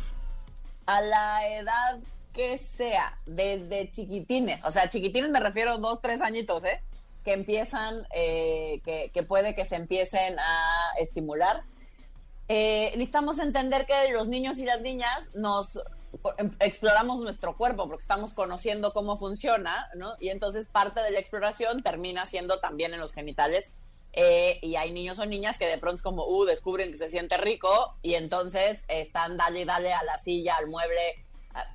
A 0.87 1.01
la 1.03 1.47
edad 1.49 2.01
que 2.33 2.59
sea, 2.59 3.17
desde 3.27 3.91
chiquitines, 3.91 4.65
o 4.65 4.71
sea, 4.71 4.89
chiquitines 4.89 5.31
me 5.31 5.41
refiero 5.41 5.79
dos, 5.79 6.01
tres 6.01 6.21
añitos, 6.23 6.65
¿eh? 6.65 6.83
Que 7.25 7.35
empiezan, 7.35 8.07
eh, 8.15 8.81
que, 8.85 9.11
que 9.13 9.23
puede 9.23 9.55
que 9.55 9.67
se 9.67 9.77
empiecen 9.77 10.39
a 10.39 10.93
estimular. 10.99 11.63
Eh, 12.49 12.91
necesitamos 12.97 13.39
entender 13.39 13.87
que 13.87 14.13
los 14.13 14.27
niños 14.27 14.59
y 14.59 14.65
las 14.65 14.81
niñas 14.81 15.31
nos 15.35 15.79
exploramos 16.61 17.21
nuestro 17.21 17.57
cuerpo 17.57 17.87
porque 17.89 18.03
estamos 18.03 18.35
conociendo 18.35 18.93
cómo 18.93 19.17
funciona. 19.17 19.89
Y 20.21 20.29
entonces 20.29 20.67
parte 20.67 21.01
de 21.01 21.11
la 21.11 21.19
exploración 21.19 21.83
termina 21.83 22.27
siendo 22.27 22.61
también 22.61 22.95
en 22.95 23.01
los 23.01 23.13
genitales. 23.13 23.73
Eh, 24.13 24.59
y 24.63 24.75
hay 24.75 24.91
niños 24.91 25.21
o 25.21 25.27
niñas 25.27 25.57
que 25.57 25.67
de 25.67 25.79
pronto 25.79 25.97
es 25.97 26.03
como, 26.03 26.27
uh, 26.27 26.45
descubren 26.45 26.91
que 26.91 26.97
se 26.97 27.09
siente 27.09 27.37
rico 27.37 27.95
y 28.03 28.15
entonces 28.15 28.83
están 28.89 29.37
dale, 29.37 29.65
dale 29.65 29.93
a 29.93 30.03
la 30.03 30.19
silla, 30.19 30.57
al 30.57 30.67
mueble, 30.67 31.25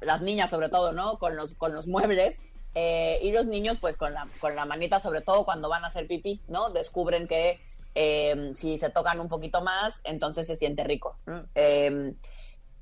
las 0.01 0.19
niñas 0.19 0.49
sobre 0.49 0.67
todo, 0.67 0.91
¿no? 0.91 1.17
Con 1.17 1.37
los, 1.37 1.53
con 1.53 1.73
los 1.73 1.87
muebles. 1.87 2.39
Eh, 2.77 3.19
y 3.21 3.31
los 3.31 3.45
niños, 3.45 3.77
pues 3.79 3.95
con 3.95 4.13
la, 4.13 4.27
con 4.41 4.53
la 4.53 4.65
manita, 4.65 4.99
sobre 4.99 5.21
todo 5.21 5.45
cuando 5.45 5.69
van 5.69 5.85
a 5.85 5.87
hacer 5.87 6.07
pipí, 6.07 6.41
¿no? 6.49 6.71
Descubren 6.71 7.25
que 7.25 7.61
eh, 7.95 8.51
si 8.53 8.77
se 8.77 8.89
tocan 8.89 9.21
un 9.21 9.29
poquito 9.29 9.61
más, 9.61 10.01
entonces 10.03 10.45
se 10.45 10.57
siente 10.57 10.83
rico. 10.83 11.17
Eh, 11.55 12.13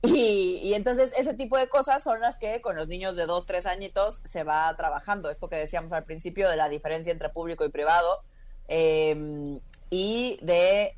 y, 0.04 0.74
entonces 0.74 1.12
ese 1.18 1.34
tipo 1.34 1.58
de 1.58 1.68
cosas 1.68 2.04
son 2.04 2.20
las 2.20 2.38
que 2.38 2.62
con 2.62 2.76
los 2.76 2.88
niños 2.88 3.16
de 3.16 3.26
dos, 3.26 3.46
tres 3.46 3.66
añitos 3.66 4.20
se 4.26 4.44
va 4.44 4.76
trabajando. 4.76 5.30
Esto 5.30 5.50
que 5.50 5.56
decíamos 5.56 5.94
al 5.94 6.04
principio 6.04 6.50
de 6.50 6.58
la 6.58 6.70
diferencia 6.70 7.12
entre 7.12 7.30
público 7.30 7.66
y 7.66 7.70
privado. 7.70 8.22
Eh, 8.68 9.60
y 9.90 10.40
de, 10.42 10.96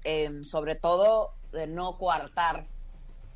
sobre 0.50 0.76
todo, 0.76 1.34
de 1.52 1.68
no 1.68 1.98
coartar 1.98 2.66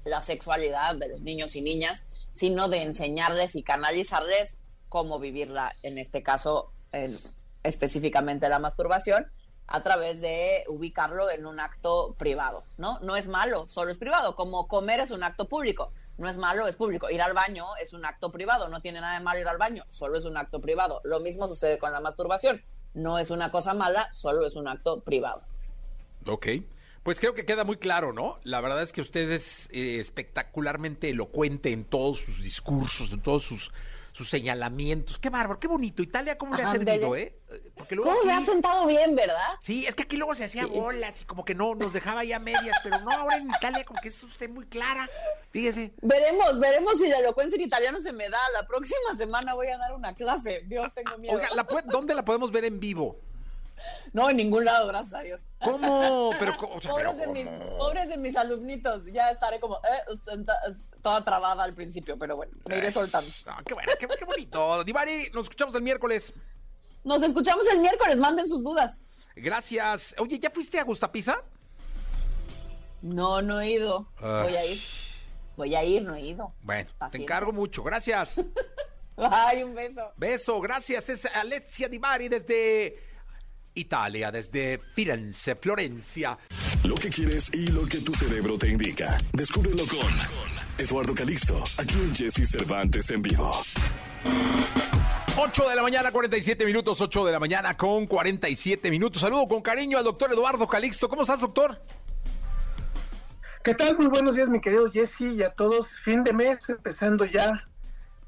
la 0.05 0.21
sexualidad 0.21 0.95
de 0.95 1.09
los 1.09 1.21
niños 1.21 1.55
y 1.57 1.61
niñas, 1.61 2.05
sino 2.31 2.69
de 2.69 2.83
enseñarles 2.83 3.55
y 3.55 3.63
canalizarles 3.63 4.57
cómo 4.87 5.19
vivirla, 5.19 5.75
en 5.83 5.97
este 5.97 6.23
caso, 6.23 6.71
específicamente 7.63 8.47
la 8.47 8.59
masturbación, 8.59 9.29
a 9.71 9.83
través 9.83 10.19
de 10.19 10.63
ubicarlo 10.67 11.29
en 11.29 11.45
un 11.45 11.59
acto 11.59 12.15
privado, 12.17 12.63
¿no? 12.77 12.99
No 13.01 13.15
es 13.15 13.27
malo, 13.27 13.67
solo 13.67 13.91
es 13.91 13.97
privado, 13.97 14.35
como 14.35 14.67
comer 14.67 14.99
es 14.99 15.11
un 15.11 15.23
acto 15.23 15.47
público, 15.47 15.91
no 16.17 16.27
es 16.27 16.37
malo, 16.37 16.67
es 16.67 16.75
público. 16.75 17.09
Ir 17.09 17.21
al 17.21 17.33
baño 17.33 17.65
es 17.81 17.93
un 17.93 18.03
acto 18.03 18.31
privado, 18.31 18.67
no 18.67 18.81
tiene 18.81 18.99
nada 18.99 19.17
de 19.17 19.23
malo 19.23 19.39
ir 19.39 19.47
al 19.47 19.59
baño, 19.59 19.83
solo 19.89 20.17
es 20.17 20.25
un 20.25 20.37
acto 20.37 20.59
privado. 20.59 21.01
Lo 21.03 21.19
mismo 21.19 21.47
sucede 21.47 21.77
con 21.77 21.91
la 21.91 21.99
masturbación, 21.99 22.63
no 22.93 23.19
es 23.19 23.29
una 23.29 23.51
cosa 23.51 23.73
mala, 23.75 24.11
solo 24.11 24.45
es 24.45 24.55
un 24.55 24.67
acto 24.67 25.01
privado. 25.01 25.43
Ok. 26.25 26.47
Pues 27.03 27.19
creo 27.19 27.33
que 27.33 27.45
queda 27.45 27.63
muy 27.63 27.77
claro, 27.77 28.11
¿no? 28.11 28.39
La 28.43 28.59
verdad 28.59 28.81
es 28.81 28.91
que 28.91 29.01
usted 29.01 29.31
es 29.31 29.69
eh, 29.71 29.99
espectacularmente 29.99 31.09
elocuente 31.09 31.71
en 31.71 31.85
todos 31.85 32.19
sus 32.19 32.41
discursos, 32.41 33.11
en 33.11 33.21
todos 33.21 33.43
sus 33.43 33.71
sus 34.19 34.29
señalamientos. 34.29 35.17
Qué 35.17 35.29
bárbaro, 35.29 35.61
qué 35.61 35.69
bonito. 35.69 36.01
Italia, 36.01 36.37
¿cómo 36.37 36.53
le 36.53 36.63
ha 36.63 36.71
servido, 36.73 37.15
eh? 37.15 37.39
Porque 37.73 37.95
luego 37.95 38.11
¿Cómo 38.11 38.23
le 38.25 38.33
ha 38.33 38.43
sentado 38.43 38.85
bien, 38.85 39.15
verdad? 39.15 39.53
Sí, 39.61 39.85
es 39.87 39.95
que 39.95 40.03
aquí 40.03 40.17
luego 40.17 40.35
se 40.35 40.43
hacía 40.43 40.65
bolas 40.65 41.21
y 41.21 41.23
como 41.23 41.45
que 41.45 41.55
no, 41.55 41.73
nos 41.73 41.93
dejaba 41.93 42.25
ya 42.25 42.37
medias, 42.37 42.77
pero 42.83 42.99
no, 42.99 43.11
ahora 43.13 43.37
en 43.37 43.49
Italia 43.49 43.85
como 43.85 44.01
que 44.01 44.09
es 44.09 44.21
usted 44.21 44.49
muy 44.49 44.65
clara. 44.65 45.07
Fíjese. 45.51 45.93
Veremos, 46.01 46.59
veremos 46.59 46.97
si 46.97 47.07
la 47.07 47.19
elocuencia 47.19 47.55
en 47.55 47.61
italiano 47.61 48.01
se 48.01 48.11
me 48.11 48.27
da. 48.27 48.39
La 48.51 48.67
próxima 48.67 49.15
semana 49.15 49.53
voy 49.53 49.67
a 49.67 49.77
dar 49.77 49.93
una 49.93 50.13
clase. 50.13 50.63
Dios, 50.65 50.93
tengo 50.93 51.17
miedo. 51.17 51.37
Oiga, 51.37 51.47
¿dónde 51.85 52.13
la 52.13 52.25
podemos 52.25 52.51
ver 52.51 52.65
en 52.65 52.77
vivo? 52.77 53.21
No, 54.11 54.29
en 54.29 54.35
ningún 54.35 54.65
lado, 54.65 54.85
gracias 54.87 55.13
a 55.13 55.23
Dios. 55.23 55.39
¿Cómo? 55.61 56.31
Pero, 56.37 56.57
pobres, 56.57 57.17
de 57.17 57.27
mis, 57.27 57.47
pobres, 57.77 58.09
de 58.09 58.17
mis, 58.17 58.35
alumnitos, 58.35 59.05
ya 59.13 59.29
estaré 59.29 59.61
como 59.61 59.77
eh, 59.77 60.03
toda 61.01 61.23
trabada 61.23 61.63
al 61.63 61.73
principio, 61.73 62.17
pero 62.17 62.35
bueno, 62.35 62.53
me 62.67 62.77
iré 62.77 62.91
soltando. 62.91 63.31
Ah, 63.45 63.61
qué 63.65 63.73
bueno, 63.73 63.91
qué, 63.99 64.25
bonito. 64.25 64.83
Divari, 64.85 65.29
nos 65.33 65.45
escuchamos 65.45 65.75
el 65.75 65.81
miércoles. 65.81 66.33
Nos 67.03 67.21
escuchamos 67.23 67.65
el 67.67 67.79
miércoles, 67.79 68.17
manden 68.17 68.47
sus 68.47 68.63
dudas. 68.63 68.99
Gracias. 69.35 70.15
Oye, 70.17 70.39
¿ya 70.39 70.49
fuiste 70.49 70.79
a 70.79 70.83
Gustapisa? 70.83 71.43
No, 73.01 73.41
no 73.41 73.61
he 73.61 73.71
ido. 73.71 74.11
Voy 74.19 74.55
a 74.55 74.65
ir. 74.65 74.81
Voy 75.55 75.75
a 75.75 75.83
ir, 75.83 76.03
no 76.03 76.15
he 76.15 76.21
ido. 76.21 76.53
Bueno, 76.61 76.89
te 77.11 77.17
encargo 77.17 77.51
mucho. 77.51 77.83
Gracias. 77.83 78.41
Ay, 79.17 79.63
un 79.63 79.75
beso. 79.75 80.13
Beso, 80.15 80.61
gracias. 80.61 81.09
Es 81.09 81.25
Alexia 81.25 81.89
Divari 81.89 82.29
desde 82.29 82.97
Italia, 83.73 84.31
desde 84.31 84.79
Firenze, 84.95 85.55
Florencia. 85.55 86.37
Lo 86.83 86.95
que 86.95 87.09
quieres 87.09 87.49
y 87.53 87.67
lo 87.67 87.85
que 87.85 87.99
tu 87.99 88.13
cerebro 88.13 88.57
te 88.57 88.69
indica. 88.69 89.17
Descúbrelo 89.33 89.85
con 89.87 90.58
Eduardo 90.79 91.13
Calixto, 91.13 91.61
aquí 91.77 91.95
en 91.95 92.15
Jesse 92.15 92.49
Cervantes 92.49 93.11
en 93.11 93.21
vivo. 93.21 93.51
8 95.35 95.69
de 95.69 95.75
la 95.75 95.81
mañana, 95.81 96.09
47 96.09 96.65
minutos, 96.65 97.01
8 97.01 97.25
de 97.25 97.31
la 97.33 97.39
mañana 97.39 97.75
con 97.75 98.07
47 98.07 98.89
minutos. 98.89 99.21
Saludo 99.21 99.45
con 99.49 99.61
cariño 99.61 99.97
al 99.97 100.05
doctor 100.05 100.31
Eduardo 100.31 100.69
Calixto. 100.69 101.09
¿Cómo 101.09 101.23
estás, 101.23 101.41
doctor? 101.41 101.83
¿Qué 103.61 103.75
tal? 103.75 103.97
Muy 103.97 104.05
buenos 104.07 104.37
días, 104.37 104.47
mi 104.47 104.61
querido 104.61 104.89
Jesse, 104.89 105.21
y 105.35 105.43
a 105.43 105.49
todos. 105.49 105.99
Fin 105.99 106.23
de 106.23 106.31
mes, 106.31 106.69
empezando 106.69 107.25
ya 107.25 107.67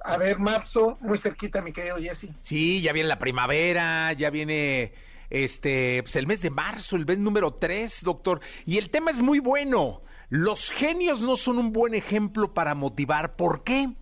a 0.01 0.17
ver 0.17 0.37
marzo, 0.37 0.97
muy 0.99 1.17
cerquita, 1.17 1.61
mi 1.61 1.71
querido 1.71 1.95
Jesse. 1.99 2.27
Sí, 2.41 2.81
ya 2.81 2.91
viene 2.91 3.07
la 3.07 3.17
primavera, 3.17 4.11
ya 4.11 4.29
viene 4.29 4.91
este, 5.29 6.03
pues 6.03 6.17
el 6.17 6.27
mes 6.27 6.41
de 6.41 6.49
marzo, 6.49 6.97
el 6.97 7.05
mes 7.05 7.17
número 7.17 7.53
3, 7.53 8.03
doctor. 8.03 8.41
Y 8.65 8.77
el 8.77 8.89
tema 8.89 9.09
es 9.11 9.21
muy 9.21 9.39
bueno. 9.39 10.01
Los 10.31 10.71
genios 10.71 11.21
no 11.21 11.35
son 11.35 11.57
un 11.57 11.73
buen 11.73 11.93
ejemplo 11.93 12.53
para 12.53 12.73
motivar. 12.73 13.35
¿Por 13.35 13.65
qué? 13.65 13.93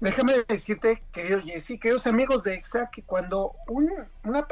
Déjame 0.00 0.46
decirte, 0.48 1.02
querido 1.12 1.42
Jesse, 1.42 1.78
queridos 1.78 2.06
amigos 2.06 2.42
de 2.42 2.54
EXA, 2.54 2.88
que 2.90 3.02
cuando 3.02 3.52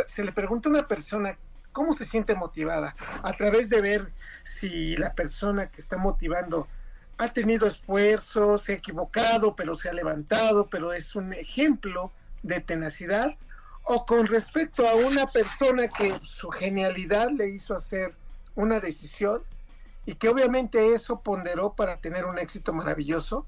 se 0.07 0.24
le 0.24 0.31
pregunta 0.31 0.68
a 0.68 0.72
una 0.72 0.87
persona 0.87 1.38
cómo 1.72 1.94
se 1.94 2.04
siente 2.04 2.35
motivada, 2.35 2.94
a 3.22 3.33
través 3.33 3.70
de 3.70 3.81
ver 3.81 4.12
si 4.44 4.94
la 4.98 5.14
persona 5.14 5.70
que 5.70 5.81
está 5.81 5.96
motivando 5.96 6.68
ha 7.16 7.33
tenido 7.33 7.66
esfuerzo, 7.66 8.59
se 8.59 8.72
ha 8.72 8.76
equivocado, 8.76 9.57
pero 9.57 9.74
se 9.74 9.88
ha 9.88 9.94
levantado, 9.94 10.68
pero 10.68 10.92
es 10.92 11.16
un 11.16 11.33
ejemplo 11.33 12.12
de 12.42 12.61
tenacidad, 12.61 13.35
o 13.85 14.04
con 14.04 14.26
respecto 14.26 14.87
a 14.87 14.96
una 14.96 15.28
persona 15.28 15.88
que 15.88 16.20
su 16.24 16.50
genialidad 16.50 17.31
le 17.31 17.48
hizo 17.48 17.74
hacer 17.74 18.14
una 18.54 18.81
decisión 18.81 19.42
y 20.09 20.14
que 20.14 20.31
obviamente 20.31 20.94
eso 20.94 21.21
ponderó 21.21 21.75
para 21.75 21.98
tener 21.98 22.25
un 22.25 22.38
éxito 22.38 22.73
maravilloso, 22.73 23.44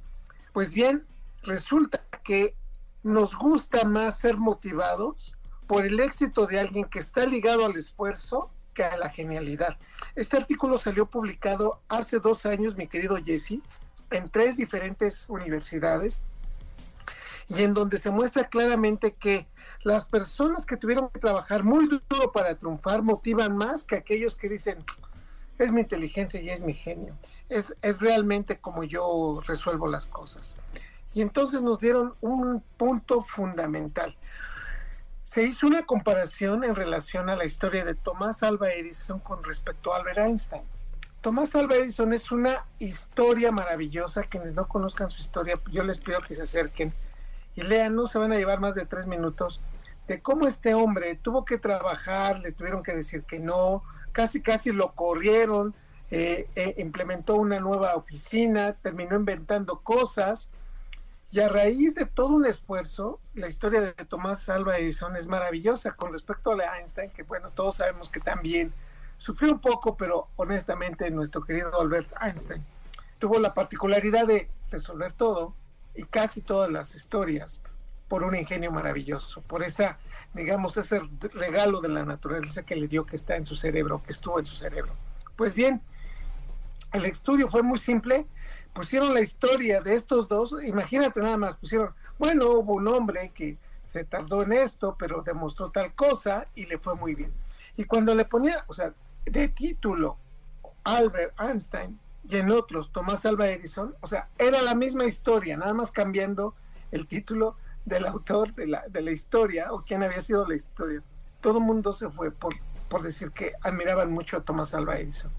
pues 0.52 0.72
bien, 0.72 1.06
resulta 1.42 2.04
que 2.22 2.54
nos 3.02 3.34
gusta 3.34 3.84
más 3.84 4.18
ser 4.18 4.36
motivados 4.36 5.34
por 5.66 5.86
el 5.86 5.98
éxito 6.00 6.46
de 6.46 6.60
alguien 6.60 6.84
que 6.84 6.98
está 6.98 7.24
ligado 7.24 7.64
al 7.64 7.78
esfuerzo 7.78 8.50
que 8.74 8.84
a 8.84 8.98
la 8.98 9.08
genialidad. 9.08 9.78
Este 10.16 10.36
artículo 10.36 10.76
salió 10.76 11.06
publicado 11.06 11.80
hace 11.88 12.18
dos 12.18 12.44
años, 12.44 12.76
mi 12.76 12.86
querido 12.86 13.16
Jesse, 13.16 13.60
en 14.10 14.28
tres 14.28 14.58
diferentes 14.58 15.30
universidades 15.30 16.20
y 17.48 17.62
en 17.62 17.72
donde 17.72 17.96
se 17.96 18.10
muestra 18.10 18.46
claramente 18.50 19.14
que 19.14 19.46
las 19.82 20.04
personas 20.04 20.66
que 20.66 20.76
tuvieron 20.76 21.08
que 21.08 21.20
trabajar 21.20 21.64
muy 21.64 21.86
duro 21.86 22.32
para 22.32 22.54
triunfar 22.54 23.00
motivan 23.00 23.56
más 23.56 23.82
que 23.82 23.96
aquellos 23.96 24.36
que 24.36 24.50
dicen, 24.50 24.76
es 25.64 25.72
mi 25.72 25.80
inteligencia 25.82 26.40
y 26.40 26.50
es 26.50 26.60
mi 26.60 26.74
genio, 26.74 27.16
es, 27.48 27.76
es 27.82 28.00
realmente 28.00 28.58
como 28.58 28.84
yo 28.84 29.40
resuelvo 29.46 29.86
las 29.88 30.06
cosas. 30.06 30.56
Y 31.14 31.22
entonces 31.22 31.62
nos 31.62 31.78
dieron 31.78 32.14
un 32.20 32.62
punto 32.76 33.20
fundamental. 33.22 34.16
Se 35.22 35.42
hizo 35.42 35.66
una 35.66 35.84
comparación 35.84 36.64
en 36.64 36.74
relación 36.74 37.28
a 37.28 37.36
la 37.36 37.44
historia 37.44 37.84
de 37.84 37.94
Tomás 37.94 38.42
Alva 38.42 38.70
Edison 38.70 39.20
con 39.20 39.44
respecto 39.44 39.92
a 39.92 39.98
Albert 39.98 40.18
Einstein. 40.18 40.62
Tomás 41.20 41.54
Alva 41.54 41.76
Edison 41.76 42.12
es 42.12 42.32
una 42.32 42.64
historia 42.78 43.52
maravillosa. 43.52 44.22
Quienes 44.22 44.54
no 44.54 44.66
conozcan 44.66 45.10
su 45.10 45.20
historia, 45.20 45.60
yo 45.70 45.82
les 45.82 45.98
pido 45.98 46.20
que 46.22 46.34
se 46.34 46.42
acerquen 46.42 46.92
y 47.54 47.62
lean, 47.62 47.94
no 47.94 48.06
se 48.06 48.18
van 48.18 48.32
a 48.32 48.36
llevar 48.36 48.60
más 48.60 48.74
de 48.74 48.86
tres 48.86 49.06
minutos, 49.06 49.60
de 50.08 50.22
cómo 50.22 50.46
este 50.46 50.74
hombre 50.74 51.16
tuvo 51.16 51.44
que 51.44 51.58
trabajar, 51.58 52.38
le 52.38 52.52
tuvieron 52.52 52.82
que 52.82 52.94
decir 52.94 53.24
que 53.24 53.38
no, 53.38 53.82
casi 54.12 54.42
casi 54.42 54.72
lo 54.72 54.92
corrieron, 54.94 55.74
eh, 56.10 56.48
eh, 56.56 56.74
implementó 56.78 57.36
una 57.36 57.60
nueva 57.60 57.94
oficina, 57.94 58.74
terminó 58.74 59.16
inventando 59.16 59.80
cosas 59.80 60.50
y 61.32 61.38
a 61.38 61.48
raíz 61.48 61.94
de 61.94 62.06
todo 62.06 62.28
un 62.28 62.44
esfuerzo, 62.44 63.20
la 63.34 63.46
historia 63.46 63.80
de 63.80 63.92
Tomás 63.92 64.48
Alva 64.48 64.78
Edison 64.78 65.14
es 65.14 65.28
maravillosa 65.28 65.92
con 65.92 66.10
respecto 66.10 66.50
a 66.50 66.56
la 66.56 66.78
Einstein, 66.78 67.10
que 67.10 67.22
bueno, 67.22 67.50
todos 67.50 67.76
sabemos 67.76 68.08
que 68.08 68.18
también 68.18 68.72
sufrió 69.16 69.52
un 69.52 69.60
poco, 69.60 69.96
pero 69.96 70.28
honestamente 70.34 71.08
nuestro 71.10 71.44
querido 71.44 71.80
Albert 71.80 72.10
Einstein 72.20 72.64
tuvo 73.20 73.38
la 73.38 73.54
particularidad 73.54 74.26
de 74.26 74.50
resolver 74.70 75.12
todo 75.12 75.54
y 75.94 76.02
casi 76.02 76.40
todas 76.40 76.70
las 76.70 76.96
historias 76.96 77.62
por 78.10 78.24
un 78.24 78.34
ingenio 78.34 78.72
maravilloso, 78.72 79.40
por 79.42 79.62
esa, 79.62 79.96
digamos, 80.34 80.76
ese 80.76 81.00
regalo 81.32 81.80
de 81.80 81.90
la 81.90 82.04
naturaleza 82.04 82.64
que 82.64 82.74
le 82.74 82.88
dio 82.88 83.06
que 83.06 83.14
está 83.14 83.36
en 83.36 83.46
su 83.46 83.54
cerebro, 83.54 84.02
que 84.02 84.10
estuvo 84.10 84.40
en 84.40 84.44
su 84.44 84.56
cerebro. 84.56 84.92
Pues 85.36 85.54
bien, 85.54 85.80
el 86.92 87.04
estudio 87.04 87.48
fue 87.48 87.62
muy 87.62 87.78
simple, 87.78 88.26
pusieron 88.72 89.14
la 89.14 89.20
historia 89.20 89.80
de 89.80 89.94
estos 89.94 90.26
dos, 90.26 90.56
imagínate 90.60 91.20
nada 91.20 91.36
más, 91.36 91.56
pusieron, 91.56 91.94
bueno, 92.18 92.50
hubo 92.50 92.74
un 92.74 92.88
hombre 92.88 93.30
que 93.32 93.58
se 93.86 94.02
tardó 94.02 94.42
en 94.42 94.54
esto, 94.54 94.96
pero 94.98 95.22
demostró 95.22 95.70
tal 95.70 95.94
cosa 95.94 96.48
y 96.56 96.66
le 96.66 96.78
fue 96.78 96.96
muy 96.96 97.14
bien. 97.14 97.32
Y 97.76 97.84
cuando 97.84 98.12
le 98.16 98.24
ponía, 98.24 98.64
o 98.66 98.74
sea, 98.74 98.92
de 99.24 99.46
título 99.46 100.16
Albert 100.82 101.40
Einstein 101.40 101.96
y 102.28 102.38
en 102.38 102.50
otros 102.50 102.90
Tomás 102.90 103.24
Alva 103.24 103.48
Edison, 103.48 103.94
o 104.00 104.08
sea, 104.08 104.28
era 104.36 104.60
la 104.62 104.74
misma 104.74 105.04
historia, 105.04 105.56
nada 105.56 105.74
más 105.74 105.92
cambiando 105.92 106.56
el 106.90 107.06
título 107.06 107.54
del 107.84 108.06
autor 108.06 108.54
de 108.54 108.66
la, 108.66 108.84
de 108.88 109.00
la 109.02 109.10
historia 109.10 109.72
o 109.72 109.82
quién 109.84 110.02
había 110.02 110.20
sido 110.20 110.46
la 110.46 110.54
historia. 110.54 111.02
Todo 111.40 111.58
el 111.58 111.64
mundo 111.64 111.92
se 111.92 112.08
fue 112.10 112.30
por, 112.30 112.54
por 112.88 113.02
decir 113.02 113.30
que 113.30 113.52
admiraban 113.62 114.12
mucho 114.12 114.36
a 114.36 114.42
Tomás 114.42 114.74
Alva 114.74 114.98
Edison. 114.98 115.30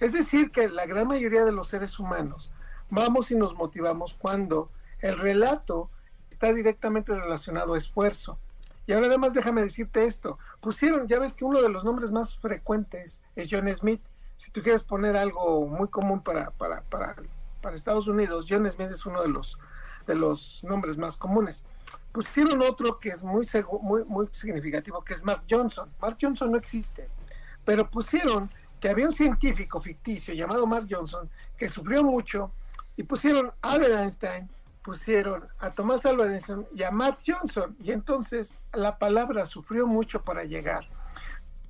Es 0.00 0.12
decir, 0.12 0.50
que 0.50 0.68
la 0.68 0.86
gran 0.86 1.06
mayoría 1.06 1.44
de 1.44 1.52
los 1.52 1.68
seres 1.68 1.98
humanos 1.98 2.50
vamos 2.90 3.30
y 3.30 3.36
nos 3.36 3.54
motivamos 3.54 4.14
cuando 4.14 4.70
el 5.00 5.18
relato 5.18 5.90
está 6.30 6.52
directamente 6.52 7.14
relacionado 7.14 7.74
a 7.74 7.78
esfuerzo. 7.78 8.38
Y 8.86 8.92
ahora 8.92 9.06
además 9.06 9.32
déjame 9.34 9.62
decirte 9.62 10.04
esto, 10.04 10.38
pusieron, 10.60 11.06
ya 11.08 11.18
ves 11.18 11.32
que 11.32 11.44
uno 11.44 11.62
de 11.62 11.70
los 11.70 11.84
nombres 11.84 12.10
más 12.10 12.36
frecuentes 12.36 13.22
es 13.34 13.48
John 13.50 13.72
Smith. 13.74 14.02
Si 14.36 14.50
tú 14.50 14.62
quieres 14.62 14.82
poner 14.82 15.16
algo 15.16 15.66
muy 15.66 15.88
común 15.88 16.20
para, 16.20 16.50
para, 16.50 16.82
para 16.82 17.76
Estados 17.76 18.08
Unidos, 18.08 18.46
John 18.48 18.68
Smith 18.68 18.90
es 18.90 19.06
uno 19.06 19.22
de 19.22 19.28
los, 19.28 19.56
de 20.06 20.14
los 20.14 20.62
nombres 20.64 20.96
más 20.96 21.16
comunes. 21.16 21.64
Pusieron 22.12 22.62
otro 22.62 22.98
que 22.98 23.10
es 23.10 23.24
muy, 23.24 23.46
muy, 24.06 24.28
significativo, 24.32 25.02
que 25.02 25.14
es 25.14 25.24
Mark 25.24 25.42
Johnson. 25.48 25.90
Mark 26.00 26.18
Johnson 26.20 26.52
no 26.52 26.58
existe, 26.58 27.08
pero 27.64 27.88
pusieron 27.90 28.50
que 28.80 28.88
había 28.88 29.06
un 29.06 29.12
científico 29.12 29.80
ficticio 29.80 30.34
llamado 30.34 30.66
Mark 30.66 30.86
Johnson 30.90 31.28
que 31.56 31.68
sufrió 31.68 32.04
mucho 32.04 32.52
y 32.96 33.02
pusieron 33.02 33.52
a 33.62 33.72
Albert 33.72 33.94
Einstein, 33.94 34.48
pusieron 34.82 35.48
a 35.58 35.70
Tomás 35.70 36.04
Alva 36.06 36.26
Edison 36.26 36.66
y 36.74 36.82
a 36.82 36.90
Matt 36.90 37.20
Johnson. 37.26 37.74
Y 37.82 37.90
entonces 37.90 38.56
la 38.72 38.98
palabra 38.98 39.46
sufrió 39.46 39.86
mucho 39.86 40.22
para 40.22 40.44
llegar. 40.44 40.86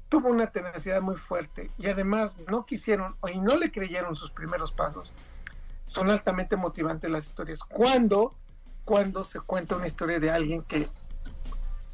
Tuvo 0.08 0.28
una 0.28 0.48
tenacidad 0.48 1.00
muy 1.00 1.16
fuerte 1.16 1.70
y 1.78 1.86
además 1.86 2.38
no 2.48 2.66
quisieron 2.66 3.16
y 3.32 3.38
no 3.38 3.56
le 3.56 3.72
creyeron 3.72 4.16
sus 4.16 4.30
primeros 4.30 4.72
pasos. 4.72 5.12
Son 5.86 6.10
altamente 6.10 6.56
motivantes 6.56 7.10
las 7.10 7.26
historias. 7.26 7.60
Cuando, 7.60 8.34
cuando 8.84 9.24
se 9.24 9.40
cuenta 9.40 9.76
una 9.76 9.86
historia 9.86 10.18
de 10.18 10.30
alguien 10.30 10.62
que 10.62 10.88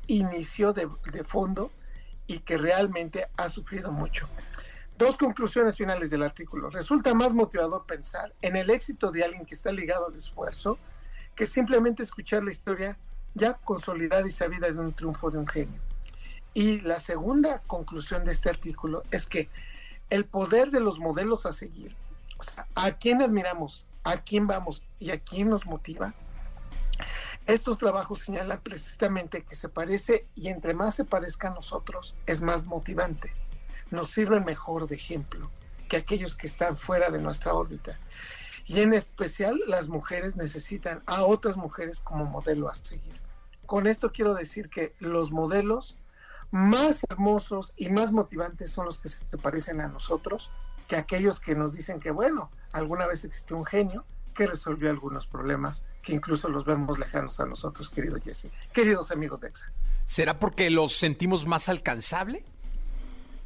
inició 0.06 0.72
de, 0.72 0.88
de 1.12 1.24
fondo 1.24 1.70
y 2.26 2.40
que 2.40 2.58
realmente 2.58 3.28
ha 3.36 3.48
sufrido 3.48 3.92
mucho. 3.92 4.28
Dos 4.96 5.16
conclusiones 5.16 5.76
finales 5.76 6.10
del 6.10 6.22
artículo. 6.22 6.70
Resulta 6.70 7.14
más 7.14 7.32
motivador 7.32 7.86
pensar 7.86 8.34
en 8.42 8.56
el 8.56 8.70
éxito 8.70 9.10
de 9.10 9.24
alguien 9.24 9.46
que 9.46 9.54
está 9.54 9.72
ligado 9.72 10.06
al 10.06 10.16
esfuerzo 10.16 10.78
que 11.34 11.46
simplemente 11.46 12.02
escuchar 12.02 12.44
la 12.44 12.50
historia 12.50 12.98
ya 13.34 13.54
consolidada 13.54 14.26
y 14.26 14.30
sabida 14.30 14.70
de 14.70 14.78
un 14.78 14.92
triunfo 14.92 15.30
de 15.30 15.38
un 15.38 15.46
genio. 15.46 15.80
Y 16.52 16.80
la 16.80 16.98
segunda 16.98 17.62
conclusión 17.66 18.24
de 18.24 18.32
este 18.32 18.50
artículo 18.50 19.02
es 19.10 19.26
que 19.26 19.48
el 20.10 20.24
poder 20.24 20.70
de 20.70 20.80
los 20.80 20.98
modelos 20.98 21.46
a 21.46 21.52
seguir, 21.52 21.94
a 22.74 22.92
quién 22.92 23.22
admiramos, 23.22 23.84
a 24.04 24.18
quién 24.18 24.46
vamos 24.46 24.82
y 24.98 25.10
a 25.10 25.20
quién 25.20 25.50
nos 25.50 25.66
motiva, 25.66 26.14
estos 27.46 27.78
trabajos 27.78 28.20
señalan 28.20 28.60
precisamente 28.60 29.42
que 29.42 29.54
se 29.54 29.68
parece 29.68 30.26
y 30.34 30.48
entre 30.48 30.74
más 30.74 30.94
se 30.94 31.04
parezca 31.04 31.48
a 31.48 31.54
nosotros 31.54 32.14
es 32.26 32.42
más 32.42 32.64
motivante 32.66 33.32
nos 33.90 34.10
sirven 34.10 34.44
mejor 34.44 34.86
de 34.86 34.94
ejemplo 34.94 35.50
que 35.88 35.96
aquellos 35.96 36.36
que 36.36 36.46
están 36.46 36.76
fuera 36.76 37.10
de 37.10 37.20
nuestra 37.20 37.52
órbita. 37.52 37.98
Y 38.66 38.80
en 38.80 38.94
especial 38.94 39.58
las 39.66 39.88
mujeres 39.88 40.36
necesitan 40.36 41.02
a 41.06 41.24
otras 41.24 41.56
mujeres 41.56 42.00
como 42.00 42.24
modelo 42.26 42.68
a 42.68 42.74
seguir. 42.74 43.20
Con 43.66 43.86
esto 43.86 44.12
quiero 44.12 44.34
decir 44.34 44.68
que 44.68 44.94
los 45.00 45.32
modelos 45.32 45.96
más 46.52 47.04
hermosos 47.08 47.72
y 47.76 47.88
más 47.88 48.12
motivantes 48.12 48.70
son 48.70 48.86
los 48.86 49.00
que 49.00 49.08
se 49.08 49.38
parecen 49.38 49.80
a 49.80 49.88
nosotros 49.88 50.50
que 50.90 50.96
aquellos 50.96 51.38
que 51.38 51.54
nos 51.54 51.72
dicen 51.72 52.00
que, 52.00 52.10
bueno, 52.10 52.50
alguna 52.72 53.06
vez 53.06 53.24
existió 53.24 53.56
un 53.56 53.64
genio 53.64 54.04
que 54.34 54.48
resolvió 54.48 54.90
algunos 54.90 55.24
problemas 55.24 55.84
que 56.02 56.12
incluso 56.12 56.48
los 56.48 56.64
vemos 56.64 56.98
lejanos 56.98 57.38
a 57.38 57.46
nosotros, 57.46 57.90
querido 57.90 58.18
Jesse, 58.20 58.48
queridos 58.72 59.12
amigos 59.12 59.40
de 59.40 59.48
EXA. 59.50 59.70
¿Será 60.04 60.40
porque 60.40 60.68
los 60.68 60.98
sentimos 60.98 61.46
más 61.46 61.68
alcanzable? 61.68 62.42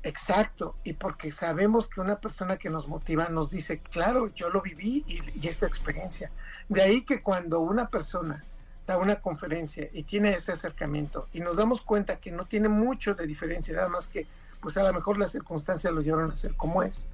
Exacto, 0.03 0.76
y 0.84 0.95
porque 0.95 1.30
sabemos 1.32 1.86
que 1.86 2.01
una 2.01 2.18
persona 2.18 2.57
que 2.57 2.70
nos 2.70 2.88
motiva 2.88 3.28
nos 3.28 3.51
dice, 3.51 3.78
claro, 3.78 4.32
yo 4.34 4.49
lo 4.49 4.62
viví 4.62 5.05
y, 5.07 5.47
esta 5.47 5.66
experiencia. 5.66 6.30
De 6.70 6.80
ahí 6.80 7.03
que 7.03 7.20
cuando 7.20 7.61
una 7.61 7.90
persona 7.90 8.42
da 8.86 8.97
una 8.97 9.16
conferencia 9.16 9.90
y 9.92 10.05
tiene 10.05 10.30
ese 10.30 10.53
acercamiento 10.53 11.28
y 11.30 11.40
nos 11.40 11.57
damos 11.57 11.82
cuenta 11.82 12.16
que 12.16 12.32
no 12.32 12.47
tiene 12.47 12.70
mucho 12.70 13.14
de 13.14 13.26
diferencia, 13.26 13.74
nada 13.74 13.90
más 13.90 14.09
que 14.09 14.26
pues 14.62 14.78
a 14.78 14.82
lo 14.82 14.95
mejor 14.95 15.18
las 15.18 15.32
circunstancias 15.32 15.92
lo 15.92 16.01
llevaron 16.01 16.32
a 16.32 16.36
ser 16.36 16.55
como 16.55 16.82
es. 16.82 17.07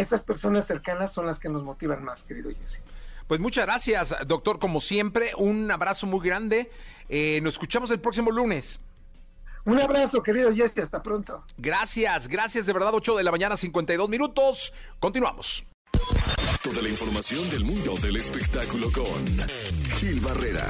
Esas 0.00 0.22
personas 0.22 0.66
cercanas 0.66 1.12
son 1.12 1.26
las 1.26 1.38
que 1.38 1.50
nos 1.50 1.62
motivan 1.62 2.02
más, 2.02 2.22
querido 2.22 2.50
Jesse. 2.50 2.80
Pues 3.28 3.38
muchas 3.38 3.66
gracias, 3.66 4.16
doctor, 4.26 4.58
como 4.58 4.80
siempre, 4.80 5.32
un 5.36 5.70
abrazo 5.70 6.06
muy 6.06 6.26
grande. 6.26 6.70
Eh, 7.10 7.40
nos 7.42 7.54
escuchamos 7.54 7.90
el 7.90 8.00
próximo 8.00 8.30
lunes. 8.30 8.80
Un 9.66 9.78
abrazo, 9.78 10.22
querido 10.22 10.54
Jesse, 10.54 10.78
hasta 10.78 11.02
pronto. 11.02 11.44
Gracias, 11.58 12.28
gracias 12.28 12.64
de 12.64 12.72
verdad, 12.72 12.92
8 12.94 13.14
de 13.14 13.24
la 13.24 13.30
mañana, 13.30 13.58
52 13.58 14.08
minutos. 14.08 14.72
Continuamos. 14.98 15.64
Toda 16.64 16.80
la 16.80 16.88
información 16.88 17.48
del 17.50 17.64
mundo 17.64 17.94
del 17.98 18.16
espectáculo 18.16 18.90
con 18.90 19.48
Gil 19.98 20.20
Barrera, 20.20 20.66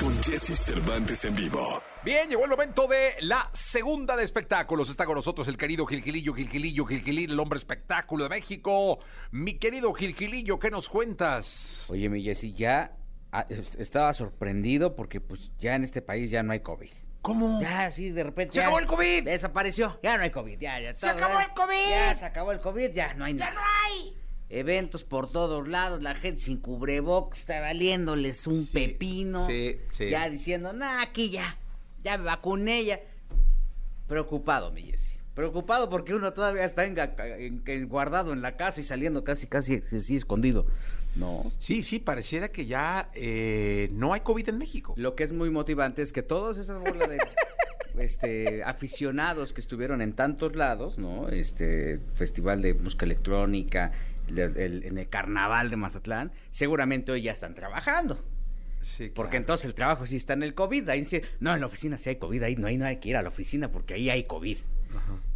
con 0.00 0.16
Jesse 0.22 0.56
Cervantes 0.58 1.24
en 1.24 1.34
vivo. 1.34 1.82
Bien, 2.04 2.28
llegó 2.28 2.44
el 2.44 2.50
momento 2.50 2.86
de 2.86 3.14
la 3.20 3.48
segunda 3.52 4.16
de 4.16 4.24
espectáculos. 4.24 4.90
Está 4.90 5.06
con 5.06 5.14
nosotros 5.14 5.48
el 5.48 5.56
querido 5.56 5.86
Gilgilillo, 5.86 6.34
Gilgilillo, 6.34 6.84
Gilgilillo, 6.84 7.32
el 7.32 7.40
hombre 7.40 7.58
espectáculo 7.58 8.24
de 8.24 8.30
México. 8.30 8.98
Mi 9.30 9.54
querido 9.54 9.92
Gilgilillo, 9.94 10.58
¿qué 10.58 10.70
nos 10.70 10.88
cuentas? 10.88 11.86
Oye, 11.90 12.08
mi 12.08 12.22
Jesse, 12.22 12.54
ya 12.54 12.96
ah, 13.32 13.46
estaba 13.78 14.12
sorprendido 14.12 14.94
porque 14.94 15.20
pues 15.20 15.50
ya 15.58 15.74
en 15.74 15.84
este 15.84 16.02
país 16.02 16.30
ya 16.30 16.42
no 16.42 16.52
hay 16.52 16.60
COVID. 16.60 16.90
¿Cómo? 17.22 17.60
Ya, 17.62 17.90
sí, 17.90 18.10
de 18.10 18.22
repente. 18.22 18.54
¡Se 18.54 18.60
acabó 18.60 18.78
el 18.78 18.86
COVID! 18.86 19.24
Desapareció. 19.24 19.98
Ya 20.02 20.18
no 20.18 20.24
hay 20.24 20.30
COVID. 20.30 20.58
Ya, 20.58 20.78
ya. 20.78 20.94
¡Se 20.94 21.08
acabó 21.08 21.40
el 21.40 21.48
COVID! 21.54 21.88
Ya 21.88 22.14
se 22.16 22.26
acabó 22.26 22.52
el 22.52 22.60
COVID. 22.60 22.90
Ya 22.92 23.14
no 23.14 23.24
hay 23.24 23.34
¡Ya 23.34 23.46
nada. 23.48 23.54
no 23.54 23.60
hay! 23.86 24.23
Eventos 24.50 25.04
por 25.04 25.30
todos 25.32 25.66
lados, 25.68 26.02
la 26.02 26.14
gente 26.14 26.40
sin 26.40 26.58
cubrebocas, 26.58 27.40
está 27.40 27.60
valiéndoles 27.60 28.46
un 28.46 28.64
Sí, 28.64 28.72
pepino, 28.72 29.46
sí, 29.46 29.76
sí. 29.92 30.10
ya 30.10 30.28
diciendo, 30.28 30.72
nah, 30.72 31.02
aquí 31.02 31.30
ya, 31.30 31.56
ya 32.04 32.18
me 32.18 32.24
vacuné 32.24 32.84
ya. 32.84 33.00
Preocupado, 34.08 34.70
mi 34.70 34.82
Jessy. 34.82 35.14
Preocupado 35.34 35.88
porque 35.90 36.14
uno 36.14 36.32
todavía 36.32 36.64
está 36.64 36.84
en- 36.84 36.96
en- 36.98 37.62
en- 37.66 37.88
guardado 37.88 38.32
en 38.32 38.42
la 38.42 38.56
casa 38.56 38.80
y 38.80 38.84
saliendo 38.84 39.24
casi, 39.24 39.46
casi 39.46 39.82
así 39.96 40.14
escondido. 40.16 40.66
No. 41.16 41.50
Sí, 41.58 41.82
sí, 41.82 41.98
pareciera 41.98 42.48
que 42.48 42.66
ya 42.66 43.08
eh, 43.14 43.88
no 43.92 44.12
hay 44.12 44.20
COVID 44.20 44.48
en 44.48 44.58
México. 44.58 44.94
Lo 44.96 45.14
que 45.14 45.24
es 45.24 45.32
muy 45.32 45.48
motivante 45.50 46.02
es 46.02 46.12
que 46.12 46.22
todas 46.22 46.56
esas 46.58 46.78
bolas 46.80 47.08
de 47.08 47.18
este, 47.98 48.62
aficionados 48.64 49.52
que 49.52 49.60
estuvieron 49.60 50.00
en 50.02 50.12
tantos 50.12 50.54
lados, 50.56 50.98
¿no? 50.98 51.28
Este 51.28 52.00
festival 52.14 52.62
de 52.62 52.74
música 52.74 53.04
electrónica, 53.06 53.92
el- 54.28 54.38
el- 54.56 54.84
en 54.84 54.98
el 54.98 55.08
carnaval 55.08 55.70
de 55.70 55.76
Mazatlán, 55.76 56.32
seguramente 56.50 57.12
hoy 57.12 57.22
ya 57.22 57.32
están 57.32 57.54
trabajando. 57.54 58.22
Sí, 58.82 59.10
Porque 59.14 59.38
entonces 59.38 59.64
el 59.64 59.74
trabajo 59.74 60.04
sí 60.06 60.16
está 60.16 60.34
en 60.34 60.42
el 60.42 60.54
COVID. 60.54 60.86
Ahí 60.90 61.04
sí- 61.06 61.22
no, 61.40 61.54
en 61.54 61.60
la 61.60 61.66
oficina 61.66 61.96
sí 61.96 62.10
hay 62.10 62.16
COVID, 62.16 62.42
ahí 62.42 62.56
no 62.56 62.66
hay, 62.66 62.76
no 62.76 62.84
hay 62.84 62.98
que 62.98 63.08
ir 63.08 63.16
a 63.16 63.22
la 63.22 63.28
oficina 63.28 63.70
porque 63.70 63.94
ahí 63.94 64.10
hay 64.10 64.24
COVID. 64.24 64.58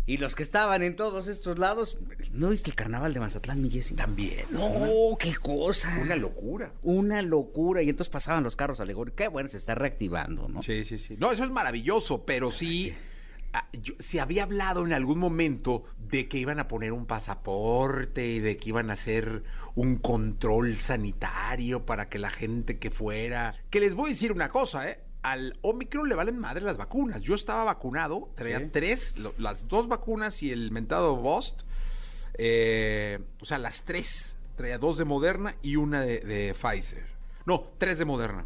Y 0.07 0.17
los 0.19 0.35
que 0.35 0.43
estaban 0.43 0.83
en 0.83 0.95
todos 0.97 1.27
estos 1.29 1.59
lados, 1.59 1.99
¿no 2.33 2.49
viste 2.51 2.71
el 2.71 2.77
carnaval 2.77 3.13
de 3.13 3.21
Mazatlán, 3.21 3.61
mi 3.61 3.69
Jessy? 3.71 3.95
También. 3.95 4.45
No, 4.51 5.17
qué 5.19 5.35
cosa. 5.35 5.99
Una 6.01 6.15
locura. 6.17 6.73
Una 6.83 7.21
locura. 7.23 7.83
Y 7.83 7.89
entonces 7.91 8.11
pasaban 8.11 8.45
los 8.45 8.55
carros 8.57 8.81
alegóricos. 8.81 9.17
Qué 9.17 9.29
bueno, 9.29 9.49
se 9.49 9.57
está 9.59 9.75
reactivando, 9.75 10.49
¿no? 10.49 10.63
Sí, 10.63 10.85
sí, 10.85 10.97
sí. 10.97 11.17
No, 11.19 11.33
eso 11.33 11.45
es 11.45 11.51
maravilloso, 11.51 12.25
pero 12.25 12.51
sí. 12.53 12.95
Yo- 13.73 13.95
se 13.99 14.21
había 14.21 14.43
hablado 14.45 14.85
en 14.85 14.93
algún 14.93 15.19
momento 15.19 15.85
de 15.99 16.29
que 16.29 16.39
iban 16.39 16.59
a 16.59 16.69
poner 16.69 16.93
un 16.93 17.07
pasaporte 17.07 18.27
y 18.27 18.39
de 18.41 18.57
que 18.57 18.69
iban 18.71 18.91
a 18.91 18.95
hacer 18.95 19.43
un 19.75 19.97
control 19.97 20.77
sanitario 20.77 21.85
para 21.87 22.09
que 22.09 22.19
la 22.19 22.31
gente 22.31 22.79
que 22.79 22.91
fuera. 22.91 23.55
Que 23.71 23.81
les 23.81 23.95
voy 23.95 24.11
a 24.11 24.13
decir 24.13 24.33
una 24.33 24.49
cosa, 24.49 24.89
¿eh? 24.91 25.01
Al 25.23 25.59
Omicron 25.63 26.09
le 26.09 26.15
valen 26.15 26.39
madre 26.39 26.63
las 26.63 26.77
vacunas. 26.77 27.21
Yo 27.23 27.35
estaba 27.35 27.65
vacunado, 27.65 28.31
traía 28.37 28.59
Sí. 28.61 28.69
tres, 28.73 29.17
lo- 29.19 29.35
las 29.39 29.67
dos 29.69 29.89
vacunas 29.89 30.43
y 30.43 30.51
el 30.53 30.71
mentado 30.71 31.17
Bost. 31.17 31.63
eh, 32.41 33.19
o 33.41 33.45
sea, 33.47 33.59
las 33.59 33.85
tres. 33.85 34.37
Traía 34.57 34.79
dos 34.79 34.97
de 34.99 35.05
Moderna 35.05 35.57
y 35.63 35.77
una 35.77 36.03
de, 36.03 36.21
de 36.21 36.55
Pfizer. 36.55 37.05
No, 37.47 37.65
tres 37.79 37.99
de 37.99 38.05
Moderna. 38.05 38.45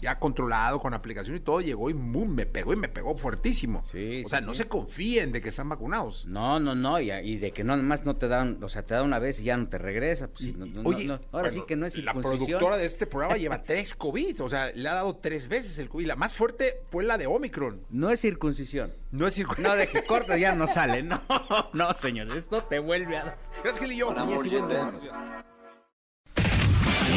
Ya 0.00 0.18
controlado 0.18 0.80
con 0.80 0.94
aplicación 0.94 1.36
y 1.36 1.40
todo, 1.40 1.60
llegó 1.60 1.90
y 1.90 1.94
¡mum! 1.94 2.28
me 2.28 2.46
pegó 2.46 2.72
y 2.72 2.76
me 2.76 2.88
pegó 2.88 3.16
fuertísimo. 3.16 3.82
Sí, 3.84 4.22
o 4.22 4.24
sí, 4.24 4.30
sea, 4.30 4.40
no 4.40 4.52
sí. 4.52 4.58
se 4.58 4.68
confíen 4.68 5.32
de 5.32 5.40
que 5.40 5.50
están 5.50 5.68
vacunados. 5.68 6.26
No, 6.26 6.58
no, 6.60 6.74
no, 6.74 7.00
y, 7.00 7.10
y 7.10 7.36
de 7.38 7.52
que 7.52 7.64
no 7.64 7.76
más 7.82 8.04
no 8.04 8.16
te 8.16 8.28
dan, 8.28 8.62
o 8.62 8.68
sea, 8.68 8.84
te 8.84 8.94
da 8.94 9.02
una 9.02 9.18
vez 9.18 9.40
y 9.40 9.44
ya 9.44 9.56
no 9.56 9.68
te 9.68 9.78
regresa. 9.78 10.28
Pues, 10.28 10.42
Y- 10.44 10.52
no, 10.54 10.66
y- 10.66 10.70
no, 10.70 10.82
oye, 10.88 11.04
no, 11.06 11.14
ahora 11.14 11.28
bueno, 11.32 11.50
sí 11.50 11.62
que 11.66 11.76
no 11.76 11.86
es 11.86 11.96
La 11.98 12.14
productora 12.14 12.76
de 12.76 12.86
este 12.86 13.06
programa 13.06 13.36
lleva 13.36 13.62
tres 13.64 13.94
COVID, 13.94 14.42
o 14.42 14.48
sea, 14.48 14.70
le 14.72 14.88
ha 14.88 14.94
dado 14.94 15.16
tres 15.16 15.48
veces 15.48 15.78
el 15.78 15.88
COVID. 15.88 16.06
La 16.06 16.16
más 16.16 16.34
fuerte 16.34 16.82
fue 16.90 17.04
la 17.04 17.18
de 17.18 17.26
Omicron. 17.26 17.82
No 17.90 18.10
es 18.10 18.20
circuncisión. 18.20 18.90
No 19.10 19.26
es 19.26 19.34
circuncisión. 19.34 19.72
No, 19.72 19.76
de 19.78 19.88
que 19.88 20.02
corta 20.06 20.36
ya 20.38 20.54
no 20.54 20.66
sale. 20.66 21.02
No, 21.02 21.20
no, 21.72 21.94
señor, 21.94 22.30
esto 22.36 22.64
te 22.64 22.78
vuelve 22.78 23.16
a... 23.16 23.36
Gracias, 23.62 23.78
Gil 23.78 23.92
y 23.92 23.96
yo. 23.98 24.14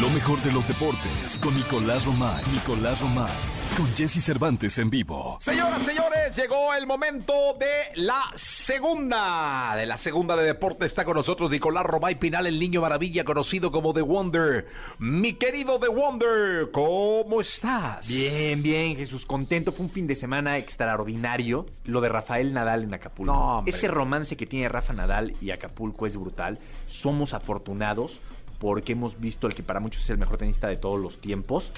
Lo 0.02 0.10
mejor 0.10 0.42
de 0.42 0.52
los 0.52 0.68
deportes 0.68 1.38
con 1.40 1.54
Nicolás 1.54 2.06
Romay. 2.06 2.44
Nicolás 2.52 3.00
Romay. 3.00 3.32
Con 3.78 3.86
Jesse 3.96 4.24
Cervantes 4.24 4.78
en 4.80 4.90
vivo. 4.90 5.38
Señoras, 5.40 5.84
señores, 5.84 6.36
llegó 6.36 6.74
el 6.74 6.88
momento 6.88 7.34
de 7.60 8.02
la 8.02 8.24
segunda. 8.34 9.76
De 9.76 9.86
la 9.86 9.98
segunda 9.98 10.36
de 10.36 10.46
deporte 10.46 10.88
está 10.88 11.06
con 11.06 11.16
nosotros 11.16 11.52
Nicolás 11.52 11.86
Romay 11.86 12.16
Pinal, 12.16 12.48
el 12.48 12.60
niño 12.60 12.82
maravilla 12.82 13.24
conocido 13.24 13.72
como 13.72 13.94
The 13.94 14.02
Wonder. 14.02 14.68
Mi 14.98 15.34
querido 15.34 15.80
The 15.80 15.90
Wonder, 15.90 16.72
¿cómo 16.72 17.40
estás? 17.40 18.08
Bien, 18.08 18.64
bien, 18.64 18.98
Jesús, 18.98 19.28
contento. 19.28 19.72
Fue 19.72 19.86
un 19.86 19.92
fin 19.92 20.08
de 20.08 20.16
semana 20.16 20.58
extraordinario. 20.58 21.68
Lo 21.86 22.02
de 22.02 22.10
Rafael 22.10 22.52
Nadal 22.52 22.84
en 22.84 22.96
Acapulco. 22.96 23.32
No. 23.32 23.64
Ese 23.68 23.88
romance 23.88 24.36
que 24.36 24.48
tiene 24.48 24.70
Rafa 24.70 24.94
Nadal 24.94 25.34
y 25.40 25.52
Acapulco 25.52 26.08
es 26.08 26.18
brutal. 26.18 26.58
Somos 26.88 27.34
afortunados 27.34 28.22
porque 28.64 28.94
hemos 28.94 29.20
visto 29.20 29.46
el 29.48 29.56
que 29.56 29.62
para 29.62 29.82
muchos 29.82 30.04
es 30.04 30.10
el 30.10 30.18
mejor 30.18 30.38
tenista 30.38 30.70
de 30.70 30.78
todos 30.78 30.98
los 30.98 31.20
tiempos, 31.20 31.74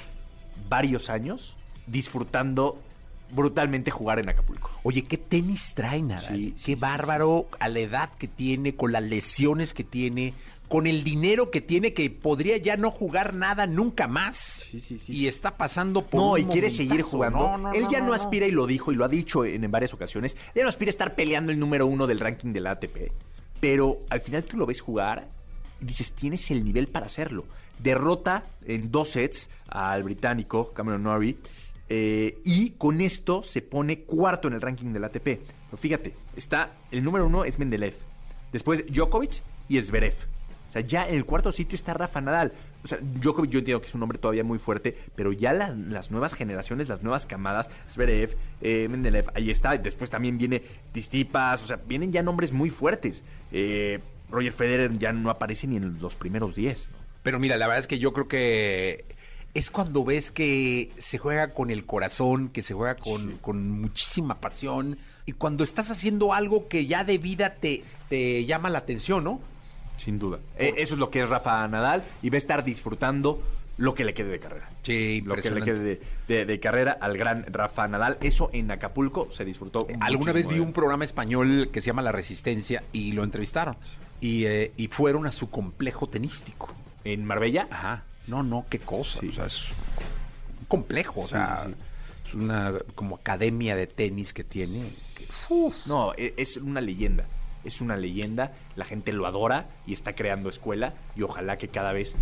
varios 0.70 1.10
años 1.10 1.56
disfrutando 1.88 2.80
brutalmente 3.32 3.90
jugar 3.90 4.20
en 4.20 4.30
Acapulco. 4.30 4.70
Oye, 4.84 5.02
¿qué 5.02 5.18
tenis 5.18 5.74
trae 5.74 6.04
Nadal? 6.04 6.28
Sí, 6.28 6.54
qué 6.64 6.76
bárbaro 6.76 7.48
a 7.60 7.70
la 7.70 7.80
edad 7.80 8.12
que 8.20 8.28
tiene, 8.28 8.76
con 8.76 8.92
las 8.92 9.02
lesiones 9.02 9.74
que 9.74 9.84
tiene, 9.84 10.36
con 10.70 10.86
el 10.86 11.04
dinero 11.04 11.50
que 11.50 11.60
tiene, 11.60 11.94
que 11.94 12.08
podría 12.12 12.58
ya 12.58 12.78
no 12.78 12.92
jugar 12.92 13.34
nada 13.34 13.66
nunca 13.66 14.08
más. 14.08 14.38
Sí, 14.70 14.80
sí, 14.80 15.00
sí, 15.00 15.12
Y 15.12 15.28
está 15.28 15.58
pasando 15.58 16.04
por 16.04 16.20
No, 16.22 16.32
un 16.34 16.42
y 16.42 16.46
quiere 16.46 16.70
seguir 16.70 17.02
jugando. 17.02 17.40
No, 17.40 17.58
no, 17.58 17.74
Él 17.74 17.88
ya 17.90 18.00
no, 18.02 18.14
aspira, 18.14 18.46
y 18.46 18.52
lo 18.52 18.68
dijo 18.68 18.92
y 18.92 18.96
lo 18.96 19.06
ha 19.06 19.10
dicho 19.10 19.44
en, 19.44 19.64
en 19.64 19.72
varias 19.72 19.96
ocasiones, 19.96 20.38
ya 20.54 20.62
no 20.62 20.70
aspira 20.70 20.90
a 20.90 20.92
estar 20.92 21.16
peleando 21.16 21.52
el 21.52 21.58
número 21.58 21.88
uno 21.88 22.06
del 22.06 22.20
ranking 22.20 22.54
de 22.54 22.60
la 22.60 22.72
ATP. 22.72 23.12
Pero 23.60 24.02
al 24.12 24.22
final 24.22 24.44
tú 24.44 24.56
lo 24.56 24.68
ves 24.68 24.82
jugar 24.82 25.34
dices, 25.86 26.12
tienes 26.12 26.50
el 26.52 26.64
nivel 26.64 26.88
para 26.88 27.06
hacerlo. 27.06 27.46
Derrota 27.80 28.44
en 28.66 28.92
dos 28.92 29.10
sets 29.10 29.50
al 29.68 30.04
británico 30.04 30.74
Cameron 30.74 31.04
Norrie. 31.04 31.38
eh, 31.88 32.40
y 32.44 32.72
con 32.72 33.00
esto 33.02 33.44
se 33.44 33.62
pone 33.62 34.00
cuarto 34.02 34.48
en 34.48 34.56
el 34.56 34.62
ranking 34.62 34.92
del 34.92 35.04
ATP. 35.04 35.24
Pero 35.24 35.78
fíjate, 35.78 36.16
está 36.36 36.72
el 36.92 37.04
número 37.04 37.28
uno 37.28 37.46
es 37.46 37.60
Mendeleev. 37.60 37.96
Después 38.52 38.86
Djokovic 38.88 39.42
y 39.68 39.82
Zverev. 39.82 40.16
O 40.70 40.72
sea, 40.72 40.82
ya 40.82 41.08
en 41.08 41.16
el 41.16 41.26
cuarto 41.26 41.52
sitio 41.52 41.76
está 41.76 41.94
Rafa 41.94 42.22
Nadal. 42.22 42.54
O 42.84 42.88
sea, 42.88 42.98
Djokovic 43.02 43.52
yo 43.52 43.60
entiendo 43.60 43.82
que 43.82 43.88
es 43.88 43.96
un 43.96 44.04
hombre 44.04 44.18
todavía 44.18 44.44
muy 44.44 44.58
fuerte, 44.60 44.98
pero 45.16 45.32
ya 45.32 45.54
las, 45.54 45.76
las 45.78 46.12
nuevas 46.12 46.34
generaciones, 46.34 46.90
las 46.90 47.04
nuevas 47.04 47.26
camadas, 47.26 47.70
Zverev, 47.90 48.36
eh, 48.62 48.88
Mendeleev, 48.90 49.28
ahí 49.36 49.52
está. 49.52 49.78
Después 49.78 50.10
también 50.10 50.38
viene 50.38 50.62
Tistipas, 50.92 51.64
o 51.64 51.68
sea, 51.68 51.80
vienen 51.86 52.12
ya 52.12 52.24
nombres 52.24 52.52
muy 52.52 52.70
fuertes. 52.70 53.24
Eh, 53.52 54.00
Roger 54.30 54.52
Federer 54.54 54.98
ya 54.98 55.12
no 55.14 55.30
aparece 55.30 55.68
ni 55.68 55.78
en 55.78 56.00
los 56.02 56.16
primeros 56.16 56.56
10. 56.56 56.90
¿no? 56.92 56.98
Pero 57.24 57.40
mira, 57.40 57.58
la 57.58 57.68
verdad 57.68 57.80
es 57.80 57.88
que 57.88 58.00
yo 58.00 58.14
creo 58.14 58.28
que 58.28 59.06
es 59.54 59.72
cuando 59.72 60.04
ves 60.04 60.32
que 60.32 60.92
se 60.98 61.18
juega 61.18 61.50
con 61.52 61.72
el 61.72 61.86
corazón, 61.86 62.50
que 62.50 62.62
se 62.62 62.74
juega 62.74 62.96
con, 62.96 63.38
con 63.38 63.70
muchísima 63.72 64.40
pasión, 64.42 64.98
y 65.26 65.32
cuando 65.32 65.64
estás 65.64 65.90
haciendo 65.92 66.34
algo 66.34 66.68
que 66.68 66.86
ya 66.86 67.04
de 67.04 67.18
vida 67.18 67.56
te, 67.56 67.84
te 68.10 68.46
llama 68.46 68.70
la 68.70 68.80
atención, 68.80 69.24
¿no? 69.24 69.40
Sin 69.98 70.20
duda. 70.20 70.40
Eh, 70.58 70.74
eso 70.78 70.94
es 70.96 71.00
lo 71.00 71.10
que 71.10 71.22
es 71.24 71.30
Rafa 71.30 71.68
Nadal 71.68 72.04
y 72.22 72.30
va 72.30 72.36
a 72.36 72.38
estar 72.38 72.64
disfrutando 72.66 73.42
lo 73.78 73.94
que 73.94 74.06
le 74.06 74.14
quede 74.14 74.30
de 74.30 74.40
carrera. 74.40 74.70
Sí, 74.84 75.22
Lo 75.26 75.36
que 75.36 75.50
le 75.50 75.62
quede 75.62 75.80
de, 75.80 76.02
de- 76.28 76.46
de 76.46 76.60
carrera 76.60 76.98
al 77.02 77.18
gran 77.18 77.46
Rafa 77.52 77.88
Nadal. 77.88 78.18
Eso 78.22 78.50
en 78.54 78.72
Acapulco 78.72 79.30
se 79.32 79.44
disfrutó. 79.46 79.88
Alguna 80.00 80.32
vez 80.32 80.48
vi 80.48 80.60
un 80.60 80.70
eh. 80.70 80.74
programa 80.74 81.04
español 81.06 81.70
que 81.74 81.82
se 81.82 81.88
llama 81.88 82.02
La 82.02 82.12
Resistencia 82.12 82.84
y 82.94 83.14
lo 83.14 83.24
entrevistaron. 83.24 83.76
Y, 84.26 84.46
eh, 84.46 84.72
y 84.78 84.88
fueron 84.88 85.26
a 85.28 85.32
su 85.32 85.50
complejo 85.50 86.08
tenístico. 86.08 86.74
en 87.04 87.24
Marbella. 87.26 87.68
Ajá. 87.70 88.04
No, 88.26 88.42
no, 88.42 88.66
qué 88.70 88.80
cosa. 88.80 89.20
Sí. 89.20 89.28
O 89.30 89.34
sea, 89.34 89.46
es 89.46 89.70
un 90.60 90.66
complejo. 90.68 91.22
O 91.22 91.28
sea, 91.28 91.66
sí, 91.68 91.72
sí. 91.72 92.30
es 92.30 92.34
una 92.34 92.74
como 92.96 93.18
academia 93.18 93.76
de 93.76 93.86
tenis 93.86 94.34
que 94.34 94.44
tiene. 94.44 94.80
que- 95.16 95.28
No, 95.86 96.14
e- 96.18 96.34
es 96.38 96.58
una 96.58 96.82
leyenda. 96.82 97.26
Es 97.64 97.82
una 97.82 97.96
leyenda. 97.98 98.54
La 98.76 98.86
gente 98.86 99.12
lo 99.14 99.28
adora 99.28 99.70
y 99.86 99.94
está 99.94 100.14
creando 100.14 100.50
escuela. 100.50 100.96
Y 101.16 101.22
ojalá 101.22 101.58
que 101.60 101.68
cada 101.68 101.92
vez 101.94 102.16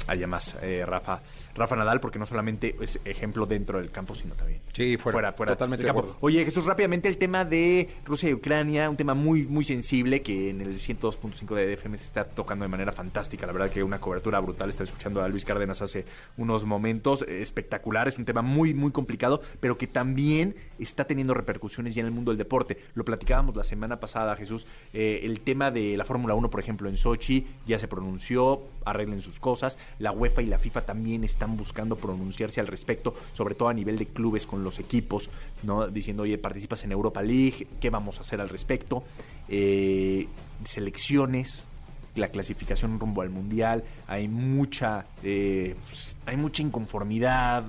eh, 0.00 0.04
haya 0.06 0.26
más 0.26 0.56
eh, 0.62 0.84
Rafa, 0.86 1.20
Rafa 1.54 1.76
Nadal, 1.76 2.00
porque 2.00 2.18
no 2.18 2.26
solamente 2.26 2.76
es 2.80 3.00
ejemplo 3.04 3.46
dentro 3.46 3.78
del 3.78 3.90
campo, 3.90 4.14
sino 4.14 4.34
también 4.34 4.60
Sí, 4.72 4.96
fuera, 4.96 5.32
fuera 5.32 5.52
totalmente 5.52 5.84
del 5.84 5.94
de 5.94 6.00
campo. 6.00 6.16
Oye, 6.20 6.44
Jesús, 6.44 6.64
rápidamente 6.64 7.08
el 7.08 7.18
tema 7.18 7.44
de 7.44 7.88
Rusia 8.04 8.30
y 8.30 8.34
Ucrania, 8.34 8.88
un 8.88 8.96
tema 8.96 9.14
muy, 9.14 9.44
muy 9.44 9.64
sensible 9.64 10.22
que 10.22 10.50
en 10.50 10.60
el 10.60 10.78
102.5 10.80 11.54
de 11.54 11.74
DFM 11.74 11.96
se 11.96 12.04
está 12.04 12.24
tocando 12.24 12.64
de 12.64 12.68
manera 12.68 12.92
fantástica. 12.92 13.46
La 13.46 13.52
verdad 13.52 13.70
que 13.70 13.82
una 13.82 13.98
cobertura 13.98 14.40
brutal. 14.40 14.68
Estaba 14.68 14.84
escuchando 14.84 15.22
a 15.22 15.28
Luis 15.28 15.44
Cárdenas 15.44 15.82
hace 15.82 16.04
unos 16.36 16.64
momentos. 16.64 17.22
Espectacular. 17.22 18.08
Es 18.08 18.18
un 18.18 18.24
tema 18.24 18.42
muy, 18.42 18.74
muy 18.74 18.92
complicado, 18.92 19.40
pero 19.60 19.76
que 19.76 19.86
también 19.86 20.54
está 20.78 21.04
teniendo 21.04 21.34
repercusiones 21.34 21.94
ya 21.94 22.00
en 22.00 22.06
el 22.06 22.12
mundo 22.12 22.30
del 22.30 22.38
deporte. 22.38 22.78
Lo 22.94 23.04
platicábamos 23.04 23.56
la 23.56 23.64
semana 23.64 24.00
pasada, 24.00 24.36
Jesús. 24.36 24.66
eh, 24.92 25.20
el 25.24 25.40
tema 25.40 25.70
de 25.70 25.96
la 25.96 26.04
Fórmula 26.04 26.34
1, 26.34 26.50
por 26.50 26.60
ejemplo, 26.60 26.88
en 26.88 26.96
Sochi, 26.96 27.46
ya 27.66 27.78
se 27.78 27.88
pronunció, 27.88 28.62
arreglen 28.84 29.22
sus 29.22 29.38
cosas. 29.38 29.78
La 29.98 30.12
UEFA 30.12 30.42
y 30.42 30.46
la 30.46 30.58
FIFA 30.58 30.82
también 30.82 31.24
están 31.24 31.56
buscando 31.56 31.96
pronunciarse 31.96 32.60
al 32.60 32.66
respecto, 32.66 33.14
sobre 33.32 33.54
todo 33.54 33.68
a 33.68 33.74
nivel 33.74 33.98
de 33.98 34.06
clubes 34.06 34.46
con 34.46 34.64
los 34.64 34.78
equipos, 34.78 35.30
¿no? 35.62 35.88
Diciendo, 35.88 36.22
oye, 36.22 36.38
participas 36.38 36.84
en 36.84 36.92
Europa 36.92 37.22
League, 37.22 37.66
¿qué 37.80 37.90
vamos 37.90 38.18
a 38.18 38.20
hacer 38.22 38.40
al 38.40 38.48
respecto? 38.48 39.02
Eh, 39.48 40.28
selecciones, 40.64 41.64
la 42.14 42.28
clasificación 42.28 42.98
rumbo 42.98 43.22
al 43.22 43.30
mundial, 43.30 43.84
hay 44.06 44.28
mucha, 44.28 45.06
eh, 45.22 45.74
pues, 45.86 46.16
hay 46.26 46.36
mucha 46.36 46.62
inconformidad, 46.62 47.64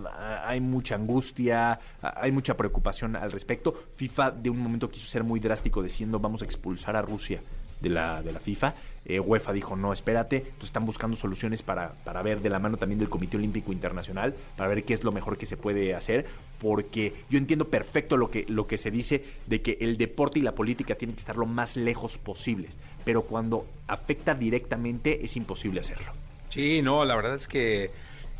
hay 0.46 0.62
mucha 0.62 0.96
angustia, 0.96 1.80
hay 2.02 2.32
mucha 2.32 2.56
preocupación 2.58 3.16
al 3.16 3.32
respecto. 3.32 3.74
FIFA 3.96 4.32
de 4.32 4.50
un 4.50 4.60
momento 4.60 4.90
quiso 4.90 5.08
ser 5.08 5.24
muy 5.24 5.40
drástico 5.40 5.82
diciendo 5.84 6.20
vamos 6.20 6.42
a 6.42 6.46
expulsar 6.46 6.96
a 6.96 7.02
Rusia 7.02 7.42
de 7.80 7.90
la, 7.90 8.22
de 8.22 8.32
la 8.32 8.40
FIFA. 8.40 8.74
Eh, 9.06 9.20
UEFA 9.20 9.52
dijo, 9.52 9.76
no, 9.76 9.93
espérate. 9.93 10.38
Entonces 10.38 10.66
están 10.66 10.86
buscando 10.86 11.18
soluciones 11.18 11.64
para, 11.64 11.93
para 12.04 12.22
ver 12.22 12.41
de 12.41 12.49
la 12.49 12.60
mano 12.60 12.78
también 12.78 12.99
del 12.99 13.10
Comité 13.10 13.38
Olímpico 13.38 13.72
Internacional, 13.72 14.36
para 14.56 14.70
ver 14.70 14.84
qué 14.84 14.93
es 14.93 15.04
lo 15.04 15.12
mejor 15.12 15.38
que 15.38 15.45
se 15.45 15.58
puede 15.58 15.95
hacer, 15.95 16.26
porque 16.60 17.14
yo 17.30 17.38
entiendo 17.38 17.70
perfecto 17.70 18.16
lo 18.18 18.30
que, 18.30 18.45
lo 18.47 18.68
que 18.68 18.78
se 18.78 18.91
dice 18.91 19.24
de 19.47 19.62
que 19.62 19.78
el 19.82 19.97
deporte 19.97 20.39
y 20.39 20.41
la 20.43 20.54
política 20.54 20.95
tienen 20.95 21.16
que 21.16 21.22
estar 21.22 21.36
lo 21.36 21.47
más 21.47 21.78
lejos 21.78 22.18
posibles, 22.18 22.78
pero 23.04 23.24
cuando 23.24 23.66
afecta 23.88 24.36
directamente 24.36 25.26
es 25.26 25.36
imposible 25.36 25.80
hacerlo. 25.80 26.12
Sí, 26.49 26.82
no, 26.82 27.04
la 27.06 27.16
verdad 27.16 27.36
es 27.36 27.47
que, 27.47 27.91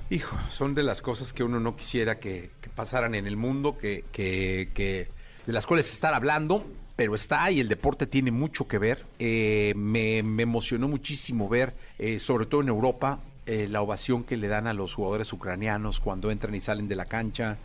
hijo, 0.10 0.38
son 0.52 0.76
de 0.76 0.84
las 0.84 1.02
cosas 1.02 1.34
que 1.34 1.44
uno 1.44 1.60
no 1.60 1.76
quisiera 1.76 2.20
que, 2.20 2.52
pasaran 2.76 3.16
en 3.16 3.28
el 3.28 3.36
mundo, 3.36 3.78
que, 3.78 4.06
que 4.12 5.10
de 5.46 5.54
las 5.54 5.66
cuales 5.66 5.92
estar 5.92 6.14
hablando, 6.14 6.66
pero 7.02 7.16
está 7.16 7.50
y 7.50 7.60
el 7.60 7.68
deporte 7.68 8.06
tiene 8.06 8.30
mucho 8.30 8.68
que 8.68 8.78
ver. 8.78 9.04
Eh, 9.18 9.74
me, 9.76 10.22
me 10.22 10.44
emocionó 10.44 10.88
muchísimo 10.88 11.50
ver, 11.50 11.74
eh, 11.98 12.20
sobre 12.20 12.46
todo 12.46 12.62
en 12.62 12.68
Europa, 12.68 13.22
eh, 13.48 13.68
la 13.68 13.82
ovación 13.82 14.24
que 14.24 14.38
le 14.38 14.48
dan 14.48 14.68
a 14.68 14.74
los 14.74 14.94
jugadores 14.94 15.34
ucranianos 15.34 16.00
cuando 16.00 16.30
entran 16.30 16.54
y 16.54 16.62
salen 16.62 16.88
de 16.88 16.96
la 16.96 17.06
cancha, 17.06 17.58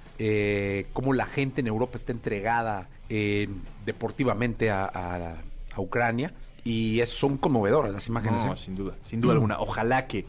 cómo 0.94 1.12
la 1.12 1.26
gente 1.26 1.60
en 1.60 1.66
Europa 1.66 1.98
está 1.98 2.12
entregada 2.12 2.88
deportivamente 3.84 4.70
a, 4.70 4.86
a- 4.86 5.36
a 5.74 5.80
Ucrania. 5.82 6.32
Y 6.64 7.00
es, 7.00 7.10
son 7.10 7.36
conmovedoras 7.36 7.92
las 7.92 8.06
imágenes. 8.08 8.42
No, 8.42 8.56
sin 8.56 8.74
duda, 8.74 8.94
sin 9.04 9.20
duda 9.20 9.34
alguna. 9.34 9.60
Ojalá 9.60 10.06
que, 10.06 10.24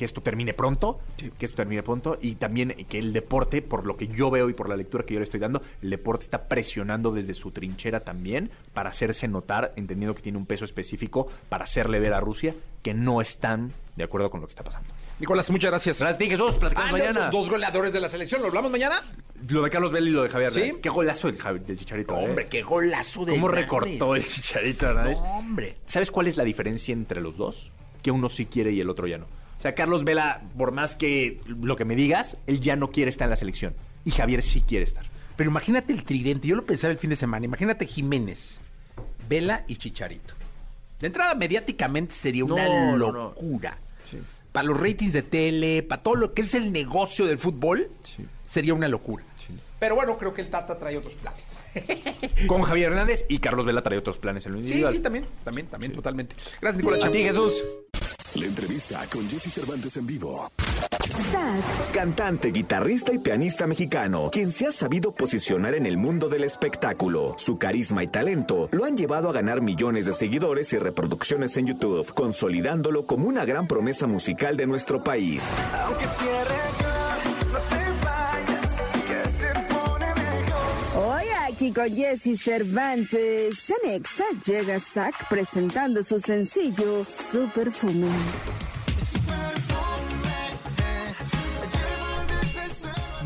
que 0.00 0.06
esto 0.06 0.22
termine 0.22 0.54
pronto, 0.54 0.98
Sí. 1.18 1.30
que 1.38 1.44
esto 1.44 1.56
termine 1.58 1.82
pronto 1.82 2.18
y 2.22 2.36
también 2.36 2.86
que 2.88 2.98
el 2.98 3.12
deporte, 3.12 3.60
por 3.60 3.84
lo 3.86 3.98
que 3.98 4.08
yo 4.08 4.30
veo 4.30 4.48
y 4.48 4.54
por 4.54 4.66
la 4.68 4.74
lectura 4.76 5.04
que 5.04 5.12
yo 5.12 5.20
le 5.20 5.24
estoy 5.24 5.40
dando, 5.40 5.60
el 5.82 5.90
deporte 5.90 6.24
está 6.24 6.48
presionando 6.48 7.12
desde 7.12 7.34
su 7.34 7.50
trinchera 7.50 8.00
también 8.00 8.50
para 8.72 8.88
hacerse 8.88 9.28
notar, 9.28 9.74
entendiendo 9.76 10.14
que 10.14 10.22
tiene 10.22 10.38
un 10.38 10.46
peso 10.46 10.64
específico 10.64 11.28
para 11.50 11.64
hacerle 11.64 12.00
ver 12.00 12.14
a 12.14 12.20
Rusia 12.20 12.54
que 12.82 12.94
no 12.94 13.20
están 13.20 13.72
de 13.96 14.04
acuerdo 14.04 14.30
con 14.30 14.40
lo 14.40 14.46
que 14.46 14.52
está 14.52 14.64
pasando. 14.64 14.88
Nicolás, 15.18 15.50
muchas 15.50 15.70
gracias. 15.70 15.98
Gracias, 15.98 16.16
ti, 16.18 16.30
Jesús. 16.30 16.54
Platicamos 16.54 16.88
Ah, 16.88 16.92
mañana. 16.92 17.28
Dos 17.30 17.50
goleadores 17.50 17.92
de 17.92 18.00
la 18.00 18.08
selección. 18.08 18.40
¿Lo 18.40 18.48
hablamos 18.48 18.72
mañana? 18.72 19.02
Lo 19.50 19.62
de 19.62 19.68
Carlos 19.68 19.92
Vela 19.92 20.08
y 20.08 20.12
lo 20.12 20.22
de 20.22 20.30
Javier 20.30 20.54
¿Sí? 20.54 20.72
Qué 20.82 20.88
golazo 20.88 21.26
del, 21.30 21.38
Javi- 21.38 21.60
del 21.62 21.78
Chicharito. 21.78 22.14
¿eh? 22.18 22.24
Hombre, 22.24 22.46
qué 22.46 22.62
golazo 22.62 23.26
de 23.26 23.32
¿Cómo 23.34 23.48
Hernández. 23.48 23.64
recortó 23.70 24.16
el 24.16 24.24
Chicharito 24.24 24.86
Hernández? 24.88 25.18
No, 25.20 25.24
hombre. 25.36 25.76
¿Sabes 25.84 26.10
cuál 26.10 26.26
es 26.26 26.38
la 26.38 26.44
diferencia 26.44 26.94
entre 26.94 27.20
los 27.20 27.36
dos? 27.36 27.70
Que 28.00 28.10
uno 28.10 28.30
sí 28.30 28.46
quiere 28.46 28.72
y 28.72 28.80
el 28.80 28.88
otro 28.88 29.06
ya 29.06 29.18
no. 29.18 29.26
O 29.60 29.62
sea, 29.62 29.74
Carlos 29.74 30.04
Vela, 30.04 30.40
por 30.56 30.72
más 30.72 30.96
que 30.96 31.38
lo 31.46 31.76
que 31.76 31.84
me 31.84 31.94
digas, 31.94 32.38
él 32.46 32.60
ya 32.60 32.76
no 32.76 32.90
quiere 32.90 33.10
estar 33.10 33.26
en 33.26 33.30
la 33.30 33.36
selección. 33.36 33.74
Y 34.06 34.10
Javier 34.10 34.40
sí 34.40 34.62
quiere 34.62 34.84
estar. 34.84 35.04
Pero 35.36 35.50
imagínate 35.50 35.92
el 35.92 36.02
tridente. 36.02 36.48
Yo 36.48 36.56
lo 36.56 36.64
pensaba 36.64 36.92
el 36.92 36.98
fin 36.98 37.10
de 37.10 37.16
semana. 37.16 37.44
Imagínate 37.44 37.86
Jiménez, 37.86 38.60
Vela 39.28 39.64
y 39.68 39.76
Chicharito. 39.76 40.34
De 40.98 41.06
entrada, 41.08 41.34
mediáticamente 41.34 42.14
sería 42.14 42.44
una 42.44 42.64
No, 42.64 42.96
no, 42.96 43.12
no. 43.12 43.12
locura. 43.28 43.76
Para 44.52 44.66
los 44.66 44.80
ratings 44.80 45.12
de 45.12 45.22
tele, 45.22 45.82
para 45.82 46.02
todo 46.02 46.16
lo 46.16 46.32
que 46.34 46.42
es 46.42 46.54
el 46.54 46.72
negocio 46.72 47.26
del 47.26 47.38
fútbol, 47.38 47.88
Sí. 48.02 48.26
sería 48.46 48.74
una 48.74 48.88
locura. 48.88 49.24
Pero 49.78 49.94
bueno, 49.94 50.18
creo 50.18 50.34
que 50.34 50.40
el 50.42 50.48
Tata 50.48 50.76
trae 50.78 50.96
otros 50.96 51.14
planes. 51.14 51.44
Con 52.46 52.62
Javier 52.62 52.90
Hernández 52.92 53.24
y 53.28 53.38
Carlos 53.38 53.66
Vela 53.66 53.82
trae 53.82 53.98
otros 53.98 54.18
planes 54.18 54.46
en 54.46 54.52
lo 54.52 54.58
Sí, 54.58 54.64
individual. 54.64 54.92
sí, 54.94 55.00
también, 55.00 55.24
también, 55.44 55.66
también, 55.66 55.92
totalmente. 55.92 56.34
Gracias, 56.60 56.76
Nicolás. 56.82 57.04
A 57.04 57.10
ti, 57.10 57.18
Jesús. 57.22 57.62
La 58.36 58.46
entrevista 58.46 59.04
con 59.12 59.28
Jesse 59.28 59.52
Cervantes 59.52 59.96
en 59.96 60.06
vivo. 60.06 60.50
SAT. 61.00 61.92
Cantante, 61.92 62.50
guitarrista 62.52 63.12
y 63.12 63.18
pianista 63.18 63.66
mexicano, 63.66 64.30
quien 64.30 64.50
se 64.52 64.68
ha 64.68 64.70
sabido 64.72 65.12
posicionar 65.12 65.74
en 65.74 65.84
el 65.84 65.96
mundo 65.96 66.28
del 66.28 66.44
espectáculo. 66.44 67.34
Su 67.38 67.56
carisma 67.56 68.04
y 68.04 68.08
talento 68.08 68.68
lo 68.70 68.84
han 68.84 68.96
llevado 68.96 69.28
a 69.28 69.32
ganar 69.32 69.60
millones 69.60 70.06
de 70.06 70.12
seguidores 70.12 70.72
y 70.72 70.78
reproducciones 70.78 71.56
en 71.56 71.66
YouTube, 71.66 72.14
consolidándolo 72.14 73.04
como 73.04 73.26
una 73.26 73.44
gran 73.44 73.66
promesa 73.66 74.06
musical 74.06 74.56
de 74.56 74.66
nuestro 74.68 75.02
país. 75.02 75.52
Hoy 75.88 77.79
aquí 81.60 81.72
con 81.74 81.94
Jesse 81.94 82.40
Cervantes, 82.40 83.70
en 83.70 83.90
Exa 83.90 84.24
llega 84.46 84.80
Zack 84.80 85.28
presentando 85.28 86.02
su 86.02 86.18
sencillo 86.18 87.04
Su 87.06 87.50
Perfume. 87.50 88.08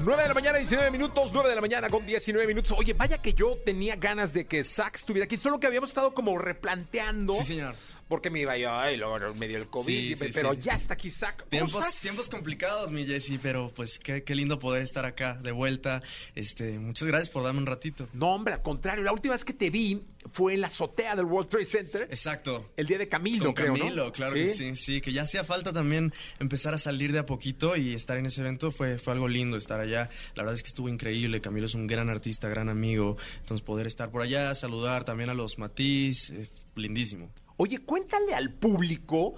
9 0.04 0.22
de 0.22 0.28
la 0.28 0.34
mañana, 0.34 0.58
19 0.58 0.90
minutos, 0.90 1.30
9 1.32 1.48
de 1.48 1.54
la 1.54 1.60
mañana 1.60 1.88
con 1.88 2.04
19 2.04 2.46
minutos. 2.48 2.76
Oye, 2.76 2.92
vaya 2.92 3.22
que 3.22 3.34
yo 3.34 3.56
tenía 3.64 3.94
ganas 3.94 4.32
de 4.32 4.46
que 4.46 4.64
Zack 4.64 4.96
estuviera 4.96 5.26
aquí, 5.26 5.36
solo 5.36 5.60
que 5.60 5.68
habíamos 5.68 5.90
estado 5.90 6.12
como 6.12 6.36
replanteando. 6.36 7.34
Sí, 7.34 7.44
señor. 7.44 7.76
Porque 8.14 8.30
me 8.30 8.38
iba 8.38 8.56
yo, 8.56 8.70
ay, 8.72 8.96
luego 8.96 9.34
me 9.34 9.48
dio 9.48 9.58
el 9.58 9.66
COVID, 9.66 9.92
Sí, 9.92 10.14
sí, 10.14 10.30
pero 10.32 10.54
sí. 10.54 10.60
ya 10.62 10.74
está 10.74 10.94
aquí 10.94 11.10
Zack. 11.10 11.38
¿Cómo 11.38 11.50
Tiempos, 11.50 11.96
tiempos 11.96 12.28
complicados, 12.28 12.92
mi 12.92 13.04
Jesse, 13.04 13.40
pero 13.42 13.72
pues 13.74 13.98
qué, 13.98 14.22
qué 14.22 14.36
lindo 14.36 14.60
poder 14.60 14.84
estar 14.84 15.04
acá 15.04 15.34
de 15.42 15.50
vuelta. 15.50 16.00
Este, 16.36 16.78
muchas 16.78 17.08
gracias 17.08 17.28
por 17.30 17.42
darme 17.42 17.58
un 17.58 17.66
ratito. 17.66 18.08
No, 18.12 18.32
hombre, 18.32 18.54
al 18.54 18.62
contrario, 18.62 19.02
la 19.02 19.12
última 19.12 19.34
vez 19.34 19.44
que 19.44 19.52
te 19.52 19.68
vi 19.68 20.00
fue 20.30 20.54
en 20.54 20.60
la 20.60 20.68
azotea 20.68 21.16
del 21.16 21.24
World 21.24 21.50
Trade 21.50 21.64
Center. 21.64 22.02
Exacto. 22.02 22.70
El 22.76 22.86
día 22.86 22.98
de 22.98 23.08
Camilo, 23.08 23.46
Con 23.46 23.54
creo, 23.54 23.72
¿no? 23.72 23.78
Camilo, 23.80 24.12
claro 24.12 24.34
que 24.34 24.46
sí, 24.46 24.76
sí, 24.76 25.00
que 25.00 25.12
ya 25.12 25.22
hacía 25.22 25.42
falta 25.42 25.72
también 25.72 26.12
empezar 26.38 26.72
a 26.72 26.78
salir 26.78 27.12
de 27.12 27.18
a 27.18 27.26
poquito 27.26 27.76
y 27.76 27.94
estar 27.94 28.16
en 28.16 28.26
ese 28.26 28.42
evento 28.42 28.70
fue, 28.70 28.98
fue 28.98 29.12
algo 29.12 29.26
lindo 29.26 29.56
estar 29.56 29.80
allá. 29.80 30.08
La 30.36 30.44
verdad 30.44 30.54
es 30.54 30.62
que 30.62 30.68
estuvo 30.68 30.88
increíble, 30.88 31.40
Camilo 31.40 31.66
es 31.66 31.74
un 31.74 31.88
gran 31.88 32.08
artista, 32.10 32.48
gran 32.48 32.68
amigo, 32.68 33.16
entonces 33.40 33.64
poder 33.64 33.88
estar 33.88 34.10
por 34.12 34.22
allá, 34.22 34.54
saludar 34.54 35.02
también 35.02 35.30
a 35.30 35.34
los 35.34 35.58
Matiz, 35.58 36.30
eh, 36.30 36.48
lindísimo. 36.76 37.30
Oye, 37.56 37.78
cuéntale 37.78 38.34
al 38.34 38.52
público 38.52 39.34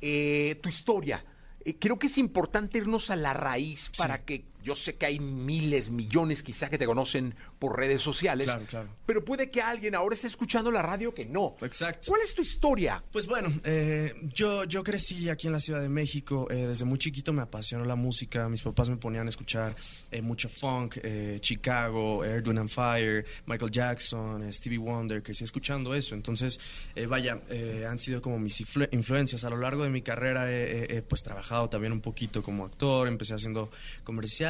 eh, 0.00 0.58
tu 0.62 0.68
historia. 0.68 1.24
Eh, 1.64 1.76
creo 1.78 1.98
que 1.98 2.08
es 2.08 2.18
importante 2.18 2.78
irnos 2.78 3.10
a 3.10 3.16
la 3.16 3.32
raíz 3.32 3.90
para 3.96 4.24
que 4.24 4.44
yo 4.64 4.74
sé 4.74 4.96
que 4.96 5.06
hay 5.06 5.20
miles, 5.20 5.90
millones 5.90 6.42
quizá 6.42 6.68
que 6.70 6.78
te 6.78 6.86
conocen 6.86 7.34
por 7.58 7.76
redes 7.78 8.02
sociales. 8.02 8.48
Claro, 8.48 8.64
claro. 8.66 8.88
Pero 9.06 9.24
puede 9.24 9.50
que 9.50 9.60
alguien 9.62 9.94
ahora 9.94 10.14
esté 10.14 10.26
escuchando 10.26 10.70
la 10.70 10.82
radio 10.82 11.14
que 11.14 11.24
no. 11.26 11.54
Exacto. 11.60 12.06
¿Cuál 12.08 12.22
es 12.22 12.34
tu 12.34 12.42
historia? 12.42 13.04
Pues 13.12 13.26
bueno, 13.26 13.52
eh, 13.64 14.14
yo, 14.34 14.64
yo 14.64 14.82
crecí 14.82 15.28
aquí 15.28 15.46
en 15.46 15.52
la 15.52 15.60
Ciudad 15.60 15.80
de 15.80 15.88
México. 15.88 16.48
eh, 16.50 16.66
desde 16.66 16.84
muy 16.84 16.98
chiquito 16.98 17.32
me 17.32 17.42
apasionó 17.42 17.84
la 17.84 17.94
música. 17.94 18.48
Mis 18.48 18.62
papás 18.62 18.88
me 18.90 18.96
ponían 18.96 19.26
a 19.26 19.28
escuchar 19.28 19.74
eh, 20.10 20.22
mucho 20.22 20.48
funk, 20.48 20.96
eh, 21.02 21.38
Chicago, 21.40 22.18
Wind 22.20 22.58
and 22.58 22.68
Fire, 22.70 23.24
Michael 23.46 23.70
Jackson, 23.70 24.50
Stevie 24.52 24.78
Wonder. 24.78 25.22
Crecí 25.22 25.44
escuchando 25.44 25.94
eso. 25.94 26.14
Entonces, 26.14 26.58
eh, 26.94 27.06
vaya, 27.06 27.40
eh, 27.50 27.86
han 27.88 27.98
sido 27.98 28.22
como 28.22 28.38
mis 28.38 28.60
influ- 28.62 28.88
influencias. 28.92 29.44
A 29.44 29.50
lo 29.50 29.58
largo 29.58 29.82
de 29.84 29.90
mi 29.90 30.00
carrera 30.02 30.50
he, 30.50 31.02
pues 31.02 31.22
trabajado 31.22 31.68
también 31.68 31.92
un 31.92 32.00
poquito 32.00 32.42
como 32.42 32.64
actor. 32.64 33.06
Empecé 33.08 33.34
haciendo 33.34 33.70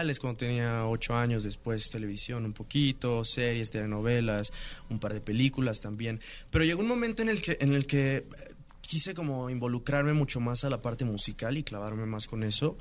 comerciales 0.04 0.20
cuando 0.20 0.38
tenía 0.38 0.86
ocho 0.86 1.14
años. 1.16 1.44
Después 1.44 1.90
televisión 1.90 2.44
un 2.44 2.52
poquito, 2.52 3.24
series, 3.24 3.70
telenovelas, 3.70 4.52
un 4.90 4.98
par 4.98 5.14
de 5.14 5.20
películas 5.20 5.80
también. 5.80 6.20
Pero 6.50 6.64
llegó 6.64 6.80
un 6.80 6.88
momento 6.88 7.22
en 7.22 7.28
el 7.28 7.40
que, 7.40 7.56
en 7.60 7.74
el 7.74 7.86
que 7.86 8.16
eh, 8.16 8.24
quise 8.80 9.14
como 9.14 9.48
involucrarme 9.50 10.12
mucho 10.12 10.40
más 10.40 10.64
a 10.64 10.70
la 10.70 10.82
parte 10.82 11.04
musical 11.04 11.56
y 11.56 11.62
clavarme 11.62 12.06
más 12.06 12.26
con 12.26 12.42
eso. 12.42 12.76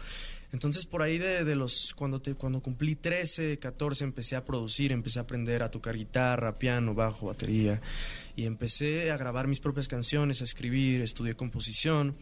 Entonces 0.51 0.86
por 0.86 1.01
ahí 1.01 1.17
de, 1.17 1.55
los 1.55 1.93
cuando 1.95 2.21
cuando 2.38 2.61
cumplí 2.61 2.95
13, 2.95 3.57
14 3.57 4.03
empecé 4.03 4.36
a 4.36 4.45
producir, 4.45 4.91
empecé 4.91 5.17
a 5.19 5.24
aprender 5.24 5.63
a 5.63 5.71
tocar 5.71 5.95
guitarra, 5.95 6.53
piano, 6.53 6.93
bajo, 6.93 7.28
batería 7.28 7.82
y 8.36 8.45
empecé 8.45 9.11
a 9.11 9.17
grabar 9.17 9.47
mis 9.47 9.59
propias 9.59 9.88
canciones, 9.88 10.41
a 10.41 10.43
escribir, 10.43 11.01
estudié 11.01 11.34
composición. 11.34 12.15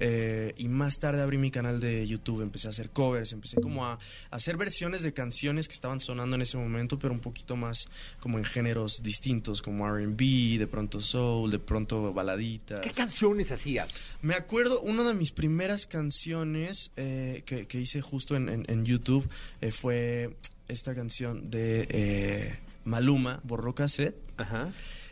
Eh, 0.00 0.54
y 0.56 0.68
más 0.68 0.98
tarde 0.98 1.22
abrí 1.22 1.38
mi 1.38 1.50
canal 1.50 1.80
de 1.80 2.06
YouTube, 2.06 2.42
empecé 2.42 2.66
a 2.66 2.70
hacer 2.70 2.90
covers, 2.90 3.32
empecé 3.32 3.60
como 3.60 3.84
a, 3.86 3.92
a 3.94 3.98
hacer 4.30 4.56
versiones 4.56 5.02
de 5.02 5.12
canciones 5.12 5.68
que 5.68 5.74
estaban 5.74 6.00
sonando 6.00 6.36
en 6.36 6.42
ese 6.42 6.56
momento, 6.56 6.98
pero 6.98 7.12
un 7.14 7.20
poquito 7.20 7.56
más 7.56 7.88
como 8.20 8.38
en 8.38 8.44
géneros 8.44 9.02
distintos, 9.02 9.62
como 9.62 9.88
RB, 9.90 10.58
de 10.58 10.66
pronto 10.70 11.00
soul, 11.00 11.50
de 11.50 11.58
pronto 11.58 12.12
baladitas. 12.12 12.80
¿Qué 12.80 12.90
canciones 12.90 13.50
hacías? 13.52 13.88
Me 14.22 14.34
acuerdo, 14.34 14.80
una 14.80 15.04
de 15.04 15.14
mis 15.14 15.32
primeras 15.32 15.86
canciones 15.86 16.90
eh, 16.96 17.42
que, 17.46 17.66
que 17.66 17.80
hice 17.80 18.00
justo 18.00 18.36
en, 18.36 18.48
en- 18.48 18.64
en 18.68 18.84
YouTube 18.84 19.28
eh, 19.60 19.70
fue 19.70 20.36
esta 20.68 20.94
canción 20.94 21.50
de 21.50 21.86
eh, 21.90 22.58
Maluma, 22.84 23.40
Borró 23.44 23.74
Cassette. 23.74 24.16
Ajá. 24.36 24.70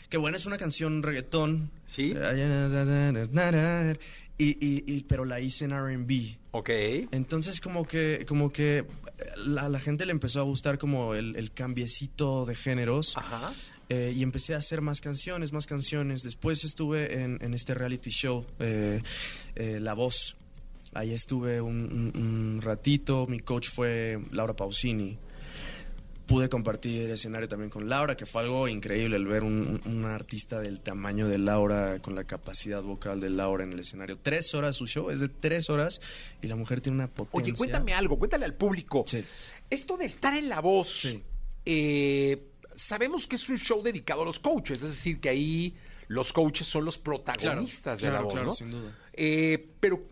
Que 0.09 0.19
bueno, 0.19 0.37
es 0.37 0.47
una 0.47 0.57
canción 0.57 1.03
reggaetón. 1.03 1.71
Sí. 1.87 2.15
Y, 4.39 4.51
y- 4.65 4.85
y- 4.87 5.03
pero 5.05 5.25
la 5.25 5.41
hice 5.41 5.65
en 5.65 5.71
RB. 5.73 6.37
Ok. 6.51 6.69
Entonces 7.13 7.61
como 7.61 7.87
que, 7.87 8.25
como 8.29 8.51
que 8.51 8.85
la, 9.47 9.69
la 9.69 9.81
gente 9.81 10.05
le 10.05 10.13
empezó 10.13 10.41
a 10.41 10.43
gustar 10.45 10.77
como 10.79 11.15
el, 11.15 11.37
el 11.37 11.53
cambiecito 11.53 12.45
de 12.45 12.55
géneros. 12.55 13.17
Ajá. 13.17 13.53
Eh, 13.89 14.13
y 14.17 14.23
empecé 14.23 14.55
a 14.55 14.59
hacer 14.59 14.81
más 14.81 15.01
canciones, 15.01 15.53
más 15.53 15.65
canciones. 15.67 16.23
Después 16.23 16.65
estuve 16.65 17.23
en, 17.23 17.39
en 17.41 17.55
este 17.55 17.73
reality 17.73 18.11
show, 18.11 18.45
eh, 18.59 19.01
eh, 19.55 19.79
La 19.81 19.95
Voz. 19.95 20.37
Ahí 20.93 21.13
estuve 21.13 21.61
un, 21.61 22.13
un- 22.15 22.23
un 22.57 22.63
ratito. 22.63 23.27
Mi 23.29 23.39
coach 23.41 23.69
fue 23.71 24.19
Laura 24.33 24.55
Pausini. 24.55 25.17
Pude 26.27 26.49
compartir 26.49 27.09
escenario 27.11 27.49
también 27.49 27.71
con 27.71 27.89
Laura, 27.89 28.17
que 28.17 28.27
fue 28.27 28.43
algo 28.43 28.67
increíble 28.69 29.17
el 29.17 29.27
ver 29.27 29.45
un, 29.45 29.81
un 29.87 30.05
artista 30.07 30.61
del 30.61 30.81
tamaño 30.81 31.29
de 31.29 31.39
Laura, 31.39 31.99
con 32.01 32.15
la 32.15 32.25
capacidad 32.25 32.83
vocal 32.83 33.21
de 33.21 33.31
Laura 33.31 33.63
en 33.65 33.73
el 33.73 33.79
escenario. 33.79 34.19
Tres 34.19 34.53
horas 34.55 34.75
su 34.77 34.87
show, 34.87 35.11
es 35.11 35.21
de 35.21 35.29
tres 35.29 35.71
horas 35.71 36.01
y 36.43 36.49
la 36.49 36.57
mujer 36.57 36.81
tiene 36.81 36.97
una 36.99 37.09
potencia. 37.09 37.43
Oye, 37.43 37.53
cuéntame 37.57 37.95
algo, 37.95 38.19
cuéntale 38.19 38.45
al 38.45 38.55
público. 38.55 39.05
Sí. 39.07 39.25
Esto 39.71 39.97
de 39.97 40.07
estar 40.07 40.35
en 40.37 40.49
la 40.49 40.61
voz, 40.61 41.01
Sí. 41.01 41.23
eh, 41.65 42.43
sabemos 42.75 43.27
que 43.27 43.37
es 43.37 43.49
un 43.49 43.59
show 43.59 43.83
dedicado 43.83 44.23
a 44.23 44.25
los 44.25 44.39
coaches, 44.39 44.79
es 44.83 44.89
decir, 44.91 45.21
que 45.21 45.29
ahí 45.29 45.75
los 46.09 46.33
coaches 46.33 46.67
son 46.67 46.85
los 46.85 46.99
protagonistas 46.99 48.01
de 48.01 48.09
Claro, 48.09 48.17
la 48.17 48.23
voz, 48.25 48.33
claro, 48.33 48.47
¿no? 48.49 48.53
sin 48.55 48.71
duda. 48.71 48.97
Eh, 49.13 49.69
pero 49.81 50.03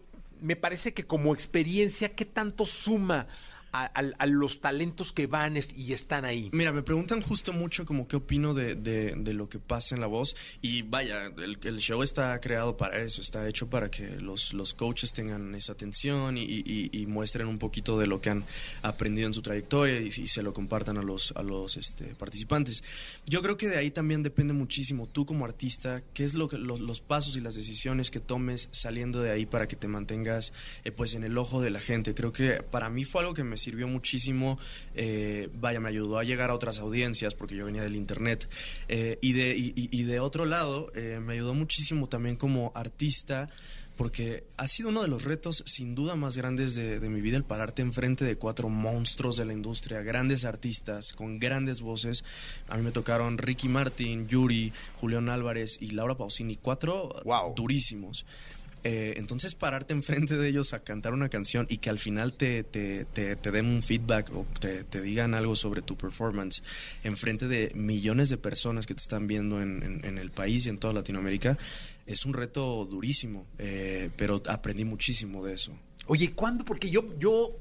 me 0.41 0.57
parece 0.57 0.93
que 0.93 1.05
como 1.07 1.35
experiencia, 1.35 2.15
¿qué 2.15 2.25
tanto 2.25 2.67
suma 2.67 3.27
a, 3.75 3.87
a- 3.87 4.13
a 4.19 4.27
los 4.27 4.61
talentos 4.61 5.13
que 5.13 5.27
van 5.27 5.57
y 5.77 5.93
están 5.93 6.25
ahí? 6.25 6.49
Mira, 6.53 6.73
me 6.73 6.83
preguntan 6.83 7.21
justo 7.21 7.53
mucho 7.53 7.85
como 7.85 8.07
qué 8.07 8.17
opino 8.17 8.55
de, 8.55 8.77
de- 8.77 9.15
de 9.17 9.35
lo 9.35 9.49
que 9.49 9.59
pasa 9.59 9.95
en 9.97 10.01
la 10.01 10.07
voz 10.07 10.37
y 10.63 10.83
vaya, 10.83 11.27
el, 11.39 11.59
el 11.63 11.79
show 11.79 12.03
está 12.03 12.41
creado 12.41 12.77
para 12.77 12.99
eso, 13.01 13.21
está 13.21 13.47
hecho 13.49 13.69
para 13.69 13.91
que 13.91 14.17
los, 14.21 14.53
los 14.55 14.75
coaches 14.75 15.13
tengan 15.13 15.55
esa 15.57 15.73
atención 15.73 16.39
y, 16.39 16.43
y- 16.45 16.91
y 16.93 17.07
muestren 17.07 17.49
un 17.49 17.59
poquito 17.59 17.99
de 17.99 18.07
lo 18.07 18.21
que 18.21 18.31
han 18.31 18.45
aprendido 18.83 19.27
en 19.27 19.35
su 19.35 19.43
trayectoria 19.43 20.01
y, 20.01 20.07
y 20.07 20.27
se 20.29 20.43
lo 20.43 20.53
compartan 20.53 20.97
a 20.99 21.03
los, 21.03 21.33
a 21.37 21.43
los 21.43 21.77
este, 21.77 22.05
participantes. 22.15 22.85
Yo 23.27 23.43
creo 23.43 23.57
que 23.57 23.69
de 23.69 23.77
ahí 23.79 23.91
también 23.91 24.23
depende 24.23 24.53
muchísimo 24.55 25.09
tú 25.09 25.27
como 25.27 25.45
artista, 25.45 26.03
qué 26.15 26.23
es 26.25 26.35
lo 26.35 26.49
que, 26.49 26.59
lo- 26.59 26.79
los 26.79 27.01
pasos 27.01 27.37
y 27.37 27.41
las 27.41 27.55
decisiones 27.57 28.11
que 28.13 28.21
tomes 28.21 28.69
saliendo 28.71 29.21
de 29.21 29.33
ahí 29.33 29.47
para 29.47 29.67
que 29.67 29.75
te 29.77 29.89
mantengas 29.89 30.53
eh, 30.85 30.93
pues 30.93 31.15
en 31.15 31.25
el 31.25 31.37
ojo 31.39 31.61
de 31.61 31.71
la 31.71 31.81
gente. 31.81 32.15
Creo 32.15 32.33
que 32.33 32.63
para 32.63 32.89
mí 32.89 33.05
fue 33.05 33.23
algo 33.23 33.35
que 33.35 33.43
me 33.45 33.57
sirvió 33.65 33.89
muchísimo, 33.89 34.59
eh, 34.95 35.49
vaya, 35.55 35.81
me 35.81 35.89
ayudó 35.89 36.19
a 36.19 36.25
llegar 36.25 36.51
a 36.51 36.55
otras 36.55 36.79
audiencias 36.79 37.35
porque 37.35 37.57
yo 37.57 37.65
venía 37.65 37.83
del 37.83 37.97
internet. 37.97 38.49
Eh, 38.89 39.19
y, 39.21 39.33
de, 39.33 39.57
y, 39.57 39.73
y- 39.75 40.03
de 40.05 40.21
otro 40.21 40.45
lado, 40.45 40.93
eh, 40.95 41.21
me 41.25 41.33
ayudó 41.35 41.55
muchísimo 41.55 42.09
también 42.09 42.37
como 42.37 42.71
artista 42.75 43.49
porque 43.97 44.43
ha 44.57 44.67
sido 44.67 44.89
uno 44.89 45.03
de 45.03 45.09
los 45.09 45.23
retos 45.23 45.63
sin 45.67 45.95
duda 45.95 46.17
más 46.17 46.37
grandes 46.37 46.75
de, 46.75 46.99
de 46.99 47.09
mi 47.09 47.21
vida 47.21 47.37
el 47.37 47.45
pararte 47.45 47.81
enfrente 47.81 48.25
de 48.25 48.35
cuatro 48.37 48.69
monstruos 48.69 49.37
de 49.37 49.45
la 49.45 49.53
industria, 49.53 50.03
grandes 50.03 50.45
artistas 50.45 51.13
con 51.13 51.39
grandes 51.39 51.81
voces. 51.81 52.25
A 52.69 52.77
mí 52.77 52.83
me 52.83 52.91
tocaron 52.91 53.39
Ricky 53.39 53.69
Martin, 53.69 54.27
Yuri, 54.27 54.73
Julián 55.01 55.29
Álvarez 55.29 55.79
y 55.81 55.91
Laura 55.93 56.17
Pausini, 56.17 56.57
cuatro 56.57 57.09
Wow. 57.25 57.55
durísimos. 57.55 58.27
Eh, 58.87 59.15
entonces 59.17 59.55
pararte 59.55 59.95
enfrente 59.95 60.37
de 60.37 60.47
ellos 60.49 60.75
a 60.75 60.85
cantar 60.85 61.15
una 61.15 61.31
canción 61.31 61.67
y 61.71 61.79
que 61.79 61.89
al 61.89 61.99
final 61.99 62.35
te, 62.35 62.63
te, 62.65 63.07
te- 63.07 63.35
te 63.35 63.51
den 63.51 63.65
un 63.67 63.81
feedback 63.83 64.31
o 64.35 64.47
te, 64.61 64.85
te 64.85 65.01
digan 65.01 65.33
algo 65.35 65.57
sobre 65.57 65.81
tu 65.81 65.97
performance 65.97 66.63
enfrente 67.03 67.49
de 67.49 67.73
millones 67.75 68.29
de 68.29 68.37
personas 68.37 68.85
que 68.87 68.95
te 68.95 69.01
están 69.01 69.27
viendo 69.27 69.63
en, 69.63 69.83
en- 69.83 70.05
en 70.05 70.19
el 70.19 70.31
país 70.31 70.67
y 70.67 70.69
en 70.69 70.77
toda 70.79 70.93
Latinoamérica 70.93 71.57
es 72.07 72.27
un 72.27 72.35
reto 72.35 72.85
durísimo, 72.85 73.47
eh, 73.59 74.11
pero 74.17 74.43
aprendí 74.49 74.85
muchísimo 74.85 75.43
de 75.47 75.55
eso. 75.55 75.73
Oye, 76.07 76.33
¿cuándo? 76.35 76.67
Porque 76.67 76.91
yo, 76.91 77.19
yo 77.19 77.57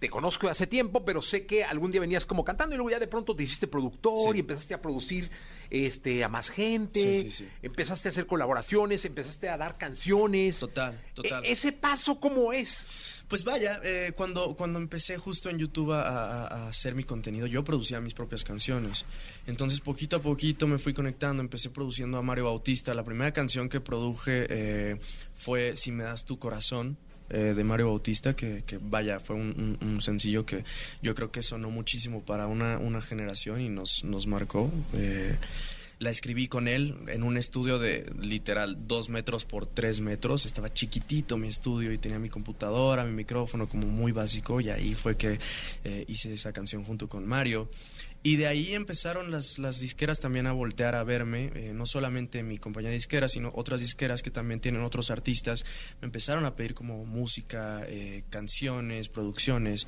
te 0.00 0.10
conozco 0.10 0.48
de 0.48 0.50
hace 0.50 0.66
tiempo, 0.66 1.04
pero 1.04 1.22
sé 1.22 1.46
que 1.46 1.62
algún 1.62 1.92
día 1.92 2.00
venías 2.00 2.26
como 2.26 2.42
cantando 2.44 2.74
y 2.74 2.78
luego 2.78 2.90
ya 2.90 2.98
de 2.98 3.06
pronto 3.06 3.36
te 3.36 3.44
hiciste 3.44 3.68
productor 3.68 4.32
Sí. 4.32 4.38
y 4.38 4.40
empezaste 4.40 4.74
a 4.74 4.82
producir 4.82 5.30
este, 5.70 6.22
a 6.24 6.28
más 6.28 6.50
gente, 6.50 7.00
Sí, 7.00 7.30
sí, 7.30 7.32
sí. 7.44 7.48
empezaste 7.62 8.08
a 8.08 8.10
hacer 8.10 8.26
colaboraciones, 8.26 9.04
empezaste 9.04 9.48
a 9.48 9.56
dar 9.56 9.78
canciones. 9.78 10.58
Total, 10.58 11.00
total. 11.14 11.44
E- 11.44 11.52
ese 11.52 11.72
paso, 11.72 12.18
¿cómo 12.20 12.52
es? 12.52 13.22
Pues 13.28 13.44
vaya, 13.44 13.80
eh, 13.84 14.12
cuando, 14.16 14.56
cuando 14.56 14.80
empecé 14.80 15.16
justo 15.16 15.48
en 15.50 15.58
YouTube 15.58 15.92
a, 15.92 16.02
a- 16.02 16.46
a 16.46 16.68
hacer 16.70 16.94
mi 16.96 17.04
contenido, 17.04 17.46
yo 17.46 17.62
producía 17.62 18.00
mis 18.00 18.12
propias 18.14 18.42
canciones. 18.42 19.04
Entonces, 19.46 19.80
poquito 19.80 20.16
a 20.16 20.20
poquito 20.22 20.66
me 20.66 20.78
fui 20.78 20.92
conectando, 20.92 21.40
empecé 21.40 21.70
produciendo 21.70 22.18
a 22.18 22.22
Mario 22.22 22.46
Bautista. 22.46 22.92
La 22.92 23.04
primera 23.04 23.32
canción 23.32 23.68
que 23.68 23.80
produje 23.80 24.46
eh, 24.50 24.96
fue 25.34 25.76
Si 25.76 25.92
me 25.92 26.02
das 26.04 26.24
tu 26.24 26.38
corazón. 26.40 26.96
Eh, 27.30 27.54
de 27.54 27.64
Mario 27.64 27.88
Bautista, 27.88 28.34
que, 28.34 28.62
que 28.64 28.78
vaya, 28.80 29.20
fue 29.20 29.36
un, 29.36 29.98
sencillo 30.00 30.44
que 30.44 30.64
yo 31.02 31.14
creo 31.14 31.30
que 31.30 31.42
sonó 31.42 31.70
muchísimo 31.70 32.22
para 32.22 32.46
una, 32.46 32.78
una 32.78 33.00
generación 33.00 33.60
y 33.60 33.68
nos, 33.68 34.04
nos 34.04 34.26
marcó. 34.26 34.70
Eh, 34.94 35.36
la 36.00 36.08
escribí 36.08 36.48
con 36.48 36.66
él 36.66 36.96
en 37.08 37.22
un 37.22 37.36
estudio 37.36 37.78
de 37.78 38.10
literal 38.18 38.88
dos 38.88 39.10
metros 39.10 39.44
por 39.44 39.66
tres 39.66 40.00
metros. 40.00 40.46
Estaba 40.46 40.72
chiquitito 40.72 41.36
mi 41.36 41.48
estudio 41.48 41.92
y 41.92 41.98
tenía 41.98 42.18
mi 42.18 42.30
computadora, 42.30 43.04
mi 43.04 43.12
micrófono 43.12 43.68
como 43.68 43.86
muy 43.86 44.10
básico 44.10 44.62
y 44.62 44.70
ahí 44.70 44.94
fue 44.94 45.18
que 45.18 45.38
eh, 45.84 46.04
hice 46.08 46.32
esa 46.32 46.54
canción 46.54 46.84
junto 46.84 47.06
con 47.06 47.26
Mario. 47.26 47.68
Y 48.22 48.36
de 48.36 48.46
ahí 48.46 48.74
empezaron 48.74 49.30
las, 49.30 49.58
las 49.58 49.80
disqueras 49.80 50.20
también 50.20 50.46
a 50.46 50.52
voltear 50.52 50.94
a 50.94 51.04
verme, 51.04 51.50
eh, 51.54 51.72
no 51.74 51.86
solamente 51.86 52.42
mi 52.42 52.58
compañía 52.58 52.90
disquera, 52.90 53.28
sino 53.28 53.50
otras 53.54 53.80
disqueras 53.80 54.22
que 54.22 54.30
también 54.30 54.60
tienen 54.60 54.82
otros 54.82 55.10
artistas. 55.10 55.64
Me 56.02 56.06
empezaron 56.06 56.44
a 56.44 56.54
pedir 56.54 56.74
como 56.74 57.06
música, 57.06 57.82
eh, 57.86 58.24
canciones, 58.28 59.08
producciones. 59.08 59.86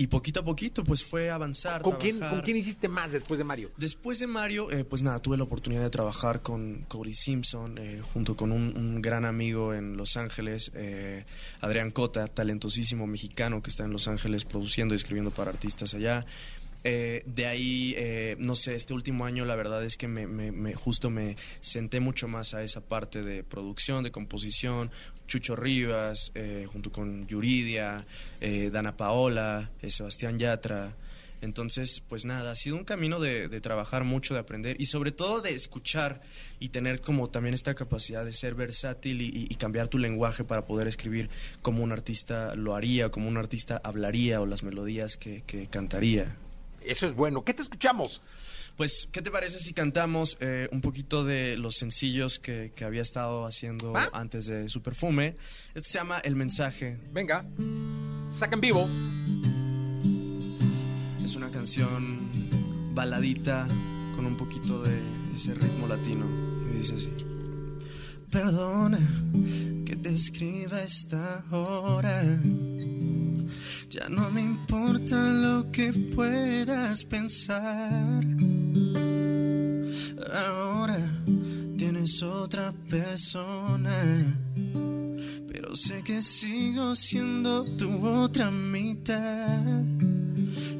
Y 0.00 0.06
poquito 0.06 0.40
a 0.40 0.42
poquito 0.42 0.82
pues 0.82 1.04
fue 1.04 1.28
avanzar. 1.28 1.82
¿Con 1.82 1.96
quién. 1.96 2.20
¿Con 2.20 2.40
quién 2.40 2.56
hiciste 2.56 2.88
más 2.88 3.12
después 3.12 3.36
de 3.36 3.44
Mario? 3.44 3.70
Después 3.76 4.18
de 4.18 4.26
Mario, 4.26 4.70
eh, 4.70 4.82
pues 4.82 5.02
nada, 5.02 5.18
tuve 5.18 5.36
la 5.36 5.44
oportunidad 5.44 5.82
de 5.82 5.90
trabajar 5.90 6.40
con 6.40 6.86
Cody 6.88 7.12
Simpson, 7.12 7.76
eh, 7.76 8.00
junto 8.00 8.34
con 8.34 8.50
un, 8.50 8.74
un 8.78 9.02
gran 9.02 9.26
amigo 9.26 9.74
en 9.74 9.98
Los 9.98 10.16
Ángeles, 10.16 10.72
eh, 10.74 11.26
Adrián 11.60 11.90
Cota, 11.90 12.28
talentosísimo 12.28 13.06
mexicano 13.06 13.62
que 13.62 13.68
está 13.68 13.84
en 13.84 13.92
Los 13.92 14.08
Ángeles 14.08 14.46
produciendo 14.46 14.94
y 14.94 14.96
escribiendo 14.96 15.32
para 15.32 15.50
artistas 15.50 15.92
allá. 15.92 16.24
Eh, 16.84 17.22
de 17.26 17.46
ahí, 17.46 17.94
eh, 17.96 18.36
no 18.38 18.56
sé, 18.56 18.74
este 18.74 18.94
último 18.94 19.24
año 19.26 19.44
la 19.44 19.54
verdad 19.54 19.84
es 19.84 19.96
que 19.96 20.08
me, 20.08 20.26
me- 20.26 20.50
me- 20.52 20.74
justo 20.74 21.10
me 21.10 21.36
senté 21.60 22.00
mucho 22.00 22.26
más 22.26 22.54
a 22.54 22.62
esa 22.62 22.80
parte 22.80 23.22
de 23.22 23.42
producción, 23.42 24.02
de 24.02 24.10
composición. 24.10 24.90
Chucho 25.26 25.54
Rivas, 25.56 26.32
eh, 26.34 26.66
junto 26.72 26.90
con 26.90 27.26
Yuridia, 27.26 28.06
eh, 28.40 28.70
Dana 28.72 28.96
Paola, 28.96 29.70
eh, 29.82 29.90
Sebastián 29.90 30.38
Yatra. 30.38 30.96
Entonces, 31.42 32.02
pues 32.06 32.24
nada, 32.24 32.50
ha 32.50 32.54
sido 32.54 32.76
un 32.76 32.84
camino 32.84 33.18
de, 33.20 33.48
trabajar 33.60 34.04
mucho, 34.04 34.34
de 34.34 34.40
aprender 34.40 34.76
y 34.78 34.86
sobre 34.86 35.10
todo 35.12 35.40
de 35.40 35.50
escuchar 35.50 36.20
y 36.58 36.68
tener 36.68 37.00
como 37.00 37.30
también 37.30 37.54
esta 37.54 37.74
capacidad 37.74 38.24
de 38.26 38.34
ser 38.34 38.54
versátil 38.54 39.22
y, 39.22 39.46
cambiar 39.54 39.88
tu 39.88 39.96
lenguaje 39.98 40.44
para 40.44 40.66
poder 40.66 40.86
escribir 40.88 41.30
como 41.62 41.82
un 41.82 41.92
artista 41.92 42.54
lo 42.56 42.74
haría, 42.74 43.10
como 43.10 43.28
un 43.28 43.36
artista 43.38 43.80
hablaría 43.84 44.40
o 44.40 44.46
las 44.46 44.62
melodías 44.62 45.16
que 45.16 45.42
cantaría. 45.70 46.36
Eso 46.82 47.06
es 47.06 47.14
bueno. 47.14 47.44
¿Qué 47.44 47.54
te 47.54 47.62
escuchamos? 47.62 48.20
Pues, 48.76 49.08
¿qué 49.12 49.20
te 49.20 49.30
parece 49.30 49.60
si 49.60 49.74
cantamos 49.74 50.38
eh, 50.40 50.68
un 50.72 50.80
poquito 50.80 51.24
de 51.24 51.56
los 51.56 51.76
sencillos 51.76 52.38
que, 52.38 52.72
que 52.74 52.84
había 52.84 53.02
estado 53.02 53.44
haciendo 53.44 53.92
antes 54.12 54.46
de 54.46 54.68
su 54.68 54.80
perfume? 54.80 55.36
Este 55.74 55.90
se 55.90 55.98
llama 55.98 56.18
El 56.20 56.34
Mensaje. 56.36 56.96
Venga, 57.12 57.44
saca 58.30 58.54
en 58.54 58.60
vivo. 58.60 58.88
Es 61.22 61.34
una 61.34 61.50
canción 61.50 62.94
baladita 62.94 63.66
con 64.16 64.24
un 64.24 64.36
poquito 64.36 64.82
de 64.82 64.98
ese 65.34 65.54
ritmo 65.54 65.86
latino. 65.86 66.24
Y 66.72 66.78
dice 66.78 66.94
así. 66.94 67.10
Perdona 68.30 68.98
que 69.84 69.96
te 69.96 70.12
escriba 70.12 70.82
esta 70.82 71.44
hora. 71.50 72.22
Ya 73.90 74.08
no 74.08 74.30
me 74.30 74.40
importa 74.40 75.16
lo 75.32 75.72
que 75.72 75.92
puedas 76.14 77.02
pensar. 77.02 78.24
Ahora 80.32 80.96
tienes 81.76 82.22
otra 82.22 82.72
persona. 82.88 84.36
Pero 85.48 85.74
sé 85.74 86.04
que 86.04 86.22
sigo 86.22 86.94
siendo 86.94 87.64
tu 87.64 88.06
otra 88.06 88.52
mitad. 88.52 89.82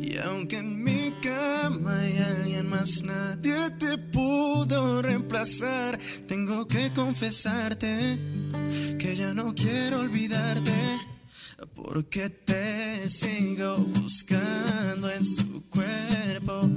Y 0.00 0.16
aunque 0.18 0.58
en 0.58 0.84
mi 0.84 1.12
cama 1.20 1.98
hay 1.98 2.16
alguien 2.16 2.68
más, 2.68 3.02
nadie 3.02 3.70
te 3.80 3.98
pudo 3.98 5.02
reemplazar. 5.02 5.98
Tengo 6.28 6.64
que 6.68 6.92
confesarte 6.94 8.20
que 9.00 9.16
ya 9.16 9.34
no 9.34 9.52
quiero 9.52 9.98
olvidarte. 9.98 11.10
Porque 11.82 12.28
te 12.28 13.08
sigo 13.08 13.76
buscando 13.78 15.10
en 15.10 15.24
su 15.24 15.68
cuerpo. 15.70 16.68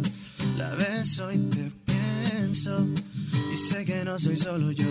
La 0.58 0.74
beso 0.76 1.32
y 1.32 1.38
te 1.38 1.72
pienso. 1.86 2.88
Y 3.52 3.56
sé 3.56 3.84
que 3.86 4.04
no 4.06 4.18
soy 4.18 4.38
solo 4.38 4.72
yo. 4.72 4.86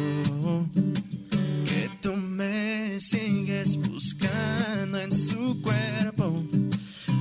Que 1.65 1.91
tú 2.01 2.15
me 2.15 3.01
sigues 3.01 3.77
buscando 3.77 5.01
en 5.01 5.13
su 5.13 5.61
cuerpo. 5.63 6.43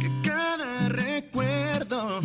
Que 0.02 0.30
cada 0.30 0.90
recuerdo 0.90 2.22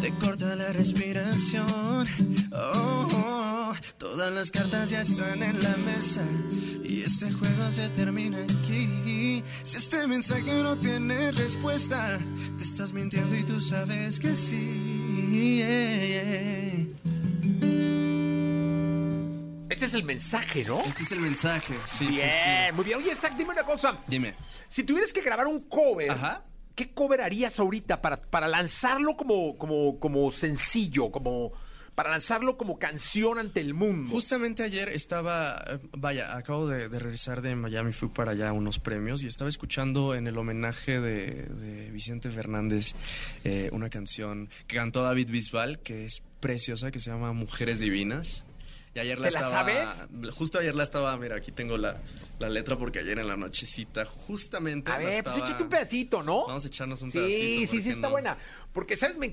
te 0.00 0.12
corta 0.14 0.54
la 0.54 0.72
respiración. 0.72 2.06
Oh, 2.52 3.08
oh, 3.12 3.74
todas 3.98 4.32
las 4.32 4.50
cartas 4.50 4.90
ya 4.90 5.02
están 5.02 5.42
en 5.42 5.60
la 5.60 5.76
mesa 5.78 6.24
y 6.84 7.02
este 7.02 7.30
juego 7.32 7.70
se 7.70 7.88
termina 7.90 8.38
aquí. 8.38 9.42
Si 9.62 9.76
este 9.76 10.06
mensaje 10.06 10.62
no 10.62 10.76
tiene 10.76 11.32
respuesta, 11.32 12.18
te 12.56 12.62
estás 12.62 12.92
mintiendo 12.92 13.36
y 13.36 13.44
tú 13.44 13.60
sabes 13.60 14.18
que 14.18 14.34
sí. 14.34 15.62
Este 19.68 19.86
es 19.86 19.94
el 19.94 20.04
mensaje, 20.04 20.64
¿no? 20.64 20.80
Este 20.80 21.02
es 21.02 21.12
el 21.12 21.20
mensaje, 21.20 21.78
sí, 21.84 22.10
sí, 22.10 22.20
sí. 22.20 22.72
muy 22.74 22.84
bien. 22.84 22.98
Oye, 22.98 23.14
Zach, 23.14 23.36
dime 23.36 23.50
una 23.50 23.64
cosa. 23.64 23.98
Dime. 24.06 24.34
Si 24.66 24.82
tuvieras 24.82 25.12
que 25.12 25.20
grabar 25.20 25.46
un 25.46 25.58
cover, 25.68 26.10
Ajá. 26.10 26.42
¿Qué 26.78 26.92
cover 26.92 27.22
harías 27.22 27.58
ahorita 27.58 28.00
para, 28.00 28.20
para 28.20 28.46
lanzarlo 28.46 29.16
como, 29.16 29.58
como, 29.58 29.98
como 29.98 30.30
sencillo, 30.30 31.10
como 31.10 31.52
para 31.96 32.12
lanzarlo 32.12 32.56
como 32.56 32.78
canción 32.78 33.40
ante 33.40 33.60
el 33.60 33.74
mundo? 33.74 34.08
Justamente 34.12 34.62
ayer 34.62 34.88
estaba, 34.88 35.60
eh, 35.66 35.80
vaya, 35.96 36.36
acabo 36.36 36.68
de, 36.68 36.88
regresar 36.88 37.42
de 37.42 37.56
Miami, 37.56 37.92
fui 37.92 38.10
para 38.10 38.30
allá 38.30 38.50
a 38.50 38.52
unos 38.52 38.78
premios 38.78 39.24
y 39.24 39.26
estaba 39.26 39.50
escuchando 39.50 40.14
en 40.14 40.28
el 40.28 40.38
homenaje 40.38 41.00
de, 41.00 41.46
de 41.46 41.90
Vicente 41.90 42.30
Fernández 42.30 42.94
eh, 43.42 43.70
una 43.72 43.90
canción 43.90 44.48
que 44.68 44.76
cantó 44.76 45.02
David 45.02 45.30
Bisbal, 45.30 45.80
que 45.80 46.06
es 46.06 46.22
preciosa, 46.38 46.92
que 46.92 47.00
se 47.00 47.10
llama 47.10 47.32
Mujeres 47.32 47.80
Divinas. 47.80 48.44
Y 48.98 49.00
ayer 49.00 49.20
la 49.20 49.28
¿Te 49.28 49.34
la 49.34 49.40
estaba, 49.40 49.86
sabes? 49.86 50.34
Justo 50.34 50.58
ayer 50.58 50.74
la 50.74 50.82
estaba, 50.82 51.16
mira, 51.16 51.36
aquí 51.36 51.52
tengo 51.52 51.76
la, 51.76 51.96
la 52.40 52.48
letra 52.48 52.76
porque 52.76 52.98
ayer 52.98 53.16
en 53.20 53.28
la 53.28 53.36
nochecita 53.36 54.04
justamente 54.04 54.90
A 54.90 54.98
la 54.98 55.08
ver, 55.08 55.22
pues 55.22 55.36
échate 55.36 55.62
un 55.62 55.68
pedacito, 55.68 56.22
¿no? 56.24 56.46
Vamos 56.48 56.64
a 56.64 56.66
echarnos 56.68 57.00
un 57.02 57.12
Sí, 57.12 57.18
pedacito. 57.18 57.38
sí, 57.44 57.58
¿por 57.60 57.68
sí, 57.68 57.82
qué 57.88 57.90
está 57.94 58.06
no? 58.08 58.10
buena. 58.10 58.36
Porque, 58.72 58.96
¿sabes? 58.96 59.16
Me 59.18 59.32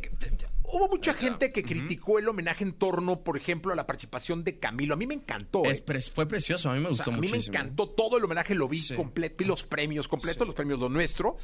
hubo 0.63 0.87
mucha 0.87 1.13
Venga. 1.13 1.23
gente 1.29 1.51
que 1.51 1.63
criticó 1.63 2.19
el 2.19 2.27
homenaje 2.29 2.63
en 2.63 2.73
torno, 2.73 3.21
por 3.23 3.37
ejemplo, 3.37 3.73
a 3.73 3.75
la 3.75 3.87
participación 3.87 4.43
de 4.43 4.59
Camilo. 4.59 4.93
A 4.93 4.97
mí 4.97 5.07
me 5.07 5.15
encantó. 5.15 5.63
Es 5.65 5.79
¿eh? 5.87 6.11
fue 6.13 6.27
precioso, 6.27 6.69
a 6.69 6.73
mí 6.75 6.79
me 6.79 6.87
O 6.87 6.89
gustó 6.89 7.05
sea, 7.05 7.13
a 7.13 7.17
mí 7.17 7.27
muchísimo. 7.27 7.53
me 7.53 7.59
encantó 7.59 7.89
todo 7.89 8.17
el 8.17 8.23
homenaje, 8.23 8.53
lo 8.53 8.67
vi 8.67 8.77
Sí. 8.77 8.93
completo, 8.95 9.35
vi 9.39 9.45
los 9.45 9.63
premios 9.63 10.07
completos, 10.07 10.41
Sí. 10.43 10.45
los 10.45 10.55
premios 10.55 10.79
lo 10.79 10.89
nuestro. 10.89 11.37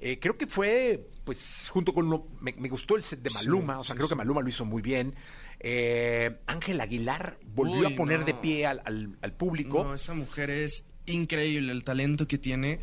Eh, 0.00 0.18
creo 0.20 0.36
que 0.38 0.46
fue, 0.46 1.08
pues, 1.24 1.68
junto 1.70 1.92
con 1.92 2.06
uno, 2.06 2.28
me, 2.40 2.52
me 2.54 2.68
gustó 2.68 2.94
el 2.96 3.02
set 3.02 3.20
de 3.20 3.30
Sí, 3.30 3.36
Maluma, 3.46 3.80
o 3.80 3.84
sea, 3.84 3.94
sí, 3.94 3.96
creo 3.98 4.08
que 4.08 4.14
sí. 4.14 4.18
Maluma 4.18 4.40
lo 4.42 4.48
hizo 4.48 4.64
muy 4.64 4.80
bien. 4.82 5.14
Eh, 5.60 6.38
Ángel 6.46 6.80
Aguilar 6.80 7.38
volvió 7.54 7.86
Uy, 7.88 7.92
a 7.92 7.96
poner 7.96 8.20
no. 8.20 8.26
de 8.26 8.34
pie 8.34 8.66
al, 8.66 8.80
al- 8.84 9.18
al 9.20 9.32
público. 9.32 9.82
No, 9.84 9.94
esa 9.94 10.14
mujer 10.14 10.50
es 10.50 10.84
increíble, 11.06 11.72
el 11.72 11.82
talento 11.84 12.26
que 12.26 12.38
tiene. 12.38 12.78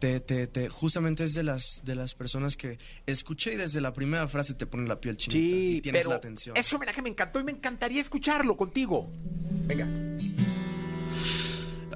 Te, 0.00 0.18
te, 0.18 0.46
te- 0.46 0.70
justamente 0.70 1.24
es 1.24 1.34
de 1.34 1.42
las, 1.42 1.82
de 1.84 1.94
las 1.94 2.14
personas 2.14 2.56
que 2.56 2.78
escuché 3.06 3.52
y 3.52 3.56
desde 3.56 3.82
la 3.82 3.92
primera 3.92 4.26
frase 4.28 4.54
te 4.54 4.64
pone 4.66 4.88
la 4.88 4.98
piel 4.98 5.16
chinita 5.18 5.38
sí, 5.54 5.76
y 5.76 5.80
tienes 5.82 6.00
pero 6.00 6.10
la 6.10 6.16
atención. 6.16 6.56
ese 6.56 6.74
homenaje 6.74 7.02
me 7.02 7.10
encantó 7.10 7.38
y 7.38 7.44
me 7.44 7.52
encantaría 7.52 8.00
escucharlo 8.00 8.56
contigo. 8.56 9.12
Venga. 9.66 9.86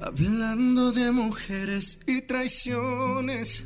Hablando 0.01 0.91
de 0.91 1.11
mujeres 1.11 1.99
y 2.05 2.21
traiciones, 2.21 3.65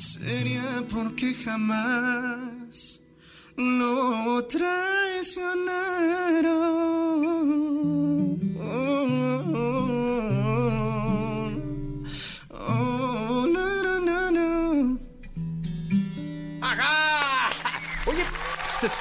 sería 0.00 0.84
porque 0.90 1.34
jamás 1.34 2.98
lo 3.56 4.44
traicionaron. 4.46 6.99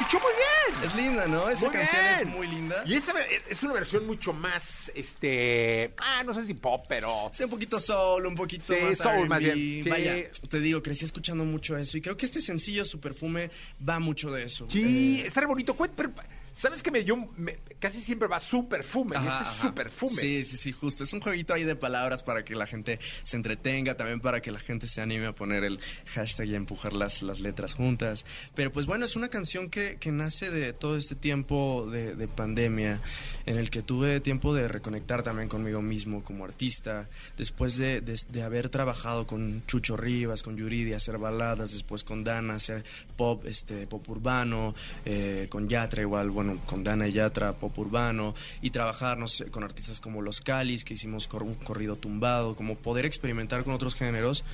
Escuchó 0.10 0.24
muy 0.24 0.34
bien. 0.34 0.84
Es 0.84 0.96
linda, 0.96 1.28
¿no? 1.28 1.50
Esa 1.50 1.66
Muy 1.68 1.74
canción 1.74 2.02
bien. 2.04 2.16
es 2.16 2.26
muy 2.28 2.48
linda. 2.48 2.84
Y 2.86 2.96
esta 2.96 3.14
es 3.50 3.64
una 3.64 3.74
versión 3.74 4.06
mucho 4.08 4.34
más, 4.34 4.92
este, 4.96 5.94
ah, 5.98 6.24
no 6.24 6.34
sé 6.34 6.46
si 6.46 6.54
pop, 6.54 6.86
pero 6.88 7.30
Sí, 7.34 7.44
un 7.44 7.50
poquito 7.50 7.80
soul, 7.80 8.26
un 8.26 8.36
poquito 8.36 8.74
Sí, 8.74 8.80
más 8.82 8.98
soul, 8.98 9.28
más 9.28 9.40
bien. 9.40 9.56
Sí. 9.56 9.84
Vaya, 9.90 10.16
te 10.50 10.60
digo, 10.60 10.82
crecí 10.82 11.06
escuchando 11.06 11.44
mucho 11.44 11.78
eso 11.78 11.98
y 11.98 12.02
creo 12.02 12.18
que 12.18 12.26
este 12.26 12.42
sencillo, 12.42 12.86
Su 12.86 13.00
Perfume, 13.00 13.52
va 13.88 14.00
mucho 14.00 14.32
de 14.32 14.44
eso. 14.44 14.68
sí, 14.70 15.22
Eh, 15.22 15.28
está 15.28 15.42
re 15.42 15.48
bonito. 15.48 15.76
Pero, 15.96 16.12
¿Sabes 16.54 16.84
que 16.84 16.92
me 16.92 17.04
dio, 17.04 17.16
me- 17.38 17.58
casi 17.80 18.02
siempre 18.02 18.28
va 18.28 18.40
su 18.40 18.68
perfume? 18.68 19.16
Ajá, 19.16 19.40
este 19.40 19.42
es 19.50 19.58
ajá. 19.60 19.68
su 19.70 19.74
perfume. 19.74 20.16
Sí, 20.22 20.44
sí, 20.44 20.58
sí, 20.58 20.72
justo. 20.72 21.04
Es 21.04 21.14
un 21.14 21.22
jueguito 21.22 21.54
ahí 21.54 21.64
de 21.64 21.76
palabras 21.76 22.24
para 22.24 22.44
que 22.44 22.56
la 22.56 22.68
gente 22.68 23.00
se 23.24 23.38
entretenga, 23.38 23.96
también 23.96 24.20
para 24.20 24.42
que 24.42 24.52
la 24.52 24.60
gente 24.60 24.88
se 24.88 25.02
anime 25.02 25.28
a 25.28 25.34
poner 25.34 25.64
el 25.64 25.80
hashtag 26.08 26.48
y 26.48 26.54
a 26.54 26.58
empujar 26.58 26.94
las, 26.94 27.22
las 27.22 27.40
letras 27.40 27.74
juntas. 27.74 28.26
Pero 28.56 28.72
pues 28.72 28.86
bueno, 28.86 29.06
es 29.06 29.16
una 29.16 29.30
canción 29.30 29.70
que, 29.70 29.98
que 30.00 30.12
nace 30.12 30.52
de 30.52 30.74
todo 30.74 30.98
este 30.98 31.16
tiempo 31.16 31.88
de, 31.92 32.16
de 32.16 32.28
pandemia, 32.28 33.02
en 33.46 33.58
el 33.58 33.70
que 33.70 33.82
tuve 33.82 34.20
tiempo 34.20 34.54
de 34.54 34.68
reconectar 34.68 35.24
también 35.24 35.50
conmigo 35.50 35.82
mismo 35.82 36.24
como 36.24 36.46
artista, 36.46 37.10
después 37.38 37.78
de, 37.78 38.02
de- 38.02 38.20
de 38.30 38.44
haber 38.44 38.70
trabajado 38.70 39.26
con 39.28 39.64
Chucho 39.66 39.96
Rivas, 39.98 40.44
con 40.44 40.58
Yuridia, 40.58 40.98
hacer 40.98 41.18
baladas, 41.18 41.72
después 41.74 42.04
con 42.04 42.24
Dana, 42.24 42.56
hacer 42.56 42.84
pop, 43.16 43.46
este, 43.46 43.88
pop 43.88 44.08
urbano, 44.10 44.76
eh, 45.06 45.48
con 45.50 45.68
Yatra 45.70 46.02
igual, 46.02 46.30
bueno, 46.44 46.58
con 46.66 46.86
Dana 46.86 47.06
Yatra, 47.06 47.60
pop 47.60 47.78
urbano, 47.80 48.34
y 48.62 48.70
trabajar, 48.70 49.18
no 49.18 49.28
sé, 49.28 49.52
con 49.52 49.66
artistas 49.66 50.00
como 50.00 50.22
Los 50.22 50.40
Calis, 50.40 50.86
que 50.86 50.94
hicimos 50.94 51.28
un 51.34 51.56
corrido 51.56 51.98
tumbado, 51.98 52.56
como 52.56 52.78
poder 52.78 53.06
experimentar 53.06 53.66
con 53.66 53.74
otros 53.74 53.94
géneros. 53.94 54.46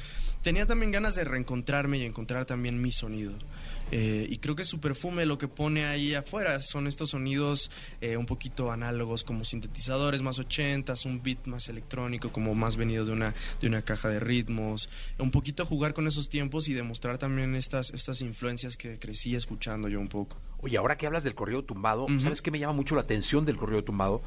Tenía 0.42 0.66
también 0.66 0.90
ganas 0.90 1.14
de 1.14 1.26
reencontrarme 1.26 2.00
y 2.00 2.04
encontrar 2.04 2.46
también 2.46 2.82
mi 2.82 2.92
sonido. 2.92 3.34
Eh, 3.92 4.26
y 4.30 4.38
creo 4.40 4.56
que 4.56 4.66
su 4.66 4.80
perfume 4.80 5.26
lo 5.28 5.38
que 5.38 5.48
pone 5.48 5.86
ahí 5.86 6.16
afuera 6.16 6.60
son 6.60 6.88
estos 6.88 7.12
sonidos 7.12 7.70
eh, 8.02 8.18
un 8.18 8.26
poquito 8.26 8.72
análogos 8.72 9.24
como 9.24 9.46
sintetizadores 9.46 10.22
más 10.24 10.40
ochentas, 10.40 11.06
un 11.06 11.22
beat 11.22 11.46
más 11.46 11.70
electrónico 11.70 12.32
como 12.32 12.56
más 12.56 12.78
venido 12.78 13.06
de 13.06 13.12
una, 13.12 13.34
de 13.62 13.68
una 13.68 13.84
caja 13.84 14.10
de 14.10 14.20
ritmos, 14.20 14.90
un 15.20 15.30
poquito 15.32 15.66
jugar 15.68 15.94
con 15.94 16.08
esos 16.08 16.30
tiempos 16.30 16.68
y 16.68 16.74
demostrar 16.74 17.18
también 17.20 17.56
estas, 17.56 17.92
estas 17.92 18.22
influencias 18.22 18.76
que 18.76 18.98
crecí 18.98 19.36
escuchando 19.36 19.88
yo 19.88 20.00
un 20.00 20.08
poco. 20.10 20.38
Oye, 20.62 20.78
ahora 20.78 20.98
que 20.98 21.06
hablas 21.06 21.24
del 21.24 21.36
corrido 21.36 21.64
tumbado. 21.64 22.08
¿sabes 22.20 22.42
qué 22.42 22.50
me 22.50 22.58
llama 22.60 22.74
mucho 22.74 22.96
la 22.96 23.02
atención 23.02 23.46
del 23.46 23.56
corrido 23.56 23.84
tumbado? 23.84 24.24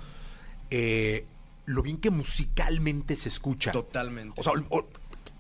Eh, 0.71 1.27
lo 1.67 1.83
bien 1.83 1.99
que 1.99 2.11
musicalmente 2.11 3.17
se 3.17 3.29
escucha. 3.29 3.73
Totalmente. 3.73 4.41
O 4.41 4.45
sea, 4.45 4.53
o- 4.71 4.89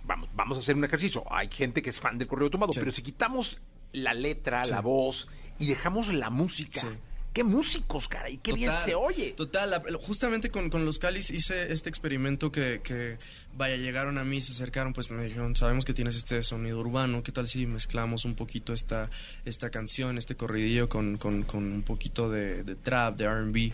vamos, 0.04 0.28
vamos 0.34 0.58
a 0.58 0.60
hacer 0.60 0.74
un 0.76 0.84
ejercicio. 0.84 1.22
Hay 1.32 1.48
gente 1.50 1.82
que 1.82 1.90
es 1.90 2.00
fan 2.00 2.18
del 2.18 2.26
corrido 2.26 2.50
tumbado, 2.50 2.72
Sí. 2.72 2.80
pero 2.80 2.90
si 2.92 3.02
quitamos 3.02 3.60
la 3.92 4.14
letra, 4.14 4.64
Sí. 4.64 4.70
la 4.72 4.80
voz 4.80 5.28
y 5.58 5.66
dejamos 5.66 6.12
la 6.12 6.30
música, 6.30 6.80
Sí. 6.80 6.86
qué 7.32 7.44
músicos, 7.44 8.08
cara, 8.08 8.28
y 8.30 8.38
qué 8.38 8.52
bien 8.52 8.72
se 8.84 8.94
oye. 8.94 9.32
Total, 9.36 9.82
justamente 10.00 10.50
con, 10.50 10.70
con 10.70 10.84
los 10.84 10.98
Calis 10.98 11.30
hice 11.30 11.72
este 11.72 11.88
experimento 11.88 12.50
que, 12.50 12.80
que, 12.82 13.18
vaya, 13.56 13.76
llegaron 13.76 14.18
a 14.18 14.24
mí, 14.24 14.40
se 14.40 14.52
acercaron, 14.52 14.92
pues 14.92 15.10
me 15.10 15.22
dijeron, 15.24 15.54
sabemos 15.54 15.84
que 15.84 15.94
tienes 15.94 16.16
este 16.16 16.42
sonido 16.42 16.78
urbano, 16.78 17.22
¿qué 17.22 17.30
tal 17.32 17.46
si 17.46 17.66
mezclamos 17.66 18.24
un 18.24 18.34
poquito 18.34 18.72
esta, 18.72 19.08
esta 19.44 19.70
canción, 19.70 20.18
este 20.18 20.34
corridillo 20.36 20.88
con, 20.88 21.16
con, 21.16 21.42
con 21.44 21.64
un 21.72 21.82
poquito 21.82 22.28
de, 22.30 22.64
de 22.64 22.74
trap, 22.74 23.16
de 23.16 23.28
RB? 23.28 23.72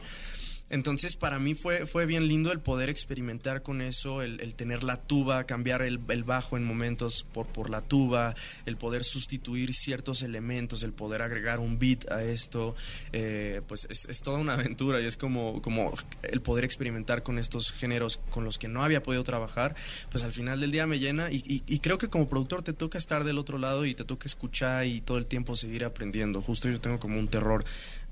Entonces 0.71 1.17
para 1.17 1.39
mí 1.39 1.55
fue, 1.55 1.87
fue 1.87 2.07
bien 2.07 2.27
lindo 2.27 2.51
el 2.51 2.61
poder 2.61 2.89
experimentar 2.89 3.63
con 3.63 3.83
eso, 3.83 4.23
el, 4.23 4.55
tener 4.55 4.83
la 4.83 4.97
tuba, 4.97 5.45
cambiar 5.45 5.83
el, 5.83 6.01
el, 6.09 6.25
bajo 6.25 6.57
en 6.57 6.65
momentos 6.65 7.27
por, 7.33 7.47
por 7.47 7.69
la 7.69 7.83
tuba, 7.83 8.35
el 8.65 8.77
poder 8.77 9.05
sustituir 9.05 9.75
ciertos 9.75 10.23
elementos, 10.23 10.83
el 10.83 10.93
poder 10.93 11.23
agregar 11.23 11.61
un 11.61 11.79
beat 11.79 12.11
a 12.11 12.25
esto, 12.25 12.75
eh, 13.13 13.61
pues 13.69 13.87
es, 13.91 14.07
es, 14.09 14.23
toda 14.23 14.39
una 14.39 14.55
aventura 14.55 15.01
y 15.01 15.07
es 15.07 15.17
como, 15.17 15.61
como 15.61 15.93
el 16.23 16.41
poder 16.41 16.65
experimentar 16.65 17.23
con 17.23 17.39
estos 17.39 17.71
géneros 17.71 18.21
con 18.31 18.45
los 18.45 18.59
que 18.59 18.69
no 18.69 18.83
había 18.83 19.03
podido 19.03 19.23
trabajar, 19.23 19.75
pues 20.11 20.25
al 20.25 20.33
final 20.33 20.61
del 20.61 20.71
día 20.71 20.87
me 20.87 20.99
llena 20.99 21.31
y, 21.31 21.37
y, 21.47 21.63
y 21.67 21.79
creo 21.81 21.99
que 21.99 22.09
como 22.09 22.27
productor 22.27 22.63
te 22.63 22.73
toca 22.73 22.97
estar 22.97 23.25
del 23.25 23.39
otro 23.39 23.59
lado 23.59 23.85
y 23.85 23.95
te 23.95 24.05
toca 24.05 24.27
escuchar 24.27 24.87
y 24.87 25.03
todo 25.03 25.19
el 25.19 25.27
tiempo 25.27 25.55
seguir 25.57 25.85
aprendiendo. 25.85 26.41
Justo 26.41 26.71
yo 26.71 26.81
tengo 26.81 26.99
como 26.99 27.19
un 27.19 27.29
terror 27.29 27.65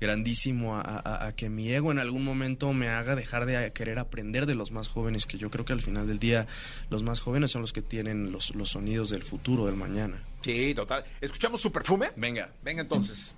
grandísimo 0.03 0.75
a, 0.75 0.81
a, 0.81 1.27
a, 1.27 1.35
que 1.35 1.49
mi 1.49 1.71
ego 1.71 1.91
en 1.91 1.97
algún 1.97 2.23
momento 2.23 2.73
me 2.73 2.89
haga 2.89 3.15
dejar 3.15 3.45
de 3.45 3.71
querer 3.73 3.97
aprender 3.97 4.45
de 4.45 4.53
los 4.53 4.71
más 4.71 4.89
jóvenes, 4.89 5.25
que 5.25 5.37
yo 5.37 5.49
creo 5.49 5.65
que 5.65 5.73
al 5.73 5.81
final 5.81 6.05
del 6.05 6.19
día 6.19 6.45
los 6.89 7.03
más 7.03 7.21
jóvenes 7.21 7.51
son 7.51 7.61
los 7.61 7.73
que 7.73 7.81
tienen 7.81 8.31
los, 8.31 8.53
los 8.53 8.71
sonidos 8.71 9.09
del 9.09 9.23
futuro, 9.23 9.65
del 9.65 9.75
mañana. 9.75 10.21
Sí, 10.41 10.73
total. 10.75 11.05
¿Escuchamos 11.21 11.61
su 11.61 11.71
perfume? 11.71 12.09
Venga. 12.17 12.51
Venga 12.61 12.81
entonces. 12.81 13.35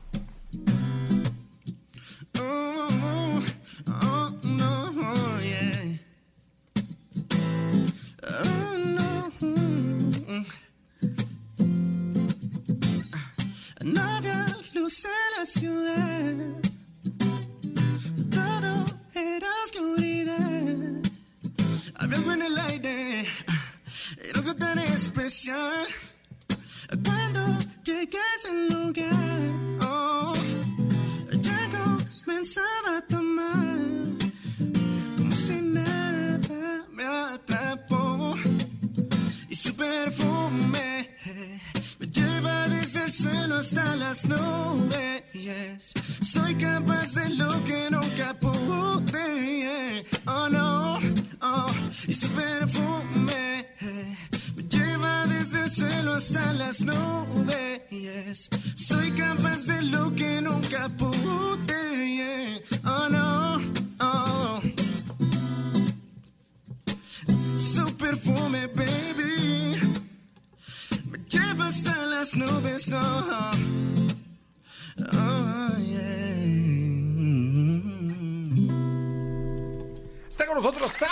En 14.86 15.40
la 15.40 15.46
ciudad. 15.48 16.36
Todo 18.30 18.86
era 19.16 19.48
oscuridad. 19.64 21.02
Había 21.96 22.18
algo 22.18 22.32
en 22.34 22.42
el 22.44 22.58
aire. 22.70 23.22
Era 24.24 24.40
algo 24.40 24.56
tan 24.56 24.78
especial. 24.78 25.88
Cuando 27.04 27.58
llegué 27.84 28.20
a 28.20 28.36
ese 28.38 28.76
lugar, 28.76 29.42
oh, 29.82 30.34
ya 31.42 31.70
comenzaba 32.24 32.98
a 32.98 33.02
tomar. 33.08 33.80
Como 35.18 35.36
si 35.36 35.54
nada 35.62 36.86
me 36.92 37.06
atrapó. 37.06 38.36
Y 39.50 39.56
su 39.56 39.74
perfume 39.76 41.15
lleva 42.36 42.68
desde 42.68 43.06
el 43.06 43.12
cielo 43.12 43.56
hasta 43.56 43.96
las 43.96 44.26
nubes. 44.26 45.94
Soy 46.22 46.56
capaz 46.56 47.14
de 47.14 47.30
lo 47.36 47.50
que 47.64 47.90
nunca 47.92 48.34
pude. 48.40 50.06
Oh 50.26 50.50
no, 50.50 51.00
oh. 51.42 51.68
Y 52.08 52.14
su 52.14 52.30
perfume 52.30 53.66
me 54.56 54.64
lleva 54.64 55.26
desde 55.28 55.66
el 55.66 55.72
cielo 55.72 56.14
hasta 56.14 56.54
las 56.54 56.82
nubes. 56.82 58.50
Soy 58.76 59.12
capaz 59.12 59.66
de 59.66 59.82
lo 59.84 60.14
que 60.14 60.42
nunca 60.42 60.90
pude. 60.90 61.55
Oh, 72.76 72.82
yeah. 75.80 76.36
Está 80.30 80.46
con 80.46 80.56
nosotros 80.56 80.92
Zach. 80.92 81.10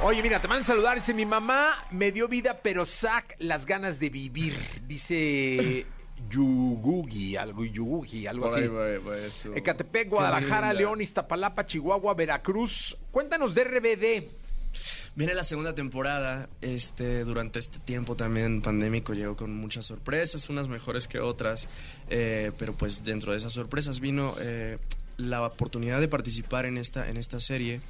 Oye, 0.00 0.22
mira, 0.22 0.38
te 0.38 0.46
mandan 0.46 0.62
a 0.62 0.66
saludar. 0.66 0.96
Dice, 0.96 1.14
mi 1.14 1.24
mamá 1.24 1.86
me 1.90 2.12
dio 2.12 2.28
vida, 2.28 2.60
pero 2.62 2.84
Zach, 2.84 3.34
las 3.38 3.64
ganas 3.64 3.98
de 3.98 4.10
vivir. 4.10 4.54
Dice 4.86 5.86
Yugugi, 6.28 7.36
algo 7.38 7.64
Yugugi, 7.64 8.26
algo 8.26 8.50
Por 8.50 8.58
así. 8.58 8.64
ahí 8.64 8.68
va, 8.68 8.98
va 9.10 9.16
eso. 9.16 9.54
Ecatepec, 9.54 10.10
Guadalajara. 10.10 10.74
León, 10.74 11.00
Iztapalapa, 11.00 11.64
Chihuahua, 11.64 12.12
Veracruz. 12.12 12.98
Cuéntanos 13.10 13.54
de 13.54 13.64
RBD. 13.64 14.28
Viene 15.16 15.34
la 15.34 15.44
segunda 15.44 15.74
temporada. 15.74 16.50
Este, 16.60 17.24
durante 17.24 17.58
este 17.58 17.78
tiempo 17.78 18.16
también 18.16 18.60
pandémico 18.60 19.14
llegó 19.14 19.34
con 19.34 19.50
muchas 19.50 19.86
sorpresas, 19.86 20.50
unas 20.50 20.68
mejores 20.68 21.08
que 21.08 21.20
otras. 21.20 21.70
eh, 22.10 22.52
pero 22.58 22.74
pues 22.74 23.02
dentro 23.02 23.32
de 23.32 23.38
esas 23.38 23.54
sorpresas 23.54 23.98
vino 23.98 24.34
eh, 24.38 24.76
la 25.16 25.42
oportunidad 25.42 26.00
de 26.00 26.08
participar 26.08 26.66
en 26.66 26.76
esta, 26.76 27.08
en 27.08 27.16
esta 27.16 27.40
serie. 27.40 27.80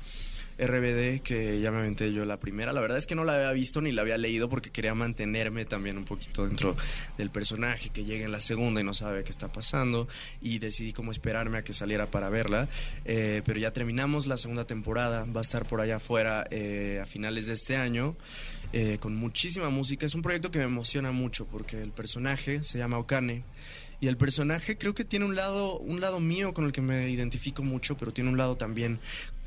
RBD, 0.58 1.20
que 1.22 1.60
ya 1.60 1.70
me 1.70 1.78
aventé 1.78 2.12
yo 2.12 2.24
la 2.24 2.38
primera. 2.38 2.72
La 2.72 2.80
verdad 2.80 2.98
es 2.98 3.06
que 3.06 3.14
no 3.14 3.24
la 3.24 3.34
había 3.34 3.52
visto 3.52 3.80
ni 3.80 3.92
la 3.92 4.02
había 4.02 4.16
leído 4.18 4.48
porque 4.48 4.70
quería 4.70 4.94
mantenerme 4.94 5.64
también 5.64 5.98
un 5.98 6.04
poquito 6.04 6.46
dentro 6.46 6.76
del 7.18 7.30
personaje 7.30 7.90
que 7.90 8.04
llega 8.04 8.24
en 8.24 8.32
la 8.32 8.40
segunda 8.40 8.80
y 8.80 8.84
no 8.84 8.94
sabe 8.94 9.24
qué 9.24 9.30
está 9.30 9.52
pasando. 9.52 10.08
Y 10.40 10.58
decidí 10.58 10.92
como 10.92 11.12
esperarme 11.12 11.58
a 11.58 11.64
que 11.64 11.72
saliera 11.72 12.10
para 12.10 12.28
verla. 12.28 12.68
Eh, 13.04 13.42
pero 13.44 13.58
ya 13.60 13.72
terminamos 13.72 14.26
la 14.26 14.36
segunda 14.36 14.66
temporada. 14.66 15.24
Va 15.24 15.40
a 15.40 15.42
estar 15.42 15.66
por 15.66 15.80
allá 15.80 15.96
afuera 15.96 16.46
eh, 16.50 17.00
a 17.02 17.06
finales 17.06 17.46
de 17.46 17.52
este 17.54 17.76
año. 17.76 18.16
eh, 18.72 18.98
con 19.00 19.14
muchísima 19.14 19.70
música. 19.70 20.06
Es 20.06 20.14
un 20.14 20.22
proyecto 20.22 20.50
que 20.50 20.58
me 20.58 20.64
emociona 20.64 21.12
mucho 21.12 21.46
porque 21.46 21.80
el 21.80 21.92
personaje 21.92 22.62
se 22.64 22.78
llama 22.78 22.98
Okane. 22.98 23.44
Y 24.00 24.08
el 24.08 24.18
personaje 24.18 24.76
creo 24.76 24.94
que 24.94 25.04
tiene 25.04 25.24
un 25.24 25.34
lado, 25.34 25.78
un 25.78 26.00
lado 26.02 26.20
mío 26.20 26.52
con 26.52 26.66
el 26.66 26.72
que 26.72 26.82
me 26.82 27.08
identifico 27.08 27.62
mucho, 27.62 27.96
pero 27.96 28.12
tiene 28.12 28.28
un 28.28 28.36
lado 28.36 28.56
también 28.56 28.98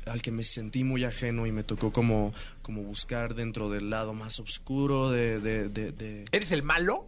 al 0.06 0.22
que 0.22 0.30
me 0.30 0.42
sentí 0.44 0.84
muy 0.84 1.04
ajeno 1.04 1.46
y 1.46 1.52
me 1.52 1.62
tocó 1.62 1.92
como, 1.92 2.32
como 2.62 2.82
buscar 2.82 3.34
dentro 3.34 3.70
del 3.70 3.90
lado 3.90 4.14
más 4.14 4.38
oscuro 4.40 5.10
de... 5.10 5.40
de, 5.40 5.68
de, 5.68 5.92
de... 5.92 6.24
¿Eres 6.32 6.52
el 6.52 6.62
malo? 6.62 7.06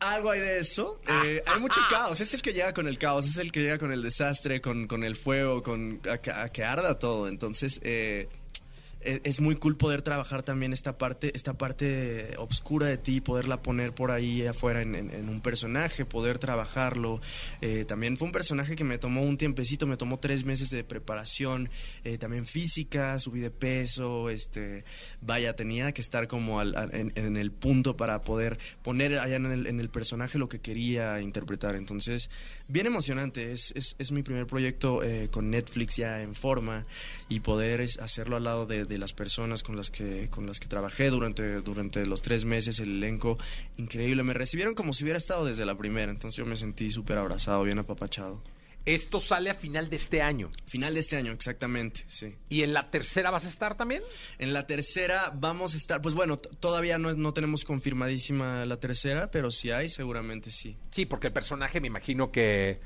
Algo 0.00 0.30
hay 0.32 0.40
de 0.40 0.58
eso. 0.60 1.00
Eh, 1.24 1.42
hay 1.46 1.60
mucho 1.60 1.80
caos. 1.88 2.20
Es 2.20 2.34
el 2.34 2.42
que 2.42 2.52
llega 2.52 2.74
con 2.74 2.86
el 2.88 2.98
caos, 2.98 3.24
es 3.26 3.38
el 3.38 3.50
que 3.50 3.62
llega 3.62 3.78
con 3.78 3.90
el 3.90 4.02
desastre, 4.02 4.60
con, 4.60 4.86
con 4.86 5.02
el 5.02 5.16
fuego, 5.16 5.62
con 5.62 6.00
a, 6.10 6.18
que- 6.18 6.30
a 6.30 6.48
que 6.50 6.62
arda 6.62 6.98
todo. 6.98 7.26
Entonces, 7.26 7.80
eh, 7.82 8.28
es 9.24 9.40
muy 9.40 9.56
cool 9.56 9.76
poder 9.76 10.02
trabajar 10.02 10.42
también 10.42 10.72
esta 10.72 10.98
parte, 10.98 11.32
esta 11.34 11.56
parte 11.58 12.34
obscura 12.38 12.86
de 12.86 12.96
ti, 12.98 13.20
poderla 13.20 13.62
poner 13.62 13.94
por 13.94 14.10
ahí 14.10 14.46
afuera 14.46 14.82
en, 14.82 14.94
en- 14.94 15.10
en 15.10 15.28
un 15.28 15.40
personaje, 15.40 16.04
poder 16.04 16.38
trabajarlo. 16.38 17.20
Eh, 17.60 17.84
también 17.86 18.16
fue 18.16 18.26
un 18.26 18.32
personaje 18.32 18.76
que 18.76 18.84
me 18.84 18.98
tomó 18.98 19.22
un 19.22 19.36
tiempecito, 19.36 19.86
me 19.86 19.96
tomó 19.96 20.18
tres 20.18 20.44
meses 20.44 20.70
de 20.70 20.84
preparación, 20.84 21.70
eh, 22.04 22.18
también 22.18 22.46
física, 22.46 23.18
subí 23.18 23.40
de 23.40 23.50
peso, 23.50 24.30
este, 24.30 24.84
vaya, 25.20 25.54
tenía 25.56 25.92
que 25.92 26.00
estar 26.00 26.26
como 26.28 26.60
al- 26.60 26.76
al- 26.76 26.94
en, 26.94 27.12
en 27.16 27.36
el 27.36 27.50
punto 27.52 27.96
para 27.96 28.20
poder 28.22 28.58
poner 28.82 29.18
allá 29.18 29.36
en 29.36 29.46
el, 29.46 29.66
en 29.66 29.80
el 29.80 29.88
personaje 29.90 30.38
lo 30.38 30.48
que 30.48 30.60
quería 30.60 31.20
interpretar. 31.20 31.76
Entonces, 31.76 32.30
bien 32.68 32.86
emocionante, 32.86 33.52
es, 33.52 33.72
es, 33.76 33.96
es 33.98 34.12
mi 34.12 34.22
primer 34.22 34.46
proyecto 34.46 35.02
eh, 35.02 35.28
con 35.30 35.50
Netflix 35.50 35.96
ya 35.96 36.22
en 36.22 36.34
forma 36.34 36.84
y 37.28 37.40
poder 37.40 37.84
hacerlo 38.00 38.36
al 38.36 38.44
lado 38.44 38.66
de, 38.66 38.84
de 38.84 38.93
las 38.98 39.12
personas 39.12 39.62
con 39.62 39.76
las 39.76 39.90
que, 39.90 40.28
con 40.30 40.46
las 40.46 40.60
que 40.60 40.68
trabajé 40.68 41.10
durante, 41.10 41.60
durante 41.60 42.06
los 42.06 42.22
tres 42.22 42.44
meses, 42.44 42.80
el 42.80 42.96
elenco 42.96 43.38
increíble. 43.76 44.22
Me 44.22 44.34
recibieron 44.34 44.74
como 44.74 44.92
si 44.92 45.04
hubiera 45.04 45.18
estado 45.18 45.44
desde 45.44 45.64
la 45.64 45.76
primera, 45.76 46.10
entonces 46.10 46.36
yo 46.36 46.46
me 46.46 46.56
sentí 46.56 46.90
súper 46.90 47.18
abrazado, 47.18 47.62
bien 47.62 47.78
apapachado. 47.78 48.42
Esto 48.86 49.18
sale 49.18 49.48
a 49.48 49.54
final 49.54 49.88
de 49.88 49.96
este 49.96 50.20
año. 50.20 50.50
Final 50.66 50.92
de 50.92 51.00
este 51.00 51.16
año, 51.16 51.32
exactamente, 51.32 52.04
sí. 52.06 52.34
¿Y 52.50 52.62
en 52.62 52.74
la 52.74 52.90
tercera 52.90 53.30
vas 53.30 53.46
a 53.46 53.48
estar 53.48 53.78
también? 53.78 54.02
En 54.38 54.52
la 54.52 54.66
tercera 54.66 55.32
vamos 55.34 55.72
a 55.72 55.78
estar, 55.78 56.02
pues 56.02 56.14
bueno, 56.14 56.36
todavía 56.36 56.98
no, 56.98 57.14
no 57.14 57.32
tenemos 57.32 57.64
confirmadísima 57.64 58.66
la 58.66 58.78
tercera, 58.78 59.30
pero 59.30 59.50
si 59.50 59.70
hay, 59.70 59.88
seguramente 59.88 60.50
sí. 60.50 60.76
Sí, 60.90 61.06
porque 61.06 61.28
el 61.28 61.32
personaje 61.32 61.80
me 61.80 61.86
imagino 61.86 62.30
que 62.30 62.78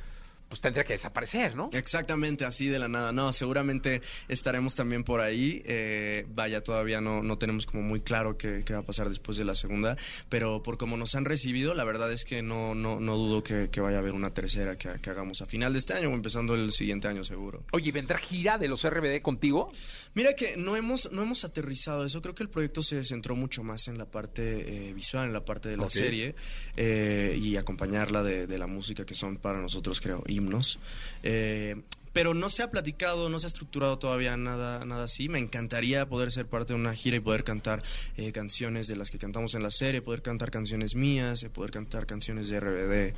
pues 0.49 0.61
tendría 0.61 0.84
que 0.84 0.94
desaparecer, 0.94 1.55
¿no? 1.55 1.68
Exactamente, 1.72 2.44
así 2.44 2.68
de 2.68 2.78
la 2.78 2.88
nada. 2.88 3.12
No, 3.12 3.32
seguramente 3.32 4.01
estaremos 4.28 4.74
también 4.74 5.05
por 5.05 5.20
ahí. 5.20 5.62
Eh, 5.66 6.26
vaya, 6.30 6.62
todavía 6.62 7.01
no, 7.01 7.22
no 7.22 7.38
tenemos 7.38 7.66
como 7.66 7.82
muy 7.82 8.01
claro 8.01 8.38
qué, 8.38 8.62
qué 8.64 8.72
va 8.72 8.80
a 8.80 8.86
pasar 8.86 9.09
después 9.09 9.36
de 9.36 9.44
la 9.44 9.55
segunda, 9.55 9.96
pero 10.28 10.62
por 10.62 10.78
como 10.78 10.96
nos 10.96 11.14
han 11.14 11.24
recibido, 11.24 11.74
la 11.74 11.84
verdad 11.84 12.11
es 12.12 12.24
que 12.24 12.42
no, 12.42 12.74
no, 12.74 12.99
no 12.99 13.16
dudo 13.16 13.42
que, 13.42 13.68
que 13.70 13.80
vaya 13.80 13.96
a 13.96 14.01
haber 14.01 14.14
una 14.14 14.32
tercera 14.32 14.78
que, 14.78 14.88
que 15.01 15.11
hagamos 15.11 15.42
a 15.42 15.46
final 15.46 15.72
de 15.72 15.78
este 15.80 15.94
año 15.94 16.11
o 16.11 16.14
empezando 16.14 16.55
el 16.55 16.72
siguiente 16.72 17.09
año 17.09 17.24
seguro. 17.24 17.64
Oye, 17.72 17.92
¿vendrá 17.92 18.18
gira 18.18 18.59
de 18.59 18.68
los 18.68 18.88
RBD 18.88 19.20
contigo? 19.20 19.70
Mira 20.14 20.32
que 20.34 20.57
no 20.57 20.76
hemos, 20.76 21.12
no 21.12 21.22
hemos 21.22 21.44
aterrizado 21.44 22.05
eso. 22.05 22.22
Creo 22.22 22.34
que 22.34 22.42
el 22.42 22.49
proyecto 22.49 22.82
se 22.82 23.05
centró 23.05 23.36
mucho 23.36 23.62
más 23.62 23.88
en 23.88 23.99
la 23.99 24.11
parte 24.11 24.88
eh, 24.88 24.92
visual, 24.94 25.26
en 25.26 25.32
la 25.32 25.44
parte 25.44 25.68
de 25.68 25.76
la 25.76 25.90
serie 25.90 26.34
eh, 26.76 27.38
y 27.40 27.57
acompañarla 27.57 28.22
de, 28.22 28.46
de 28.46 28.59
la 28.59 28.66
música 28.66 29.05
que 29.05 29.14
son 29.14 29.36
para 29.36 29.61
nosotros, 29.61 30.01
creo, 30.01 30.22
himnos. 30.39 30.78
Eh, 31.22 31.76
pero 32.14 32.34
no 32.34 32.49
se 32.49 32.64
ha 32.64 32.70
platicado, 32.70 33.28
no 33.28 33.39
se 33.39 33.47
ha 33.47 33.49
estructurado 33.49 33.99
todavía 33.99 34.36
nada, 34.36 34.84
nada 34.84 35.05
así. 35.05 35.28
Me 35.28 35.39
encantaría 35.39 36.09
poder 36.09 36.32
ser 36.32 36.47
parte 36.49 36.72
de 36.72 36.78
una 36.80 36.93
gira 36.95 37.16
y 37.16 37.20
poder 37.20 37.45
cantar 37.45 37.82
eh, 38.16 38.32
canciones 38.32 38.89
de 38.89 38.97
las 38.97 39.11
que 39.12 39.18
cantamos 39.18 39.55
en 39.55 39.62
la 39.62 39.70
serie, 39.70 40.03
poder 40.03 40.22
cantar 40.22 40.51
canciones 40.51 40.97
mías, 40.97 41.45
eh, 41.45 41.51
poder 41.51 41.70
cantar 41.70 42.07
canciones 42.07 42.49
de 42.49 42.59
RBD. 42.59 43.14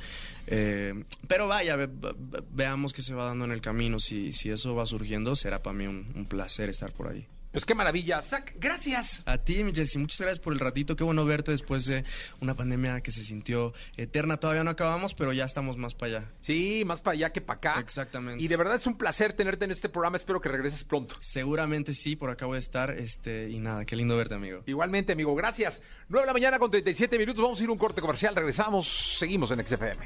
Eh, 0.47 1.03
pero 1.27 1.47
vaya, 1.47 1.77
ve- 1.77 1.87
ve- 1.87 2.43
veamos 2.51 2.93
qué 2.93 3.01
se 3.01 3.15
va 3.15 3.25
dando 3.25 3.45
en 3.45 3.51
el 3.53 3.61
camino. 3.61 3.99
Si, 3.99 4.33
si 4.33 4.51
eso 4.51 4.75
va 4.75 4.85
surgiendo, 4.85 5.35
será 5.35 5.63
para 5.63 5.73
mí 5.75 5.87
un, 5.87 6.11
un 6.13 6.25
placer 6.25 6.69
estar 6.69 6.91
por 6.91 7.07
ahí. 7.07 7.25
Pues 7.51 7.65
qué 7.65 7.75
maravilla. 7.75 8.21
Zach, 8.21 8.53
gracias. 8.55 9.23
A 9.25 9.37
ti, 9.37 9.63
mi 9.63 9.73
Jessy, 9.73 9.97
muchas 9.97 10.21
gracias 10.21 10.39
por 10.39 10.53
el 10.53 10.59
ratito. 10.59 10.95
Qué 10.95 11.03
bueno 11.03 11.25
verte 11.25 11.51
después 11.51 11.85
de 11.85 12.05
una 12.39 12.53
pandemia 12.53 13.01
que 13.01 13.11
se 13.11 13.23
sintió 13.23 13.73
eterna. 13.97 14.37
Todavía 14.37 14.63
no 14.63 14.71
acabamos, 14.71 15.13
pero 15.13 15.33
ya 15.33 15.43
estamos 15.43 15.75
más 15.75 15.93
para 15.93 16.19
allá. 16.19 16.31
Sí, 16.41 16.83
más 16.85 17.01
para 17.01 17.13
allá 17.13 17.33
que 17.33 17.41
para 17.41 17.57
acá. 17.57 17.79
Exactamente. 17.79 18.41
Y 18.41 18.47
de 18.47 18.55
verdad 18.55 18.75
es 18.75 18.87
un 18.87 18.97
placer 18.97 19.33
tenerte 19.33 19.65
en 19.65 19.71
este 19.71 19.89
programa. 19.89 20.15
Espero 20.15 20.39
que 20.39 20.47
regreses 20.47 20.85
pronto. 20.85 21.15
Seguramente 21.19 21.93
sí, 21.93 22.15
por 22.15 22.29
acá 22.29 22.45
voy 22.45 22.55
a 22.55 22.59
estar. 22.59 22.91
Este, 22.91 23.49
y 23.49 23.59
nada, 23.59 23.83
qué 23.83 23.97
lindo 23.97 24.15
verte, 24.15 24.35
amigo. 24.35 24.63
Igualmente, 24.65 25.11
amigo, 25.11 25.35
gracias. 25.35 25.81
9 26.07 26.23
de 26.23 26.27
la 26.27 26.33
mañana 26.33 26.57
con 26.57 26.71
37 26.71 27.17
minutos. 27.17 27.43
Vamos 27.43 27.59
a 27.59 27.63
ir 27.63 27.69
a 27.69 27.73
un 27.73 27.77
corte 27.77 27.99
comercial. 27.99 28.33
Regresamos. 28.33 29.17
Seguimos 29.19 29.51
en 29.51 29.65
XFM. 29.65 30.05